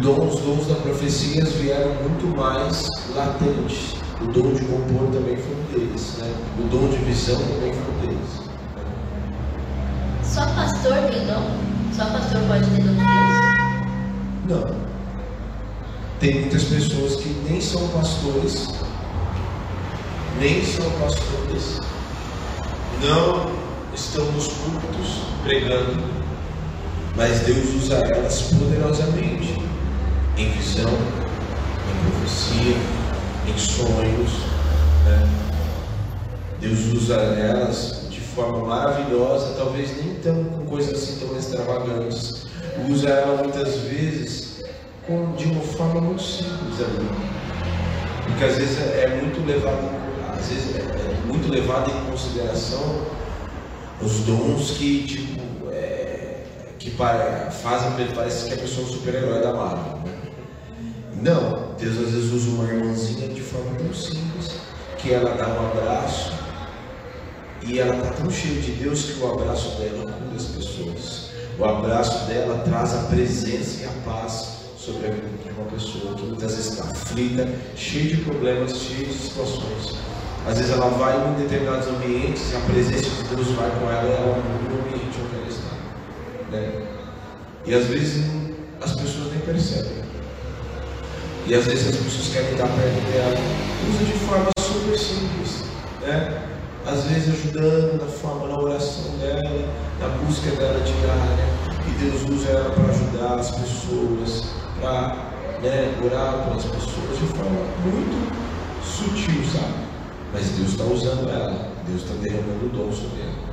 dom, 0.01 0.29
os 0.29 0.41
dons 0.41 0.67
da 0.67 0.75
profecia 0.77 1.45
vieram 1.45 1.95
muito 2.03 2.37
mais 2.37 2.87
latentes. 3.15 3.95
O 4.21 4.27
dom 4.27 4.53
de 4.53 4.65
compor 4.65 5.09
também 5.13 5.37
foi 5.37 5.55
um 5.55 5.65
deles, 5.73 6.17
né? 6.19 6.33
O 6.59 6.63
dom 6.69 6.89
de 6.89 6.97
visão 7.05 7.37
também 7.37 7.73
foi 7.73 7.95
um 7.95 8.01
deles. 8.01 8.49
Só 10.25 10.45
pastor 10.47 10.95
tem 11.11 11.27
dom? 11.27 11.68
Só 11.99 12.05
pastor 12.05 12.41
pode 12.47 12.65
ter 12.71 12.85
dom 12.85 12.93
de 12.93 13.05
Deus? 14.47 14.63
Não. 14.63 14.77
Tem 16.21 16.43
muitas 16.43 16.63
pessoas 16.63 17.17
que 17.17 17.29
nem 17.51 17.61
são 17.61 17.89
pastores, 17.89 18.69
nem 20.39 20.65
são 20.65 20.89
pastores, 20.93 21.81
não 23.03 23.51
estão 23.93 24.25
nos 24.31 24.47
cultos 24.47 25.23
pregando, 25.43 26.01
mas 27.17 27.41
Deus 27.41 27.75
usa 27.83 27.97
elas 27.97 28.43
poderosamente 28.43 29.61
em 30.37 30.51
visão, 30.53 30.93
em 30.93 32.11
profecia, 32.11 32.77
em 33.49 33.59
sonhos. 33.59 34.31
Né? 35.05 35.29
Deus 36.61 36.79
usa 36.95 37.15
elas 37.15 37.98
forma 38.39 38.65
maravilhosa, 38.65 39.55
talvez 39.57 39.97
nem 39.97 40.15
tão 40.15 40.45
com 40.45 40.65
coisas 40.67 40.95
assim 40.95 41.27
tão 41.27 41.37
extravagantes. 41.37 42.47
Usa 42.89 43.09
ela 43.09 43.43
muitas 43.43 43.79
vezes 43.79 44.63
com, 45.05 45.33
de 45.33 45.47
uma 45.47 45.61
forma 45.61 46.01
muito 46.01 46.23
simples 46.23 46.81
ali. 46.81 47.09
Porque 48.27 48.45
às 48.45 48.57
vezes 48.57 48.81
é, 48.81 49.05
é 49.05 49.21
muito 49.21 49.45
levado, 49.45 49.91
às 50.39 50.47
vezes 50.47 50.77
é, 50.77 50.79
é 50.79 51.27
muito 51.27 51.51
levado 51.51 51.91
em 51.91 52.11
consideração 52.11 53.07
os 54.01 54.21
dons 54.21 54.71
que 54.79 55.03
tipo 55.05 55.69
é, 55.73 56.45
que 56.79 56.91
fazem 56.93 57.91
parece 58.15 58.47
que 58.47 58.55
a 58.55 58.59
pessoa 58.59 58.87
é 58.87 58.89
um 58.89 58.93
super-herói 58.93 59.43
da 59.43 59.53
Marvel. 59.53 59.99
Né? 60.05 60.13
Não, 61.21 61.75
Deus 61.77 61.99
às 61.99 62.13
vezes 62.13 62.33
usa 62.33 62.51
uma 62.51 62.73
irmãzinha 62.73 63.27
de 63.27 63.41
forma 63.41 63.75
tão 63.77 63.93
simples 63.93 64.53
que 64.97 65.13
ela 65.13 65.35
dá 65.35 65.49
um 65.49 65.71
abraço 65.73 66.38
e 67.67 67.79
ela 67.79 67.97
está 67.97 68.11
tão 68.11 68.31
cheia 68.31 68.61
de 68.61 68.73
Deus 68.73 69.03
que 69.05 69.21
o 69.21 69.33
abraço 69.33 69.77
dela 69.79 70.13
cura 70.13 70.37
as 70.37 70.45
pessoas. 70.45 71.29
O 71.59 71.65
abraço 71.65 72.27
dela 72.27 72.63
traz 72.65 72.95
a 72.95 73.03
presença 73.05 73.83
e 73.83 73.85
a 73.85 74.11
paz 74.11 74.59
sobre 74.79 75.09
a 75.09 75.11
vida 75.11 75.27
de 75.45 75.51
uma 75.51 75.71
pessoa 75.71 76.15
que 76.15 76.23
muitas 76.23 76.55
vezes 76.55 76.73
está 76.73 76.85
aflita, 76.85 77.49
cheia 77.77 78.17
de 78.17 78.23
problemas, 78.23 78.77
cheia 78.77 79.07
de 79.07 79.13
situações. 79.13 79.97
Às 80.47 80.57
vezes 80.57 80.73
ela 80.73 80.89
vai 80.91 81.15
em 81.15 81.43
determinados 81.43 81.89
ambientes 81.89 82.53
e 82.53 82.57
a 82.57 82.61
presença 82.61 83.11
de 83.11 83.35
Deus 83.35 83.49
vai 83.49 83.71
com 83.71 83.91
ela 83.91 84.09
e 84.09 84.13
ela 84.13 84.37
muda 84.37 84.75
o 84.75 84.87
ambiente 84.87 85.19
onde 85.25 85.35
ela 85.35 85.49
está. 85.49 85.75
Né? 86.51 86.87
E 87.67 87.75
às 87.75 87.87
vezes 87.87 88.25
as 88.81 88.95
pessoas 88.95 89.33
nem 89.33 89.41
percebem. 89.41 89.99
E 91.47 91.55
às 91.55 91.67
vezes 91.67 91.89
as 91.89 91.97
pessoas 91.97 92.29
querem 92.29 92.53
estar 92.53 92.69
perto 92.69 93.13
dela. 93.13 93.37
Usa 93.91 94.05
de 94.05 94.19
forma 94.21 94.51
super 94.61 94.99
simples. 94.99 95.65
Né? 96.03 96.58
Às 96.87 97.05
vezes 97.05 97.35
ajudando 97.35 98.01
na 98.01 98.07
forma, 98.07 98.49
na 98.49 98.59
oração 98.59 99.17
dela, 99.19 99.69
na 100.01 100.09
busca 100.09 100.51
dela 100.53 100.81
diária, 100.81 101.45
e 101.87 101.91
Deus 101.91 102.23
usa 102.31 102.51
ela 102.51 102.71
para 102.71 102.85
ajudar 102.85 103.35
as 103.39 103.51
pessoas, 103.51 104.45
para 104.81 105.17
né, 105.63 105.95
orar 106.05 106.45
pelas 106.45 106.65
pessoas 106.65 107.19
de 107.19 107.27
forma 107.27 107.61
muito 107.85 108.39
sutil, 108.83 109.45
sabe? 109.45 109.89
Mas 110.33 110.51
Deus 110.51 110.71
está 110.71 110.85
usando 110.85 111.29
ela, 111.31 111.73
Deus 111.87 112.03
está 112.03 112.15
derramando 112.21 112.67
o 112.67 112.69
dom 112.69 112.93
sobre 112.93 113.23
ela. 113.23 113.49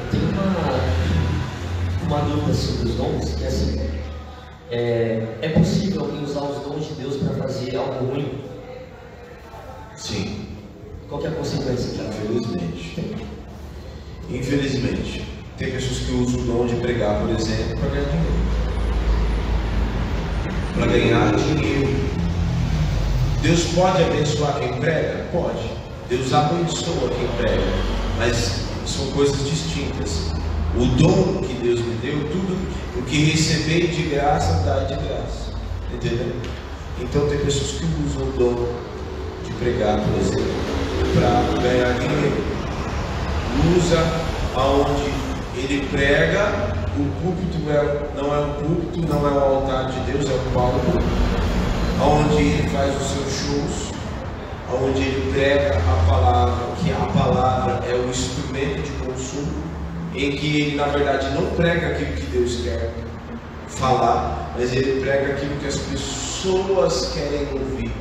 Eu 0.00 0.08
tenho 0.10 0.28
uma, 0.30 0.44
uma 2.02 2.20
dúvida 2.28 2.54
sobre 2.54 2.88
os 2.90 2.94
dons, 2.96 3.34
que 3.34 3.44
é 3.44 3.46
assim, 3.46 3.80
é, 4.70 5.38
é 5.40 5.48
possível 5.50 6.02
alguém 6.02 6.24
usar 6.24 6.42
os 6.42 6.64
dons 6.64 6.88
de 6.88 6.94
Deus 6.94 7.16
para 7.16 7.34
fazer 7.34 7.76
algo 7.76 8.06
ruim? 8.06 8.42
Sim, 9.94 10.33
Qual 11.14 11.24
é 11.24 11.28
a 11.28 11.30
consequência 11.30 12.02
infelizmente. 12.02 12.96
Infelizmente. 14.28 15.24
Tem 15.56 15.70
pessoas 15.70 15.98
que 16.00 16.12
usam 16.12 16.40
o 16.40 16.44
dom 16.44 16.66
de 16.66 16.74
pregar, 16.80 17.20
por 17.20 17.30
exemplo, 17.30 17.78
para 17.78 17.88
ganhar 17.90 18.08
dinheiro. 18.10 18.42
Para 20.74 20.86
ganhar 20.86 21.36
dinheiro. 21.36 21.96
Deus 23.42 23.62
pode 23.76 24.02
abençoar 24.02 24.58
quem 24.58 24.72
prega? 24.80 25.28
Pode. 25.30 25.70
Deus 26.08 26.34
abençoa 26.34 27.08
quem 27.10 27.28
prega. 27.38 27.62
Mas 28.18 28.64
são 28.84 29.06
coisas 29.12 29.48
distintas. 29.48 30.32
O 30.74 30.84
dom 30.96 31.42
que 31.46 31.54
Deus 31.62 31.78
me 31.78 31.94
deu, 32.02 32.28
tudo 32.32 32.58
o 32.98 33.02
que 33.02 33.18
receber 33.26 33.86
de 33.86 34.02
graça, 34.08 34.64
dá 34.64 34.80
de 34.80 34.94
graça. 34.94 35.52
Entendeu? 35.92 36.34
Então 37.00 37.28
tem 37.28 37.38
pessoas 37.38 37.70
que 37.78 37.84
usam 38.04 38.26
o 38.26 38.32
dom 38.32 38.68
de 39.44 39.52
pregar, 39.52 40.00
por 40.00 40.18
exemplo, 40.18 40.63
para 41.14 41.62
ganhar 41.62 41.94
dinheiro. 41.94 42.44
Usa 43.76 44.04
aonde 44.56 45.12
ele 45.56 45.86
prega, 45.90 46.74
o 46.98 47.04
púlpito 47.22 47.70
é, 47.70 48.20
não 48.20 48.34
é 48.34 48.38
um 48.40 48.52
púlpito, 48.54 49.08
não 49.08 49.26
é 49.26 49.30
o 49.30 49.38
altar 49.38 49.90
de 49.90 50.00
Deus, 50.10 50.28
é 50.28 50.34
o 50.34 50.52
palco, 50.52 50.80
aonde 52.00 52.42
ele 52.42 52.68
faz 52.70 52.94
os 53.00 53.06
seus 53.06 53.32
shows, 53.32 53.92
aonde 54.70 55.00
ele 55.02 55.32
prega 55.32 55.78
a 55.78 56.10
palavra, 56.10 56.66
que 56.82 56.90
a 56.90 57.06
palavra 57.06 57.84
é 57.88 57.94
o 57.94 58.08
instrumento 58.10 58.82
de 58.82 58.90
consumo, 59.04 59.62
em 60.14 60.32
que 60.32 60.60
ele 60.60 60.76
na 60.76 60.86
verdade 60.86 61.32
não 61.34 61.46
prega 61.50 61.88
aquilo 61.88 62.12
que 62.14 62.26
Deus 62.26 62.60
quer 62.64 62.92
falar, 63.68 64.52
mas 64.58 64.72
ele 64.72 65.00
prega 65.00 65.34
aquilo 65.34 65.56
que 65.60 65.66
as 65.66 65.76
pessoas 65.76 67.12
querem 67.14 67.48
ouvir. 67.52 67.93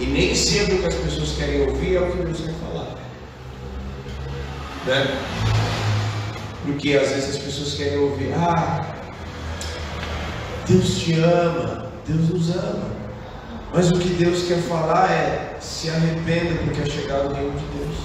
E 0.00 0.06
nem 0.06 0.34
sempre 0.34 0.76
o 0.76 0.78
que 0.78 0.86
as 0.88 0.94
pessoas 0.94 1.32
querem 1.36 1.68
ouvir 1.68 1.96
é 1.96 2.00
o 2.00 2.10
que 2.10 2.22
Deus 2.24 2.40
quer 2.40 2.54
falar. 2.54 2.96
Né? 4.86 5.20
Porque 6.64 6.96
às 6.96 7.10
vezes 7.10 7.36
as 7.36 7.42
pessoas 7.42 7.74
querem 7.74 7.98
ouvir, 7.98 8.32
ah, 8.32 8.96
Deus 10.66 10.98
te 10.98 11.12
ama, 11.20 11.90
Deus 12.06 12.30
nos 12.30 12.56
ama. 12.56 12.90
Mas 13.74 13.90
o 13.90 13.98
que 13.98 14.08
Deus 14.14 14.44
quer 14.44 14.58
falar 14.62 15.10
é 15.10 15.56
se 15.60 15.90
arrependa 15.90 16.54
porque 16.64 16.80
é 16.80 16.86
chegado 16.86 17.30
o 17.30 17.34
reino 17.34 17.52
de 17.52 17.78
Deus. 17.78 17.96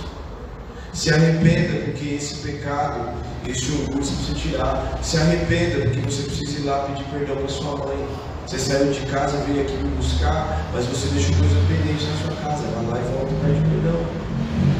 Se 0.93 1.13
arrependa 1.13 1.85
porque 1.85 2.15
esse 2.15 2.35
pecado, 2.35 3.13
esse 3.47 3.71
orgulho 3.71 4.03
você 4.03 4.15
precisa 4.15 4.37
tirar. 4.37 4.99
Se 5.01 5.17
arrependa 5.17 5.85
porque 5.85 5.99
você 6.01 6.23
precisa 6.23 6.59
ir 6.59 6.63
lá 6.63 6.79
pedir 6.79 7.05
perdão 7.05 7.37
para 7.37 7.47
sua 7.47 7.77
mãe. 7.77 8.07
Você 8.45 8.59
saiu 8.59 8.91
de 8.91 8.99
casa, 9.07 9.37
veio 9.47 9.61
aqui 9.61 9.73
me 9.73 9.89
buscar, 9.95 10.67
mas 10.71 10.85
você 10.85 11.07
deixou 11.07 11.35
coisa 11.35 11.55
pendente 11.67 12.05
na 12.05 12.15
sua 12.21 12.35
casa. 12.43 12.63
Vai 12.75 12.85
lá 12.85 12.99
e 12.99 13.03
volta 13.11 13.33
e 13.33 13.35
pede 13.43 13.61
perdão. 13.67 13.99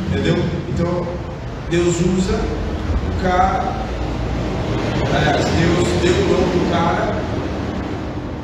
Entendeu? 0.08 0.38
Então, 0.70 1.08
Deus 1.72 1.96
usa 2.00 2.36
o 2.36 3.24
cara. 3.24 3.74
Aliás, 5.16 5.46
Deus 5.46 5.88
deu 6.02 6.14
o 6.14 6.28
dom 6.28 6.44
pro 6.52 6.70
cara, 6.72 7.16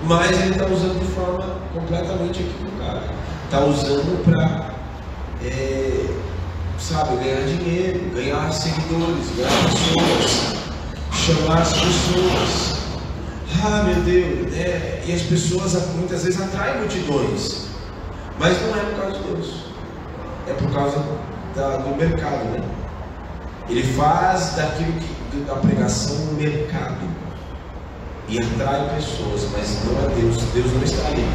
mas 0.05 0.31
ele 0.41 0.51
está 0.53 0.65
usando 0.65 0.99
de 0.99 1.11
forma 1.13 1.45
completamente 1.71 2.41
equivocada. 2.41 3.03
Está 3.45 3.59
usando 3.63 4.23
para, 4.25 4.71
sabe, 6.79 7.17
ganhar 7.23 7.45
dinheiro, 7.45 8.11
ganhar 8.15 8.51
seguidores, 8.51 9.35
ganhar 9.37 9.51
pessoas, 9.69 10.55
chamar 11.11 11.61
as 11.61 11.73
pessoas. 11.73 12.80
Ah, 13.63 13.83
meu 13.83 13.95
Deus, 14.03 14.53
é, 14.55 15.03
e 15.05 15.13
as 15.13 15.21
pessoas 15.23 15.73
muitas 15.95 16.23
vezes 16.23 16.41
atraem 16.41 16.79
multidões, 16.79 17.65
mas 18.39 18.59
não 18.61 18.75
é 18.75 18.83
por 18.85 19.01
causa 19.01 19.17
de 19.19 19.23
Deus, 19.25 19.53
é 20.47 20.53
por 20.53 20.71
causa 20.73 20.97
da- 21.55 21.77
do 21.77 21.95
mercado, 21.95 22.45
né? 22.45 22.61
Ele 23.69 23.83
faz 23.93 24.55
daquilo 24.55 24.93
que, 24.93 25.37
da 25.45 25.55
pregação 25.55 26.15
um 26.15 26.33
mercado 26.33 26.97
e 28.27 28.37
atrai 28.37 28.95
pessoas, 28.95 29.47
mas 29.51 29.77
não 29.85 29.99
é 30.11 30.15
Deus. 30.15 30.37
Deus 30.53 30.73
não 30.73 30.83
está 30.83 31.07
ali. 31.07 31.25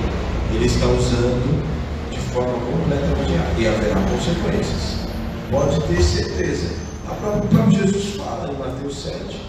Ele 0.54 0.66
está 0.66 0.86
usando 0.86 1.62
de 2.10 2.18
forma 2.18 2.94
errada 2.94 3.60
e 3.60 3.68
haverá 3.68 4.00
consequências. 4.10 5.06
Pode 5.50 5.80
ter 5.86 6.02
certeza. 6.02 6.74
O 7.08 7.46
próprio 7.48 7.72
Jesus 7.86 8.16
fala 8.16 8.50
em 8.52 8.56
Mateus 8.58 9.02
7 9.02 9.45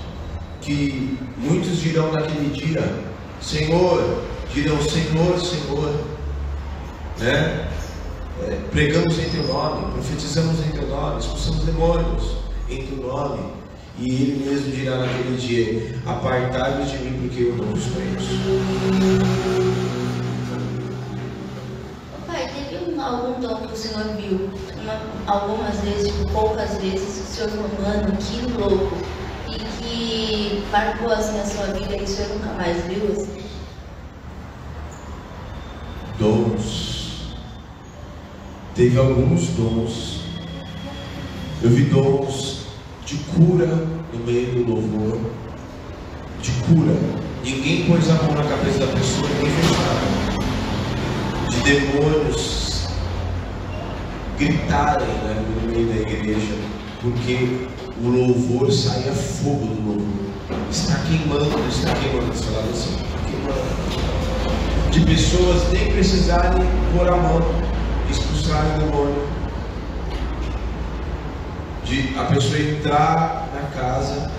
que 0.67 1.17
muitos 1.37 1.79
dirão 1.79 2.11
naquele 2.11 2.49
dia: 2.49 2.83
Senhor, 3.41 4.23
dirão 4.53 4.77
Senhor, 4.81 5.39
Senhor, 5.39 5.93
né? 7.19 7.69
É, 8.43 8.59
pregamos 8.69 9.17
em 9.17 9.29
teu 9.29 9.47
nome, 9.47 9.93
profetizamos 9.93 10.59
em 10.59 10.71
teu 10.71 10.87
nome, 10.89 11.19
expulsamos 11.19 11.63
demônios 11.63 12.35
em 12.69 12.85
teu 12.85 13.07
nome. 13.07 13.39
E 13.97 14.09
ele 14.09 14.49
mesmo 14.49 14.71
dirá 14.71 14.97
naquele 14.97 15.37
dia: 15.37 15.95
Apartai-vos 16.05 16.91
de 16.91 16.97
mim, 16.97 17.27
porque 17.27 17.43
eu 17.43 17.55
não 17.55 17.73
vos 17.73 17.85
conheço. 17.85 18.37
Pai, 22.27 22.51
teve 22.53 22.91
um- 22.91 23.01
algum 23.01 23.39
dom 23.39 23.55
que 23.67 23.73
o 23.73 23.77
Senhor 23.77 24.03
viu, 24.17 24.49
uma- 24.83 25.33
algumas 25.33 25.79
vezes, 25.79 26.11
tipo, 26.11 26.29
poucas 26.31 26.77
vezes, 26.77 27.23
o 27.23 27.33
Senhor 27.33 27.49
falou, 27.49 27.69
mano, 27.81 28.17
que 28.17 28.51
louco, 28.61 28.97
marcou 30.71 31.11
assim 31.11 31.39
a 31.39 31.45
sua 31.45 31.65
vida 31.67 31.95
e 31.95 32.07
Senhor 32.07 32.29
nunca 32.35 32.53
mais 32.53 32.83
viu? 32.85 33.11
Assim? 33.11 33.43
Dons. 36.19 37.35
Teve 38.75 38.97
alguns 38.97 39.47
dons. 39.49 40.21
Eu 41.61 41.69
vi 41.69 41.85
dons 41.85 42.67
de 43.05 43.17
cura 43.17 43.67
no 44.13 44.19
meio 44.25 44.63
do 44.63 44.71
louvor. 44.71 45.19
De 46.41 46.51
cura. 46.63 46.95
Ninguém 47.43 47.85
pôs 47.85 48.09
a 48.09 48.13
mão 48.15 48.33
na 48.33 48.43
cabeça 48.43 48.79
da 48.79 48.87
pessoa 48.93 49.29
nem 49.29 49.49
fez. 49.49 49.67
De 51.49 51.59
demônios 51.63 52.87
gritarem 54.37 55.07
né, 55.07 55.43
no 55.63 55.71
meio 55.71 55.87
da 55.87 56.11
igreja. 56.11 56.55
Porque 57.01 57.67
o 58.03 58.09
louvor 58.09 58.71
saía 58.71 59.13
fogo 59.13 59.65
do 59.65 59.87
louvor. 59.87 60.07
Está 60.71 60.95
queimando, 60.99 61.67
está 61.69 61.93
queimando. 61.95 62.27
Eles 62.27 62.41
falavam 62.41 62.71
assim, 62.71 62.97
queimando 63.25 63.87
de 64.97 65.05
pessoas 65.05 65.71
nem 65.71 65.91
precisarem 65.91 66.63
pôr 66.95 67.07
a 67.07 67.15
mão, 67.15 67.39
expulsarem 68.09 68.75
o 68.75 68.79
demônio. 68.79 69.27
De 71.83 72.17
a 72.17 72.23
pessoa 72.25 72.59
entrar 72.59 73.47
na 73.53 73.79
casa 73.79 74.31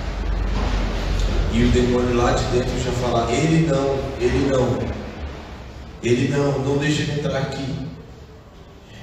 e 1.53 1.65
o 1.65 1.71
demônio 1.71 2.17
lá 2.17 2.33
de 2.33 2.45
dentro 2.47 2.71
já 2.83 2.91
falar, 2.93 3.31
ele 3.33 3.67
não, 3.67 3.99
ele 4.21 4.51
não, 4.51 4.79
ele 6.03 6.29
não, 6.29 6.59
não 6.59 6.79
deixa 6.79 7.03
ele 7.03 7.21
entrar 7.21 7.39
aqui. 7.39 7.87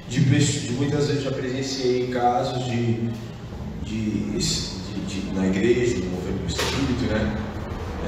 De, 0.08 0.20
de 0.20 0.72
muitas 0.74 1.08
vezes 1.08 1.24
já 1.24 1.30
presenciei 1.32 2.08
casos 2.08 2.64
de, 2.66 3.10
de, 3.86 4.38
de- 4.38 5.00
de- 5.06 5.32
na 5.34 5.46
igreja, 5.46 5.98
no 5.98 6.10
movimento 6.10 6.42
do 6.42 6.46
espírito, 6.48 7.04
né? 7.12 7.36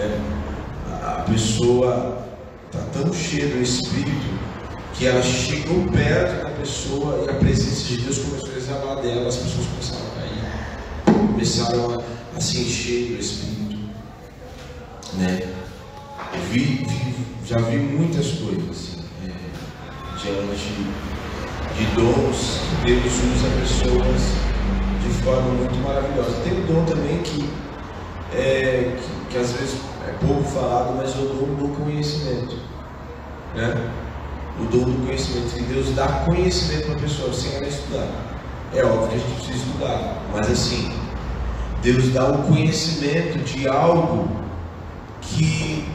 É, 0.00 0.18
a- 1.04 1.24
pessoa 1.30 2.26
está 2.66 2.80
tão 3.00 3.12
cheia 3.12 3.46
do 3.48 3.62
Espírito 3.62 4.38
que 4.94 5.06
ela 5.06 5.22
chegou 5.22 5.84
perto 5.86 6.42
da 6.44 6.50
pessoa 6.50 7.24
e 7.24 7.30
a 7.30 7.34
presença 7.34 7.84
de 7.84 7.98
Deus 7.98 8.18
começou 8.18 8.50
a 8.52 8.56
exalar 8.56 8.96
dela, 9.02 9.28
as 9.28 9.36
pessoas 9.36 9.66
começaram 9.66 10.06
a 10.06 10.20
cair, 10.20 11.28
começaram 11.28 12.00
a, 12.00 12.36
a 12.36 12.40
se 12.40 12.58
encher 12.60 13.14
do 13.14 13.20
Espírito. 13.20 13.78
Né? 15.14 15.40
Eu 16.34 16.40
vi, 16.50 16.60
vi- 16.84 17.14
já 17.46 17.58
vi 17.58 17.76
muitas 17.76 18.26
coisas 18.32 18.68
assim, 18.70 18.98
é, 19.24 19.30
diante 20.20 20.72
de 21.76 21.86
dons 21.94 22.60
que 22.82 22.86
Deus 22.92 23.04
usa 23.04 23.48
pessoas 23.60 24.47
de 25.08 25.22
forma 25.22 25.48
muito 25.52 25.74
maravilhosa. 25.76 26.36
Tem 26.44 26.52
um 26.52 26.66
dom 26.66 26.84
também 26.84 27.18
que, 27.22 27.48
é, 28.34 28.96
que, 28.96 29.32
que 29.32 29.38
às 29.38 29.52
vezes 29.52 29.80
é 30.06 30.12
pouco 30.24 30.42
falado, 30.44 30.94
mas 30.96 31.14
é 31.16 31.18
o 31.18 31.28
dom 31.28 31.54
do 31.54 31.76
conhecimento. 31.76 32.56
Né? 33.54 33.90
O 34.60 34.64
dom 34.64 34.84
do 34.84 35.06
conhecimento, 35.06 35.54
que 35.54 35.62
Deus 35.62 35.94
dá 35.94 36.06
conhecimento 36.26 36.86
para 36.86 36.96
a 36.96 37.00
pessoa 37.00 37.32
sem 37.32 37.54
ela 37.56 37.66
estudar. 37.66 38.08
É 38.74 38.84
óbvio 38.84 39.08
que 39.08 39.14
a 39.14 39.18
gente 39.18 39.34
precisa 39.36 39.58
estudar, 39.58 40.22
mas 40.32 40.50
assim, 40.50 40.92
Deus 41.82 42.12
dá 42.12 42.28
o 42.28 42.42
conhecimento 42.42 43.38
de 43.44 43.66
algo 43.66 44.28
que 45.22 45.88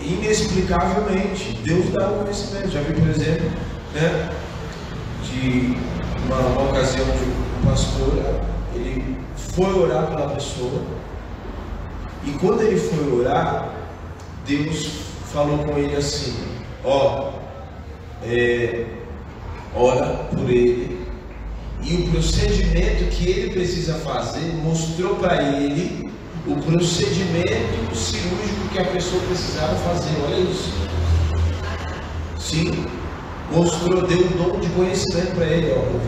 inexplicavelmente 0.00 1.58
Deus 1.64 1.90
dá 1.90 2.08
o 2.08 2.20
conhecimento. 2.20 2.70
Já 2.70 2.80
vi, 2.80 2.92
por 2.92 3.08
exemplo, 3.08 3.50
né, 3.94 4.30
de 5.24 5.76
uma, 6.26 6.36
uma 6.36 6.70
ocasião 6.70 7.06
de 7.06 7.53
pastor, 7.64 8.42
ele 8.74 9.18
foi 9.36 9.72
orar 9.72 10.06
pela 10.08 10.30
pessoa 10.30 10.82
e 12.26 12.30
quando 12.32 12.62
ele 12.62 12.78
foi 12.78 13.20
orar, 13.20 13.68
Deus 14.46 14.88
falou 15.32 15.58
com 15.58 15.78
ele 15.78 15.96
assim: 15.96 16.34
Ó, 16.82 17.32
é, 18.22 18.86
ora 19.74 20.06
por 20.30 20.48
ele 20.48 21.04
e 21.82 21.96
o 21.96 22.10
procedimento 22.10 23.04
que 23.10 23.28
ele 23.28 23.50
precisa 23.50 23.94
fazer 23.94 24.54
mostrou 24.62 25.16
para 25.16 25.42
ele 25.42 26.10
o 26.46 26.56
procedimento 26.56 27.94
cirúrgico 27.94 28.68
que 28.72 28.78
a 28.78 28.84
pessoa 28.86 29.22
precisava 29.24 29.74
fazer. 29.76 30.10
Olha 30.24 30.40
isso. 30.40 30.72
Sim, 32.38 32.86
mostrou, 33.52 34.06
deu 34.06 34.18
o 34.18 34.30
dom 34.30 34.60
de 34.60 34.68
conhecimento 34.68 35.34
para 35.34 35.46
ele. 35.46 35.72
Ó, 35.72 35.80
o 35.80 36.00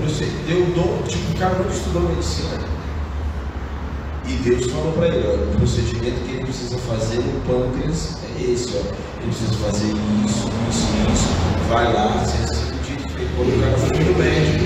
deu 0.47 0.63
o 0.63 0.71
dom, 0.73 1.03
tipo, 1.07 1.33
o 1.33 1.39
cara 1.39 1.55
nunca 1.55 1.73
estudou 1.73 2.03
medicina. 2.03 2.59
E 4.27 4.33
Deus 4.43 4.71
falou 4.71 4.93
para 4.93 5.09
ele, 5.09 5.27
ó, 5.27 5.35
o 5.35 5.57
procedimento 5.57 6.21
que 6.25 6.33
ele 6.33 6.45
precisa 6.45 6.79
fazer 6.79 7.19
no 7.19 7.41
pâncreas 7.47 8.17
é 8.25 8.43
esse, 8.43 8.77
ó. 8.77 8.81
Ele 8.81 9.31
precisa 9.31 9.53
fazer 9.55 9.87
isso, 9.87 10.49
isso, 10.71 10.87
isso. 11.13 11.29
Vai 11.69 11.93
lá, 11.93 12.23
assim, 12.23 12.73
dito. 12.85 13.07
Quando 13.37 13.57
o 13.57 13.61
cara 13.61 13.77
foi 13.79 13.99
no 13.99 14.19
médico, 14.19 14.65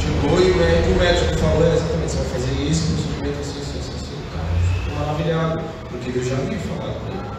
chegou 0.00 0.40
e 0.40 0.50
o 0.50 0.56
médico, 0.56 1.38
falou, 1.38 1.64
é, 1.64 1.74
exatamente, 1.74 2.10
você 2.10 2.16
vai 2.18 2.26
fazer 2.26 2.62
isso, 2.62 2.92
procedimento 2.92 3.40
assim, 3.40 3.60
assim, 3.60 3.78
assim, 3.78 3.92
assim. 3.96 4.16
O 4.18 4.36
cara 4.36 4.48
ficou 4.74 4.98
maravilhado, 4.98 5.64
porque 5.88 6.10
Deus 6.10 6.26
já 6.26 6.36
havia 6.36 6.58
falado 6.58 7.00
para 7.04 7.14
ele. 7.14 7.37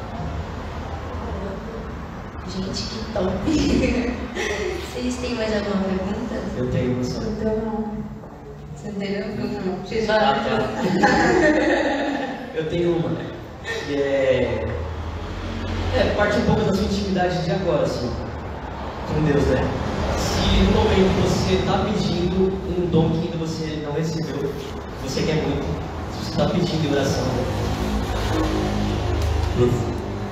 Gente, 2.56 2.84
que 2.84 3.14
top! 3.14 3.32
Vocês 4.94 5.16
têm 5.18 5.36
mais 5.36 5.54
alguma 5.56 5.84
pergunta? 5.84 6.36
Eu 6.58 6.72
tenho 6.72 6.94
uma 6.94 7.04
só. 7.04 7.22
Então, 7.22 7.84
você 8.76 8.90
entendeu? 8.90 9.28
Não. 9.38 9.76
Vocês 9.86 10.10
Ah, 10.10 10.34
vão. 10.34 10.58
tá. 10.58 11.10
Eu 12.56 12.70
tenho 12.70 12.98
uma. 12.98 13.12
Que 13.86 13.94
é. 13.96 14.68
É, 15.96 16.14
parte 16.16 16.38
um 16.40 16.46
pouco 16.46 16.62
da 16.62 16.74
sua 16.74 16.84
intimidade 16.86 17.44
de 17.44 17.52
agora, 17.52 17.84
assim. 17.84 18.12
Com 19.08 19.24
Deus, 19.24 19.44
né? 19.48 19.62
Se 20.18 20.64
no 20.64 20.72
momento 20.72 21.22
você 21.24 21.54
está 21.56 21.78
pedindo 21.86 22.52
um 22.78 22.86
dom 22.90 23.10
que 23.12 23.26
ainda 23.28 23.38
você 23.38 23.82
não 23.86 23.94
recebeu, 23.94 24.52
você 25.04 25.22
quer 25.24 25.36
muito, 25.36 25.64
se 26.14 26.26
você 26.26 26.32
está 26.32 26.46
pedindo 26.50 26.88
em 26.88 26.92
oração, 26.92 27.26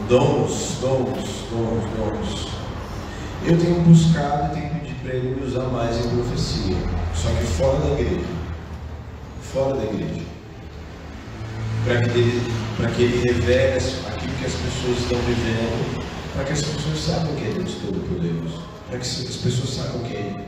Dons, 0.07 0.77
dons, 0.79 1.43
dons, 1.51 1.83
dons. 1.97 2.47
Eu 3.45 3.57
tenho 3.57 3.81
buscado 3.81 4.57
e 4.57 4.61
tenho 4.61 4.73
pedido 4.75 5.03
para 5.03 5.13
ele 5.15 5.35
me 5.35 5.45
usar 5.45 5.65
mais 5.65 5.97
em 5.97 6.09
profecia. 6.09 6.77
Só 7.13 7.27
que 7.27 7.45
fora 7.45 7.77
da 7.79 7.99
igreja. 7.99 8.25
Fora 9.41 9.75
da 9.75 9.83
igreja. 9.83 10.21
Para 11.83 12.01
que, 12.03 12.19
ele, 12.19 12.41
que 12.95 13.03
ele 13.03 13.17
revele 13.17 13.75
aquilo 14.07 14.33
que 14.39 14.45
as 14.45 14.53
pessoas 14.53 14.97
estão 14.97 15.19
vivendo. 15.19 16.05
Para 16.33 16.43
que 16.45 16.53
as 16.53 16.61
pessoas 16.61 16.99
saibam 16.99 17.35
que 17.35 17.43
é 17.43 17.51
Deus 17.51 17.75
Todo-Poderoso. 17.75 18.63
Para 18.89 18.99
que 18.99 19.05
as 19.05 19.35
pessoas 19.35 19.69
saibam 19.71 20.03
que 20.03 20.15
é 20.15 20.19
Ele. 20.19 20.45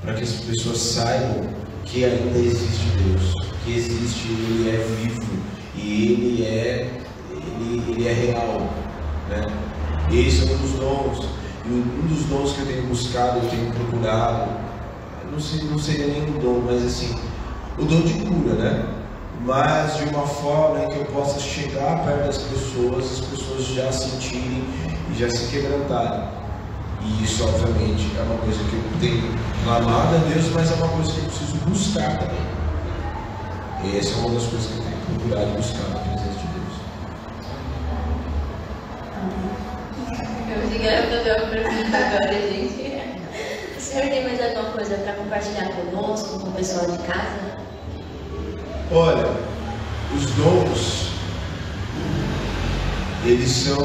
Para 0.00 0.14
que 0.14 0.22
as 0.22 0.32
pessoas 0.32 0.78
saibam 0.78 1.50
que 1.84 2.02
ainda 2.02 2.38
existe 2.38 2.86
Deus. 2.96 3.34
Que 3.66 3.76
existe, 3.76 4.28
Ele 4.28 4.70
é 4.70 5.02
vivo. 5.02 5.36
E 5.76 6.02
Ele 6.02 6.44
é 6.46 7.07
ele, 7.60 7.92
ele 7.92 8.08
é 8.08 8.12
real. 8.12 8.60
Né? 9.28 9.42
Esse 10.12 10.48
é 10.48 10.54
um 10.54 10.58
dos 10.58 10.72
dons. 10.72 11.28
E 11.64 11.68
um 11.68 12.06
dos 12.06 12.24
dons 12.26 12.52
que 12.52 12.60
eu 12.60 12.66
tenho 12.66 12.86
buscado, 12.86 13.38
eu 13.38 13.50
tenho 13.50 13.70
procurado, 13.72 14.50
não, 15.30 15.38
sei, 15.38 15.62
não 15.64 15.78
seria 15.78 16.06
nem 16.06 16.22
um 16.22 16.38
dom, 16.38 16.62
mas 16.64 16.82
assim, 16.84 17.14
o 17.78 17.84
dom 17.84 18.00
de 18.00 18.14
cura, 18.14 18.54
né? 18.54 18.86
Mas 19.44 19.96
de 19.96 20.04
uma 20.04 20.26
forma 20.26 20.84
em 20.84 20.88
que 20.88 20.98
eu 20.98 21.04
possa 21.06 21.38
chegar 21.38 22.04
perto 22.04 22.26
das 22.26 22.38
pessoas, 22.38 23.04
as 23.04 23.20
pessoas 23.20 23.64
já 23.66 23.92
sentirem 23.92 24.64
e 25.12 25.18
já 25.18 25.30
se 25.30 25.48
quebrantarem. 25.48 26.22
E 27.02 27.24
isso, 27.24 27.44
obviamente, 27.44 28.10
é 28.18 28.22
uma 28.22 28.38
coisa 28.38 28.58
que 28.64 28.74
eu 28.74 28.82
tenho 29.00 29.32
clamado 29.62 30.16
a 30.16 30.18
Deus, 30.32 30.50
mas 30.52 30.72
é 30.72 30.74
uma 30.74 30.88
coisa 30.88 31.12
que 31.12 31.18
eu 31.18 31.24
preciso 31.24 31.56
buscar 31.66 32.18
também. 32.18 32.48
E 33.84 33.96
essa 33.96 34.14
é 34.14 34.16
uma 34.16 34.30
das 34.34 34.44
coisas 34.44 34.66
que 34.66 34.78
eu 34.78 34.82
tenho 34.82 34.98
procurado 35.06 35.56
buscar 35.56 35.88
na 35.90 36.00
presença 36.00 36.38
de 36.40 36.46
Deus. 36.48 36.74
Eu 39.96 40.12
achei 40.12 40.44
que 40.44 40.52
era 40.52 40.57
fazer 40.70 41.32
uma 41.36 41.50
pergunta 41.50 41.96
agora, 41.96 42.32
gente. 42.32 42.98
O 43.76 43.80
senhor 43.80 44.08
tem 44.08 44.24
mais 44.24 44.42
alguma 44.42 44.70
coisa 44.72 44.96
para 44.96 45.14
compartilhar 45.14 45.68
conosco, 45.68 46.40
com 46.40 46.48
o 46.48 46.52
pessoal 46.52 46.90
de 46.90 46.98
casa? 46.98 47.58
Olha, 48.90 49.26
os 50.14 50.30
dons, 50.32 51.12
eles 53.24 53.50
são 53.50 53.78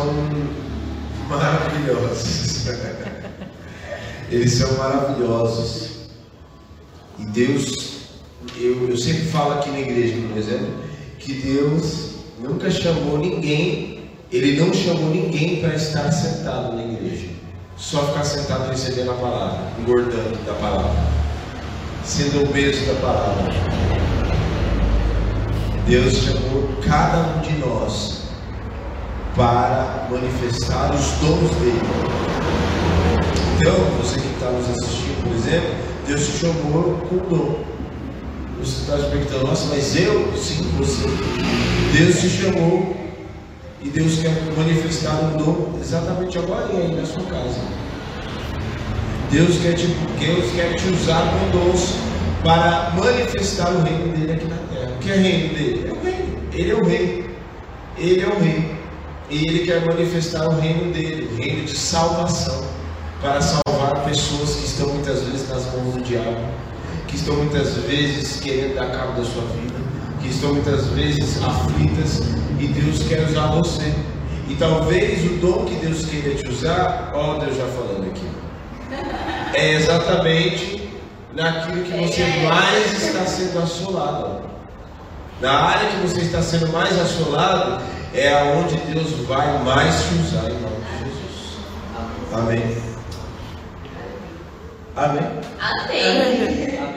maravilhosos. 1.30 2.68
eles 4.30 4.54
são 4.54 4.78
maravilhosos. 4.78 5.90
E 7.20 7.26
Deus, 7.26 8.00
eu, 8.58 8.90
eu 8.90 8.98
sempre 8.98 9.26
falo 9.28 9.60
aqui 9.60 9.70
na 9.70 9.80
igreja, 9.80 10.16
por 10.28 10.38
exemplo, 10.38 10.74
que 11.20 11.34
Deus 11.34 12.16
nunca 12.40 12.70
chamou 12.70 13.18
ninguém, 13.18 13.93
Ele 14.32 14.60
não 14.60 14.74
chamou 14.74 15.10
ninguém 15.10 15.62
para 15.62 15.76
estar 15.76 16.12
sentado 16.12 16.76
na 16.76 16.84
igreja. 16.84 17.28
Só 17.78 18.08
ficar 18.08 18.24
sentado 18.24 18.70
recebendo 18.70 19.12
a 19.12 19.16
palavra, 19.16 19.60
engordando 19.80 20.38
da 20.46 20.54
palavra, 20.54 21.04
sendo 22.04 22.44
obeso 22.44 22.86
da 22.86 23.02
palavra. 23.02 23.54
Deus 25.86 26.14
chamou 26.14 26.70
cada 26.86 27.38
um 27.38 27.42
de 27.42 27.54
nós 27.58 28.24
para 29.36 30.08
manifestar 30.10 30.94
os 30.94 31.12
dons 31.20 31.50
dele. 31.60 31.82
Então, 33.58 33.74
você 34.02 34.20
que 34.20 34.28
está 34.28 34.50
nos 34.50 34.70
assistindo, 34.70 35.24
por 35.24 35.34
exemplo, 35.34 35.70
Deus 36.08 36.26
te 36.26 36.38
chamou 36.38 36.98
com 37.10 37.18
dom. 37.18 37.64
Você 38.60 38.82
está 38.82 38.98
se 38.98 39.10
perguntando, 39.10 39.48
nossa, 39.48 39.66
mas 39.70 39.96
eu? 39.96 40.32
Sim, 40.38 40.64
você. 40.78 41.04
Deus 41.98 42.20
te 42.20 42.30
chamou 42.30 43.03
e 43.84 43.90
Deus 43.90 44.20
quer 44.20 44.32
manifestar 44.58 45.14
um 45.14 45.38
dom 45.38 45.78
exatamente 45.80 46.38
agora 46.38 46.68
aí 46.68 46.96
na 46.96 47.06
sua 47.06 47.24
casa. 47.24 47.60
Deus 49.30 49.58
quer 49.58 49.74
te, 49.74 49.88
Deus 50.20 50.52
quer 50.56 50.74
te 50.76 50.88
usar 50.88 51.22
com 51.32 51.58
dons 51.58 51.96
para 52.44 52.94
manifestar 52.96 53.74
o 53.74 53.82
reino 53.82 54.16
dele 54.16 54.34
aqui 54.34 54.46
na 54.46 54.56
terra. 54.56 54.92
O 54.96 55.00
que 55.00 55.12
é 55.12 55.16
reino 55.16 55.54
dele? 55.54 55.88
É 55.88 55.92
o 55.92 56.04
reino. 56.04 56.38
Ele 56.54 56.72
é 56.72 56.76
o 56.76 56.86
rei. 56.86 57.30
Ele 57.98 58.22
é 58.22 58.28
o 58.28 58.40
rei. 58.40 58.76
E 59.30 59.48
ele 59.48 59.66
quer 59.66 59.86
manifestar 59.86 60.48
o 60.48 60.60
reino 60.60 60.94
dele, 60.94 61.30
o 61.32 61.36
reino 61.36 61.66
de 61.66 61.76
salvação, 61.76 62.64
para 63.22 63.42
salvar 63.42 64.06
pessoas 64.06 64.56
que 64.56 64.66
estão 64.66 64.88
muitas 64.90 65.24
vezes 65.24 65.50
nas 65.50 65.66
mãos 65.74 65.96
do 65.96 66.02
diabo, 66.04 66.48
que 67.08 67.16
estão 67.16 67.36
muitas 67.36 67.76
vezes 67.78 68.40
querendo 68.40 68.76
dar 68.76 68.92
cabo 68.92 69.14
da 69.14 69.26
sua 69.26 69.44
vida, 69.44 69.83
que 70.24 70.30
estão 70.30 70.54
muitas 70.54 70.88
vezes 70.88 71.44
aflitas, 71.44 72.22
e 72.60 72.68
Deus 72.68 73.04
quer 73.04 73.28
usar 73.28 73.48
você. 73.48 73.94
E 74.48 74.56
talvez 74.56 75.24
o 75.26 75.36
dom 75.36 75.66
que 75.66 75.76
Deus 75.76 76.06
queira 76.06 76.36
te 76.36 76.48
usar, 76.48 77.12
ó 77.14 77.38
Deus 77.38 77.58
já 77.58 77.66
falando 77.66 78.08
aqui, 78.08 78.28
é 79.54 79.74
exatamente 79.74 80.90
naquilo 81.34 81.84
que 81.84 81.92
você 81.92 82.26
mais 82.48 83.04
está 83.04 83.26
sendo 83.26 83.62
assolado. 83.62 84.42
Na 85.42 85.52
área 85.52 85.90
que 85.90 86.08
você 86.08 86.22
está 86.22 86.42
sendo 86.42 86.72
mais 86.72 86.98
assolado, 87.00 87.84
é 88.14 88.34
aonde 88.34 88.78
Deus 88.78 89.12
vai 89.28 89.62
mais 89.64 90.04
te 90.04 90.14
usar 90.16 90.50
em 90.50 90.60
nome 90.62 90.78
de 90.86 91.06
Jesus. 91.06 91.58
Amém. 92.34 92.78
Amém. 94.96 95.24
Amém. 95.60 96.78
Amém. 96.78 96.93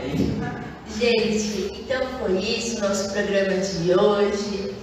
Gente, 0.99 1.72
então 1.80 2.01
foi 2.20 2.38
isso, 2.38 2.80
nosso 2.80 3.12
programa 3.12 3.53
de 3.55 3.92
hoje. 3.94 4.74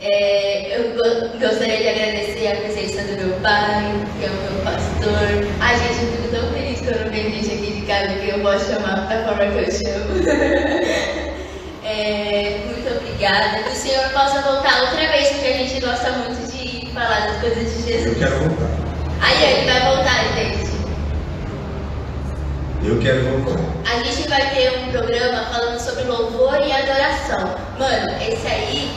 É, 0.00 0.76
eu 0.78 0.90
go- 0.94 1.38
gostaria 1.38 1.76
de 1.78 1.88
agradecer 1.88 2.48
a 2.48 2.56
presença 2.56 3.02
do 3.04 3.22
meu 3.26 3.40
pai, 3.40 3.94
que 4.18 4.26
é 4.26 4.28
o 4.28 4.52
meu 4.52 4.64
pastor. 4.64 5.48
Ai, 5.60 5.76
gente, 5.78 6.04
eu 6.04 6.12
fico 6.12 6.28
tão 6.30 6.52
feliz 6.52 6.80
quando 6.80 7.10
vem 7.10 7.32
gente 7.32 7.54
aqui 7.54 7.72
de 7.80 7.86
casa 7.86 8.12
que 8.14 8.28
eu 8.28 8.40
posso 8.40 8.66
chamar 8.72 9.06
da 9.08 9.24
forma 9.24 9.46
que 9.52 9.58
eu 9.58 9.72
chamo. 9.72 11.32
É, 11.84 12.60
muito 12.64 12.88
obrigada. 12.96 13.58
Que 13.64 13.70
o 13.70 13.74
Senhor 13.74 14.08
possa 14.10 14.40
voltar 14.42 14.82
outra 14.82 15.04
vez, 15.10 15.28
porque 15.30 15.46
a 15.48 15.52
gente 15.58 15.80
gosta 15.80 16.10
muito 16.12 16.50
de 16.52 16.86
falar 16.92 17.26
das 17.26 17.40
coisas 17.40 17.84
de 17.84 17.90
Eu 17.92 17.98
Jesus. 17.98 18.18
quero 18.18 18.38
voltar. 18.38 18.70
Aí 19.20 19.44
ele 19.44 19.70
vai 19.70 19.80
voltar, 19.96 20.24
gente. 20.36 20.71
Eu 22.84 22.98
quero 22.98 23.22
voltar. 23.22 23.60
A 23.88 24.02
gente 24.02 24.28
vai 24.28 24.50
ter 24.54 24.76
um 24.76 24.90
programa 24.90 25.44
falando 25.52 25.78
sobre 25.78 26.02
louvor 26.02 26.60
e 26.60 26.72
adoração. 26.72 27.54
Mano, 27.78 28.10
esse 28.20 28.44
aí 28.44 28.90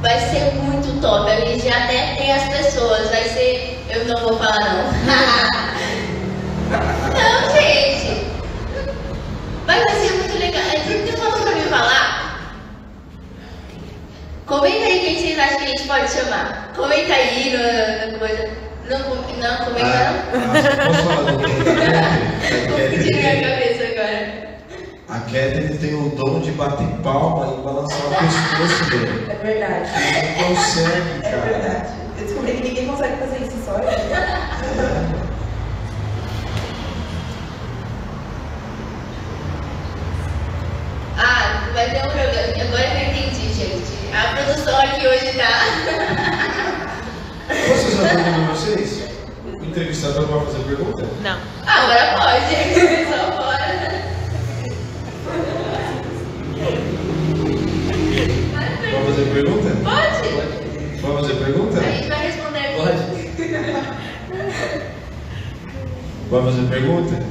vai 0.00 0.18
ser 0.18 0.54
muito 0.54 0.98
top. 1.02 1.30
A 1.30 1.40
gente 1.40 1.68
já 1.68 1.84
até 1.84 2.14
tem 2.14 2.32
as 2.32 2.48
pessoas, 2.48 3.10
vai 3.10 3.24
ser. 3.24 3.84
Eu 3.90 4.06
não 4.06 4.18
vou 4.22 4.38
falar 4.38 4.60
não. 4.60 4.84
não, 7.12 7.50
gente. 7.54 8.26
Mas 9.66 9.84
vai 9.84 9.94
ser 9.96 10.12
muito 10.14 10.38
legal. 10.38 10.62
Gente 10.88 11.16
falou 11.18 11.40
pra 11.40 11.54
mim 11.54 11.68
falar. 11.68 12.54
Comenta 14.46 14.86
aí 14.86 15.00
quem 15.00 15.20
vocês 15.20 15.38
acham 15.38 15.58
que 15.58 15.64
a 15.64 15.68
gente 15.68 15.86
pode 15.86 16.10
chamar. 16.10 16.72
Comenta 16.74 17.12
aí 17.12 18.08
no 18.10 18.18
coisa. 18.18 18.63
Não, 18.88 18.98
não 18.98 19.16
comenta 19.24 19.48
não. 19.48 19.82
Ah, 19.82 20.24
posso 20.86 21.02
falar 21.02 21.32
do 21.32 21.38
Catherine? 21.38 22.68
Vou 22.68 23.30
A 23.30 23.50
cabeça 23.50 23.82
agora. 23.92 24.44
A 25.08 25.18
Catherine 25.20 25.78
tem 25.78 25.94
o 25.94 26.08
dom 26.10 26.40
de 26.40 26.50
bater 26.52 26.86
palma 27.02 27.54
e 27.54 27.62
balançar 27.62 27.98
o 28.06 28.10
pescoço 28.10 28.90
dele. 28.90 29.26
É 29.30 29.34
verdade. 29.34 29.90
Não 30.40 30.48
consegue, 30.54 31.10
É 31.22 31.30
cara. 31.30 31.40
verdade. 31.42 31.88
Eu 32.18 32.24
descobri 32.26 32.52
que 32.52 32.62
ninguém 32.68 32.86
consegue 32.86 33.16
fazer 33.18 33.38
isso, 33.46 33.56
só 33.64 33.72
eu. 33.78 33.84
Ah, 41.16 41.68
vai 41.72 41.90
ter 41.90 41.98
um 41.98 42.10
programa. 42.10 42.34
Agora 42.34 42.82
que 42.90 42.96
eu 42.96 43.08
entendi, 43.10 43.52
gente. 43.54 44.14
A 44.14 44.34
produção 44.34 44.78
aqui 44.80 45.06
hoje 45.06 45.32
tá. 45.36 45.52
Posso 47.46 47.84
fazer 47.96 48.00
uma 48.00 48.08
pergunta 48.08 48.46
pra 48.46 48.53
vocês? 48.64 49.04
O 49.44 49.64
entrevistador 49.64 50.26
pode 50.26 50.46
fazer 50.46 50.64
pergunta? 50.64 51.06
Não. 51.22 51.38
Agora 51.66 52.14
pode. 52.16 52.54
Só 53.10 53.32
fora. 53.32 53.68
Pode 58.90 59.04
fazer 59.06 59.26
pergunta? 59.34 59.68
Pode? 59.82 60.18
Pode 61.02 61.16
fazer 61.20 61.34
pergunta? 61.44 61.78
A 61.78 61.82
gente 61.82 62.08
vai 62.08 62.26
responder. 62.26 62.76
Pode? 62.76 62.98
Pode 66.30 66.44
fazer 66.46 66.68
pergunta? 66.68 67.22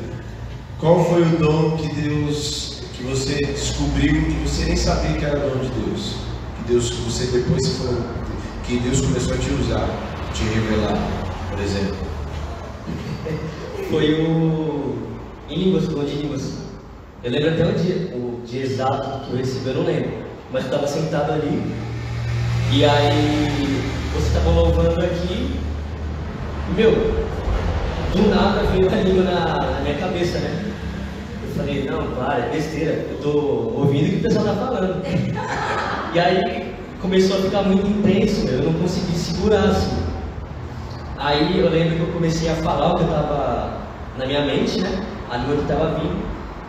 Qual 0.80 1.04
foi 1.06 1.22
o 1.24 1.38
dom 1.38 1.78
que 1.78 1.88
Deus, 1.96 2.84
que 2.94 3.04
você 3.04 3.38
descobriu 3.38 4.22
que 4.22 4.48
você 4.48 4.66
nem 4.66 4.76
sabia 4.76 5.18
que 5.18 5.26
era 5.26 5.40
dom 5.40 5.58
de 5.60 5.70
Deus? 5.70 6.16
Que 6.58 6.74
Deus, 6.74 6.90
você 6.92 7.26
depois 7.26 7.68
foi, 7.78 7.98
que 8.66 8.80
Deus 8.80 9.02
começou 9.02 9.34
a 9.34 9.38
te 9.38 9.50
usar, 9.50 10.13
te 10.34 10.44
revelar, 10.46 10.98
por 11.50 11.60
exemplo. 11.60 11.96
Foi 13.90 14.14
o. 14.22 14.96
Em 15.50 15.56
línguas, 15.56 15.88
o 15.88 16.02
línguas. 16.02 16.58
Eu 17.24 17.32
lembro 17.32 17.50
até 17.52 17.66
o 17.66 17.74
dia, 17.74 18.16
o 18.16 18.42
dia 18.46 18.64
exato 18.64 19.26
que 19.26 19.32
eu 19.32 19.38
recebi, 19.38 19.70
eu 19.70 19.76
não 19.76 19.84
lembro. 19.84 20.12
Mas 20.52 20.64
eu 20.64 20.70
estava 20.70 20.88
sentado 20.88 21.32
ali. 21.32 21.62
E 22.72 22.84
aí 22.84 23.82
você 24.14 24.28
estava 24.28 24.50
louvando 24.50 25.00
aqui. 25.00 25.56
Meu, 26.76 26.92
do 28.14 28.30
nada 28.30 28.64
veio 28.72 28.92
a 28.92 28.96
língua 28.96 29.24
na, 29.24 29.72
na 29.72 29.82
minha 29.82 29.98
cabeça, 29.98 30.40
né? 30.40 30.74
Eu 31.44 31.56
falei, 31.56 31.84
não, 31.84 32.16
para, 32.16 32.46
é 32.46 32.50
besteira. 32.50 33.06
Eu 33.12 33.20
tô 33.22 33.38
ouvindo 33.78 34.08
o 34.08 34.10
que 34.10 34.16
o 34.16 34.22
pessoal 34.22 34.46
tá 34.46 34.54
falando. 34.56 35.04
E 36.14 36.20
aí 36.20 36.76
começou 37.02 37.40
a 37.40 37.42
ficar 37.42 37.64
muito 37.64 37.88
intenso, 37.88 38.46
meu, 38.46 38.54
eu 38.54 38.64
não 38.66 38.74
consegui 38.74 39.18
segurar 39.18 39.64
assim. 39.64 40.03
Aí 41.24 41.58
eu 41.58 41.70
lembro 41.70 41.96
que 41.96 42.02
eu 42.02 42.08
comecei 42.08 42.50
a 42.50 42.56
falar 42.56 42.92
o 42.92 42.98
que 42.98 43.04
eu 43.04 43.08
tava 43.08 43.78
na 44.18 44.26
minha 44.26 44.42
mente, 44.42 44.82
né? 44.82 45.02
A 45.32 45.38
língua 45.38 45.56
que 45.56 45.68
tava 45.68 45.98
vindo. 45.98 46.22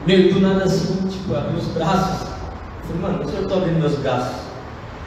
Meio 0.07 0.33
do 0.33 0.41
nada 0.41 0.63
assim, 0.63 1.09
tipo, 1.09 1.35
abri 1.35 1.57
os 1.57 1.67
braços. 1.69 2.29
Eu 2.29 2.87
falei, 2.87 3.03
mano, 3.03 3.19
por 3.19 3.33
que 3.33 3.37
eu 3.37 3.49
tô 3.49 3.55
abrindo 3.55 3.81
meus 3.81 3.99
braços? 3.99 4.37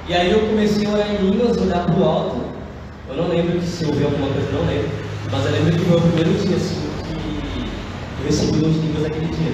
E 0.06 0.14
aí 0.14 0.32
eu 0.32 0.42
comecei 0.42 0.86
a 0.86 0.90
olhar 0.90 1.10
em 1.14 1.30
línguas, 1.30 1.56
olhar 1.58 1.86
pro 1.86 2.04
alto. 2.04 2.42
Eu 3.08 3.16
não 3.16 3.30
lembro 3.30 3.58
que 3.58 3.66
se 3.66 3.86
eu 3.86 3.90
ouvi 3.90 4.04
alguma 4.04 4.28
coisa, 4.34 4.52
não 4.52 4.66
lembro. 4.66 4.90
Mas 5.32 5.46
eu 5.46 5.52
lembro 5.52 5.72
que 5.72 5.86
foi 5.86 5.98
o 5.98 6.02
primeiro 6.02 6.34
dia, 6.34 6.58
assim, 6.58 6.90
que 7.08 7.70
eu 8.20 8.26
recebi 8.26 8.58
o 8.58 8.62
dom 8.62 8.70
de 8.70 8.80
línguas 8.80 9.04
naquele 9.04 9.28
dia. 9.28 9.52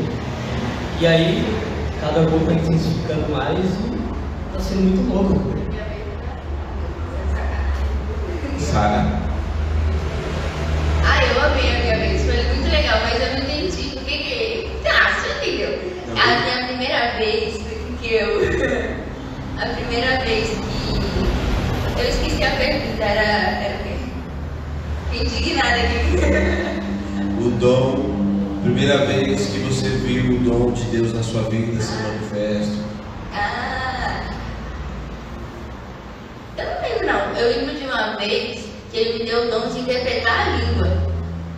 E 1.01 1.05
aí, 1.05 1.45
cada 2.01 2.21
voo 2.23 2.39
tá 2.47 2.53
intensificando 2.53 3.31
mais 3.31 3.59
e 3.59 4.53
tá 4.53 4.59
sendo 4.59 4.81
muito 4.81 5.13
louco. 5.13 5.39
Sara? 8.57 9.21
Ah, 11.05 11.25
eu 11.25 11.41
amei 11.41 11.75
a 11.75 11.79
minha 11.83 11.97
vez. 11.97 12.25
Foi 12.25 12.41
muito 12.55 12.71
legal, 12.71 12.99
mas 13.03 13.21
eu 13.21 13.33
não 13.33 13.39
entendi 13.39 13.89
por 13.89 14.03
que 14.03 14.17
que. 14.17 14.71
Ah, 14.87 15.11
você 15.11 15.49
entendeu? 15.49 15.79
Não. 16.07 16.21
A 16.21 16.39
minha 16.39 16.67
primeira 16.67 17.17
vez 17.17 17.61
que 18.01 18.13
eu. 18.13 18.39
A 19.57 19.67
primeira 19.93 20.25
vez 20.25 20.49
que. 20.49 22.01
Eu 22.01 22.09
esqueci 22.09 22.43
a 22.43 22.51
pergunta, 22.51 23.03
era. 23.03 23.21
Era 23.21 23.75
o 23.75 23.83
quê? 23.83 23.95
Fiquei 25.11 25.27
indignada 25.27 25.75
aqui. 25.75 26.83
O 27.39 27.49
dom, 27.59 28.61
primeira 28.63 29.05
vez 29.05 29.47
que 29.47 29.59
você 29.59 29.89
viu 29.89 30.35
o 30.35 30.39
dom 30.39 30.71
de 30.71 30.83
Deus 30.85 31.13
na 31.13 31.21
sua 31.21 31.43
vida 31.49 31.81
se 31.81 31.91
manifesta. 31.91 32.83
Ah! 33.33 34.31
Eu 36.57 36.65
não 36.65 36.81
lembro 36.81 37.05
não. 37.05 37.37
Eu 37.37 37.49
lembro 37.49 37.75
de 37.75 37.83
uma 37.83 38.15
vez 38.15 38.65
que 38.91 38.97
ele 38.97 39.19
me 39.19 39.29
deu 39.29 39.47
o 39.47 39.51
dom 39.51 39.67
de 39.67 39.79
interpretar 39.79 40.47
a 40.47 40.55
língua. 40.55 41.13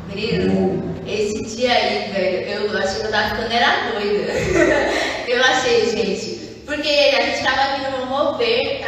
Menino, 0.09 0.95
esse 1.05 1.55
dia 1.55 1.71
aí, 1.71 2.11
velho, 2.11 2.65
eu 2.71 2.77
achei 2.79 3.01
que 3.01 3.05
eu 3.05 3.11
tava 3.11 3.35
ficando 3.35 3.53
era 3.53 3.91
doida. 3.91 4.33
eu 5.27 5.43
achei, 5.43 5.91
gente. 5.91 6.34
Porque 6.65 6.89
a 6.89 7.21
gente 7.21 7.43
tava 7.43 7.61
aqui 7.61 7.91
no 7.91 8.07
mover, 8.07 8.83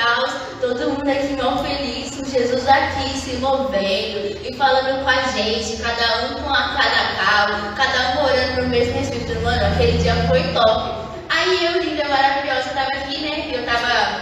todo 0.60 0.90
mundo 0.90 1.08
aqui 1.10 1.36
mal 1.40 1.64
feliz, 1.64 2.16
com 2.16 2.26
Jesus 2.26 2.68
aqui 2.68 3.10
se 3.20 3.36
movendo 3.36 4.36
e 4.44 4.54
falando 4.58 5.04
com 5.04 5.10
a 5.10 5.22
gente, 5.32 5.78
cada 5.78 6.26
um 6.26 6.42
com 6.42 6.50
a 6.50 6.76
cada 6.76 7.16
carro, 7.16 7.76
cada 7.76 8.20
um 8.20 8.26
orando 8.26 8.64
no 8.64 8.70
mesmo 8.70 9.00
espírito. 9.00 9.40
Mano, 9.42 9.64
aquele 9.68 10.00
dia 10.00 10.16
foi 10.28 10.42
top. 10.54 11.08
Aí 11.30 11.66
eu, 11.66 11.84
linda, 11.84 12.04
maravilhosa, 12.10 12.70
tava 12.70 12.90
aqui, 12.90 13.22
né? 13.22 13.52
Eu 13.54 13.64
tava, 13.64 14.22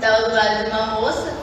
tava 0.00 0.28
do 0.28 0.34
lado 0.34 0.64
de 0.64 0.70
uma 0.70 0.86
moça, 1.00 1.34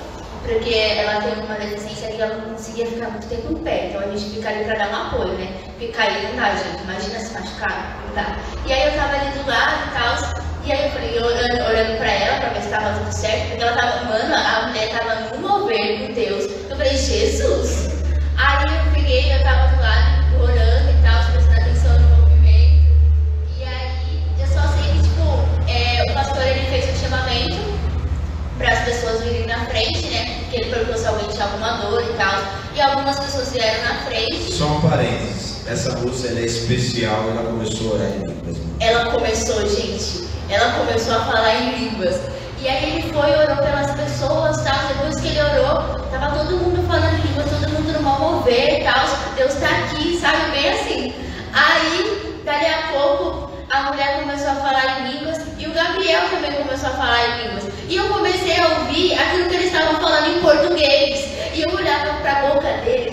porque 0.43 0.73
ela 0.73 1.21
tem 1.21 1.33
uma 1.43 1.55
deficiência 1.55 2.15
que 2.15 2.21
ela 2.21 2.35
não 2.35 2.55
conseguia 2.55 2.87
ficar 2.87 3.09
muito 3.09 3.27
tempo 3.27 3.53
em 3.53 3.63
pé. 3.63 3.89
Então 3.89 4.01
a 4.01 4.07
gente 4.07 4.35
fica 4.35 4.49
ali 4.49 4.65
pra 4.65 4.75
dar 4.75 4.89
um 4.89 5.07
apoio, 5.07 5.37
né? 5.37 5.53
Ficar 5.77 6.03
aí 6.03 6.27
não 6.29 6.35
dá, 6.35 6.49
gente. 6.55 6.81
Imagina 6.81 7.19
se 7.19 7.33
machucar, 7.33 7.95
não 8.07 8.15
dá. 8.15 8.35
E 8.65 8.73
aí 8.73 8.87
eu 8.87 8.99
tava 8.99 9.15
ali 9.15 9.29
do 9.37 9.47
lado 9.47 9.87
e 9.87 9.93
tal. 9.93 10.46
E 10.67 10.71
aí 10.73 10.83
eu 10.83 10.91
falei, 10.91 11.17
olhando, 11.17 11.65
olhando 11.65 11.97
pra 11.97 12.11
ela 12.11 12.39
pra 12.41 12.49
ver 12.49 12.61
se 12.61 12.67
tava 12.67 12.99
tudo 12.99 13.09
certo, 13.09 13.47
porque 13.47 13.63
ela 13.63 13.77
tava, 13.77 14.03
mano, 14.03 14.35
a 14.35 14.67
mulher 14.67 14.89
tava 14.89 15.37
no 15.37 15.47
mover 15.47 16.07
com 16.07 16.13
Deus. 16.13 16.43
Eu 16.69 16.75
falei, 16.75 16.97
Jesus! 16.97 17.89
Aí 18.35 18.65
eu 18.65 18.91
peguei, 18.93 19.33
eu 19.33 19.43
tava 19.43 19.73
do 19.73 19.81
lado, 19.81 20.43
orando 20.43 20.89
e 20.91 21.01
tal, 21.01 21.31
prestando 21.31 21.61
atenção 21.61 21.97
no 21.97 22.17
movimento. 22.17 22.85
E 23.57 23.63
aí, 23.63 24.21
eu 24.37 24.47
só 24.47 24.67
sei 24.67 24.91
que, 24.91 25.03
tipo, 25.03 25.71
é, 25.71 26.03
o 26.11 26.13
pastor 26.13 26.45
ele 26.45 26.65
fez 26.65 26.97
um 26.97 27.01
chamamento 27.01 27.79
para 28.57 28.73
as 28.73 28.79
pessoas 28.79 29.23
virem 29.23 29.47
na 29.47 29.65
frente, 29.67 30.05
né? 30.09 30.43
Que 30.49 30.57
ele 30.57 30.69
perguntou 30.69 30.97
se 30.97 31.07
alguém 31.07 31.29
tinha 31.29 31.45
alguma 31.45 31.77
dor 31.77 32.03
e 32.03 32.17
tal. 32.17 32.43
E 32.75 32.81
algumas 32.81 33.17
pessoas 33.17 33.53
vieram 33.53 33.83
na 33.85 33.95
frente. 34.01 34.51
Só 34.51 34.65
um 34.65 34.81
parênteses. 34.81 35.56
Essa 35.67 35.97
moça 35.97 36.27
é 36.27 36.45
especial, 36.45 37.29
ela 37.29 37.43
começou 37.43 37.91
a 37.91 37.95
orar 37.95 38.07
em 38.07 38.19
línguas. 38.19 38.57
Ela 38.79 39.11
começou, 39.11 39.67
gente, 39.67 40.25
ela 40.49 40.71
começou 40.79 41.13
a 41.13 41.25
falar 41.25 41.55
em 41.55 41.89
línguas. 41.89 42.15
E 42.61 42.69
aí 42.69 42.99
ele 42.99 43.13
foi, 43.13 43.29
orou 43.31 43.57
pelas 43.57 43.91
pessoas, 43.91 44.61
tal. 44.61 44.87
Depois 44.87 45.19
que 45.19 45.27
ele 45.27 45.41
orou, 45.41 45.99
tava 46.09 46.37
todo 46.37 46.55
mundo 46.55 46.87
falando 46.87 47.19
em 47.19 47.27
línguas, 47.27 47.49
todo 47.49 47.69
mundo 47.69 47.91
no 47.91 48.01
mal 48.01 48.17
mover, 48.17 48.81
tal. 48.85 49.07
Deus 49.35 49.55
tá 49.55 49.67
aqui, 49.67 50.17
sabe? 50.17 50.51
Bem 50.51 50.69
assim. 50.69 51.13
Aí, 51.51 52.41
dali 52.45 52.65
a 52.65 52.87
pouco, 52.93 53.51
a 53.69 53.91
mulher 53.91 54.21
começou 54.21 54.51
a 54.51 54.55
falar 54.55 55.01
em 55.01 55.11
línguas 55.11 55.37
e 55.59 55.67
o 55.67 55.73
Gabriel 55.73 56.29
também 56.29 56.53
começou 56.53 56.87
a 56.87 56.93
falar 56.93 57.27
em 57.27 57.43
línguas. 57.43 57.65
E 57.89 57.95
eu 57.97 58.07
comecei 58.07 58.57
a 58.57 58.79
ouvir 58.79 59.19
aquilo 59.19 59.49
que 59.49 59.55
eles 59.55 59.67
estavam 59.67 59.99
falando 59.99 60.27
em 60.27 60.39
português. 60.39 61.27
E 61.53 61.61
eu 61.61 61.75
olhava 61.75 62.21
pra 62.21 62.35
boca 62.47 62.67
desculpa. 62.85 63.06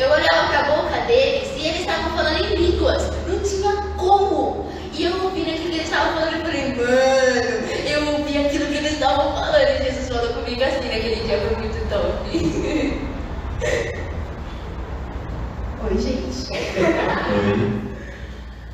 Eu 0.00 0.10
olhava 0.10 0.48
pra 0.48 0.62
boca 0.62 0.98
deles 1.06 1.50
e 1.58 1.68
eles 1.68 1.80
estavam 1.80 2.16
falando 2.16 2.42
em 2.42 2.54
línguas. 2.56 3.10
Não 3.28 3.38
tinha 3.40 3.82
como. 3.98 4.66
E 4.94 5.04
eu 5.04 5.24
ouvi 5.24 5.42
aquilo 5.42 5.58
que 5.58 5.76
eles 5.76 5.84
estavam 5.84 6.14
falando 6.14 6.36
e 6.36 6.40
falei, 6.40 6.74
mano, 6.74 6.88
eu 7.86 8.12
ouvi 8.14 8.38
aquilo 8.38 8.64
que 8.64 8.76
eles 8.78 8.92
estavam 8.92 9.34
falando. 9.34 9.60
E 9.60 9.84
Jesus 9.84 10.08
falou 10.08 10.32
comigo 10.32 10.64
assim 10.64 10.88
naquele 10.88 11.16
dia, 11.16 11.38
foi 11.38 11.54
muito 11.56 11.88
top. 11.90 12.30
Oi, 15.84 15.98
gente. 15.98 16.50
Oi. 16.50 17.82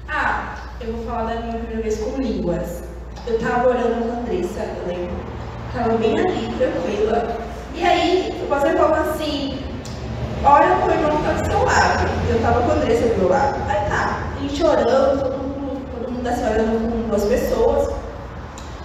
Ah, 0.08 0.54
eu 0.80 0.92
vou 0.92 1.04
falar 1.06 1.34
da 1.34 1.40
minha 1.40 1.58
primeira 1.58 1.82
vez 1.82 1.98
com 1.98 2.22
línguas. 2.22 2.84
Eu 3.26 3.40
tava 3.40 3.70
orando 3.70 4.04
com 4.04 4.12
a 4.12 4.18
Andressa, 4.18 4.60
eu 4.60 4.86
lembro. 4.86 5.16
Tava 5.74 5.96
bem 5.96 6.16
ali, 6.20 6.54
tranquila. 6.56 7.36
E 7.74 7.82
aí, 7.82 8.32
o 8.44 8.46
pastor 8.46 8.76
falou 8.76 8.94
assim: 8.94 9.55
com 10.46 10.88
o 10.88 10.92
irmão 10.92 11.22
tá 11.22 11.32
do 11.32 11.50
seu 11.50 11.64
lado. 11.64 12.08
Eu 12.28 12.40
tava 12.40 12.62
com 12.62 12.70
a 12.70 12.74
Andressa 12.74 13.08
do 13.08 13.18
meu 13.18 13.28
lado. 13.28 13.56
Aí 13.68 13.88
tá, 13.88 14.22
a 14.36 14.40
gente 14.40 14.62
orando, 14.62 15.22
todo 15.22 15.38
mundo, 15.38 15.82
todo 15.92 16.12
mundo 16.12 16.26
assim 16.28 16.44
orando 16.44 16.92
com 16.92 17.08
duas 17.08 17.24
pessoas. 17.24 17.94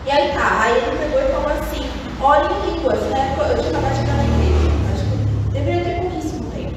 E 0.05 0.11
aí 0.11 0.31
tá, 0.33 0.61
aí 0.61 0.77
ele 0.77 0.97
pegou 0.97 1.21
e 1.21 1.31
falou 1.31 1.51
assim, 1.51 1.89
ore 2.19 2.47
em 2.51 2.71
línguas, 2.71 2.99
né? 3.01 3.35
Eu 3.37 3.57
já 3.57 3.69
estava 3.69 3.93
chegando 3.93 4.17
na 4.17 4.23
igreja, 4.23 4.71
acho 4.93 5.05
que 5.05 5.51
deveria 5.51 5.83
ter 5.83 6.01
pouquíssimo 6.01 6.51
tempo. 6.51 6.75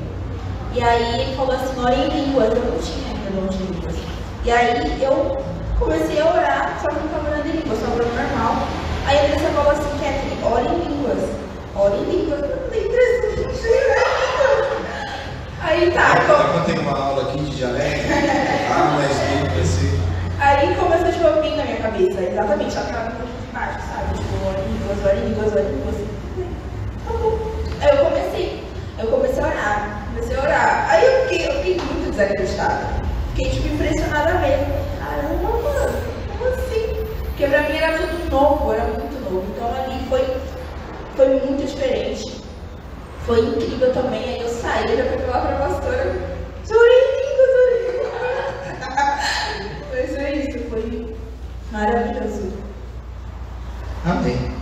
E 0.75 0.83
aí 0.83 1.21
ele 1.21 1.37
falou 1.37 1.55
assim, 1.55 1.81
ore 1.81 1.95
em 1.95 2.09
línguas, 2.09 2.49
eu 2.51 2.65
não 2.65 2.79
tinha 2.79 3.09
ainda 3.09 3.41
dom 3.41 3.47
de 3.49 3.63
línguas. 3.63 3.95
E 4.45 4.51
aí 4.51 5.03
eu 5.03 5.39
comecei 5.79 6.21
a 6.21 6.27
orar, 6.27 6.79
só 6.83 6.89
que 6.89 6.97
não 6.97 7.07
estava 7.07 7.31
orando 7.31 7.49
em 7.49 7.53
línguas, 7.53 7.79
só 7.79 7.87
orando 7.87 8.15
normal. 8.15 8.69
Aí 9.07 9.19
a 9.19 9.29
pessoa 9.33 9.51
falou 9.53 9.73
assim, 9.73 9.99
Catherine, 9.99 10.45
ore 10.45 10.69
em 10.69 10.89
línguas. 10.89 11.23
Ore 11.75 11.97
em 11.97 12.05
línguas, 12.05 12.41
eu 12.43 12.49
não 12.49 12.69
tenho 12.69 12.87
impressão 12.87 13.31
de 13.31 14.04
Aí 15.65 15.91
tá, 15.93 16.15
Dá 16.29 16.45
pra 16.53 16.61
ter 16.67 16.79
uma 16.79 16.93
aula 16.97 17.23
aqui 17.23 17.39
de 17.39 17.57
dialeto? 17.57 18.05
Ah, 18.77 18.97
mas 18.97 19.17
bem 19.19 19.45
vai 19.49 19.65
ser. 19.65 20.01
Aí 20.39 20.75
começou 20.75 21.11
tipo, 21.13 21.27
a 21.27 21.41
vir 21.41 21.57
na 21.57 21.65
minha 21.65 21.77
cabeça, 21.77 22.21
exatamente 22.21 22.77
aquela 22.77 23.13
coisa 23.13 23.33
de 23.33 23.53
baixo, 23.53 23.79
sabe? 23.89 24.19
Tipo, 24.19 24.35
línguas, 24.69 25.25
línguas, 25.25 25.53
línguas. 25.55 25.95
Tá 27.07 27.13
bom. 27.13 27.39
Aí 27.81 27.89
eu 27.89 28.05
comecei, 28.05 28.65
eu 28.99 29.07
comecei 29.07 29.43
a 29.43 29.47
orar, 29.47 30.07
comecei 30.13 30.37
a 30.37 30.41
orar. 30.43 30.87
Aí 30.91 31.05
eu 31.07 31.23
fiquei, 31.23 31.47
eu 31.49 31.53
fiquei 31.53 31.77
muito 31.77 32.11
desacreditada. 32.11 32.87
Fiquei 33.35 33.51
tipo 33.53 33.69
impressionada 33.75 34.35
mesmo. 34.35 34.67
Caramba, 34.99 35.49
mano, 35.63 35.99
como 36.39 36.51
assim? 36.53 37.07
Porque 37.23 37.47
pra 37.47 37.63
mim 37.63 37.77
era 37.77 37.99
tudo 37.99 38.31
novo, 38.31 38.73
era 38.73 38.85
muito 38.85 39.31
novo. 39.31 39.47
Então 39.55 39.69
ali 39.73 40.05
foi, 40.11 40.37
foi 41.17 41.29
muito 41.47 41.65
diferente. 41.65 42.44
Foi 43.27 43.41
incrível 43.41 43.93
também. 43.93 44.23
Aí 44.23 44.41
eu 44.43 44.49
saí, 44.49 44.91
eu 44.91 44.97
já 44.99 45.05
fui 45.05 45.19
falar 45.27 45.47
pra 45.47 45.69
pastora. 45.69 46.05
Chorei 46.67 47.01
em 47.01 47.17
línguas, 47.23 47.51
chorei 47.55 47.79
em 47.79 47.91
línguas. 47.93 48.13
Mas 49.91 50.11
foi 50.15 50.31
isso, 50.39 50.59
foi 50.71 51.17
maravilhoso. 51.73 52.53
Amém. 54.05 54.55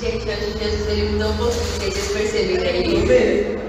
Gente, 0.00 0.28
hoje 0.28 0.58
Jesus 0.58 0.88
ele 0.88 1.12
mudou 1.12 1.30
um 1.30 1.36
pouquinho, 1.36 1.92
vocês 1.92 2.12
perceberam 2.12 2.62
aí? 2.62 3.06
Beleza. 3.06 3.62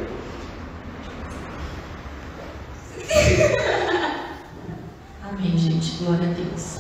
Amém, 5.24 5.58
gente. 5.58 6.04
Glória 6.04 6.30
a 6.30 6.34
Deus. 6.34 6.78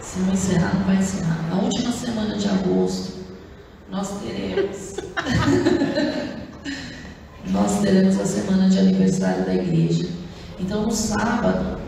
Se 0.00 0.18
não 0.20 0.32
encerrar, 0.32 0.74
não 0.74 0.84
vai 0.84 0.96
encerrar. 0.96 1.42
Na 1.48 1.56
última 1.56 1.92
semana 1.92 2.36
de 2.36 2.48
agosto, 2.48 3.24
nós 3.90 4.20
teremos. 4.20 4.96
nós 7.50 7.80
teremos 7.80 8.20
a 8.20 8.26
semana 8.26 8.68
de 8.68 8.78
aniversário 8.78 9.44
da 9.44 9.54
igreja. 9.54 10.08
Então, 10.58 10.82
no 10.82 10.92
sábado, 11.18 11.78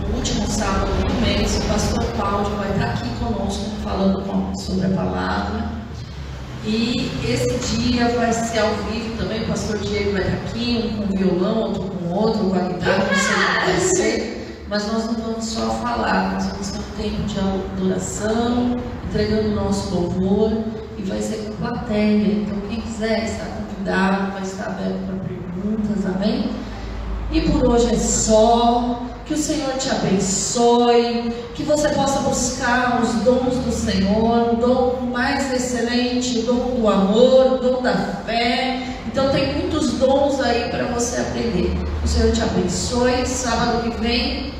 no 0.00 0.16
último 0.16 0.46
sábado 0.46 0.90
do 1.06 1.20
mês, 1.20 1.56
o 1.56 1.60
pastor 1.68 2.04
Cláudio 2.16 2.56
vai 2.56 2.70
estar 2.72 2.86
aqui 2.90 3.08
conosco 3.18 3.70
falando 3.82 4.22
com- 4.22 4.54
sobre 4.54 4.86
a 4.86 4.90
palavra. 4.90 5.64
E 6.66 7.10
esse 7.28 7.58
dia 7.76 8.08
vai 8.16 8.32
ser 8.32 8.58
ao 8.60 8.70
vivo 8.90 9.16
também, 9.18 9.42
o 9.42 9.46
pastor 9.48 9.78
Diego 9.78 10.12
vai 10.12 10.22
estar 10.22 10.34
aqui, 10.36 10.92
um 10.98 11.06
com 11.06 11.16
violão, 11.16 11.58
outro 11.64 11.82
com 11.84 12.14
outro, 12.14 12.44
com 12.50 12.54
a 12.54 12.60
guitarra, 12.60 13.04
não 13.04 13.14
sei 13.14 13.34
como 13.34 13.66
vai 13.66 13.80
ser. 13.80 14.64
Mas 14.68 14.86
nós 14.90 15.04
não 15.06 15.14
vamos 15.14 15.44
só 15.44 15.70
falar, 15.82 16.32
nós 16.34 16.46
vamos 16.46 16.68
ter 16.68 16.78
um 16.78 17.02
tempo 17.02 17.22
de 17.24 17.38
adoração, 17.38 18.76
entregando 19.06 19.48
o 19.50 19.54
nosso 19.54 19.94
louvor, 19.94 20.52
e 20.96 21.02
vai 21.02 21.20
ser 21.20 21.36
com 21.46 21.56
plateia. 21.56 22.32
Então 22.32 22.58
quem 22.68 22.80
quiser 22.80 23.24
estar 23.24 23.44
convidado, 23.44 24.32
vai 24.32 24.42
estar 24.42 24.66
aberto 24.68 25.06
para 25.06 25.16
perguntas, 25.28 26.06
amém? 26.06 26.50
E 27.34 27.40
por 27.40 27.66
hoje 27.68 27.92
é 27.92 27.98
só. 27.98 29.02
Que 29.26 29.34
o 29.34 29.36
Senhor 29.36 29.72
te 29.72 29.90
abençoe. 29.90 31.34
Que 31.54 31.64
você 31.64 31.88
possa 31.88 32.20
buscar 32.20 33.02
os 33.02 33.12
dons 33.24 33.56
do 33.56 33.72
Senhor, 33.72 34.52
o 34.52 34.56
dom 34.56 35.08
mais 35.12 35.52
excelente, 35.52 36.40
o 36.40 36.42
dom 36.42 36.76
do 36.76 36.88
amor, 36.88 37.54
o 37.54 37.58
dom 37.58 37.82
da 37.82 37.94
fé. 38.24 38.86
Então 39.06 39.30
tem 39.30 39.52
muitos 39.54 39.94
dons 39.94 40.40
aí 40.40 40.68
para 40.70 40.84
você 40.84 41.22
aprender. 41.22 41.72
O 42.04 42.06
Senhor 42.06 42.32
te 42.32 42.40
abençoe. 42.40 43.26
Sábado 43.26 43.90
que 43.90 44.00
vem, 44.00 44.54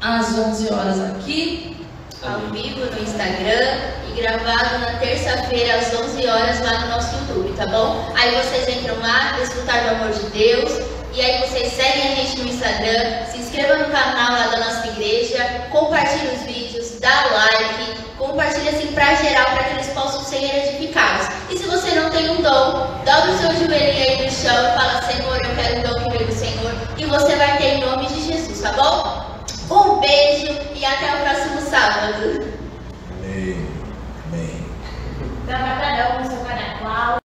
às 0.00 0.38
11 0.38 0.72
horas 0.72 1.00
aqui. 1.00 1.76
Ao 2.22 2.38
vivo 2.52 2.78
no 2.78 3.02
Instagram 3.02 3.78
e 4.08 4.20
gravado 4.20 4.78
na 4.78 4.92
terça-feira 5.00 5.74
às 5.74 5.92
11 5.92 6.24
horas 6.28 6.60
lá 6.60 6.80
no 6.82 6.88
nosso 6.90 7.16
YouTube, 7.16 7.52
tá 7.56 7.66
bom? 7.66 8.12
Aí 8.14 8.30
vocês 8.36 8.78
entram 8.78 8.96
lá, 9.00 9.36
desfrutar 9.40 9.82
do 9.82 9.88
amor 9.96 10.12
de 10.12 10.26
Deus. 10.30 10.91
E 11.14 11.20
aí 11.20 11.46
vocês 11.46 11.74
seguem 11.74 12.12
a 12.12 12.16
gente 12.16 12.38
no 12.38 12.48
Instagram, 12.48 13.26
se 13.26 13.38
inscrevam 13.38 13.80
no 13.80 13.92
canal 13.92 14.32
lá 14.32 14.46
da 14.46 14.56
nossa 14.60 14.86
igreja, 14.88 15.66
compartilhem 15.70 16.34
os 16.34 16.42
vídeos, 16.44 16.98
dá 17.00 17.26
like, 17.26 18.02
compartilhe 18.16 18.70
assim 18.70 18.86
pra 18.92 19.14
geral 19.16 19.44
para 19.44 19.64
que 19.64 19.74
eles 19.74 19.88
possam 19.88 20.24
ser 20.24 20.42
edificados. 20.42 21.26
E 21.50 21.58
se 21.58 21.64
você 21.64 21.90
não 21.96 22.08
tem 22.08 22.30
um 22.30 22.40
dom, 22.40 23.02
dobra 23.04 23.30
o 23.30 23.38
seu 23.38 23.52
joelhinho 23.56 24.20
aí 24.20 24.24
no 24.24 24.30
chão 24.30 24.54
e 24.54 24.72
fala, 24.72 25.02
Senhor, 25.02 25.36
eu 25.36 25.54
quero 25.54 25.78
um 25.78 25.82
dom 25.82 26.10
que 26.10 26.16
vem 26.16 26.26
do 26.26 26.32
Senhor. 26.32 26.72
E 26.96 27.04
você 27.04 27.36
vai 27.36 27.58
ter 27.58 27.74
em 27.74 27.80
nome 27.80 28.06
de 28.06 28.32
Jesus, 28.32 28.62
tá 28.62 28.72
bom? 28.72 29.32
Um 29.70 30.00
beijo 30.00 30.46
e 30.74 30.82
até 30.82 31.14
o 31.14 31.20
próximo 31.20 31.60
sábado. 31.60 32.56
Amém. 33.10 33.68
Amém. 34.28 34.66
Trabalhadão, 35.46 36.24
seu 36.24 36.38
canal. 36.38 37.21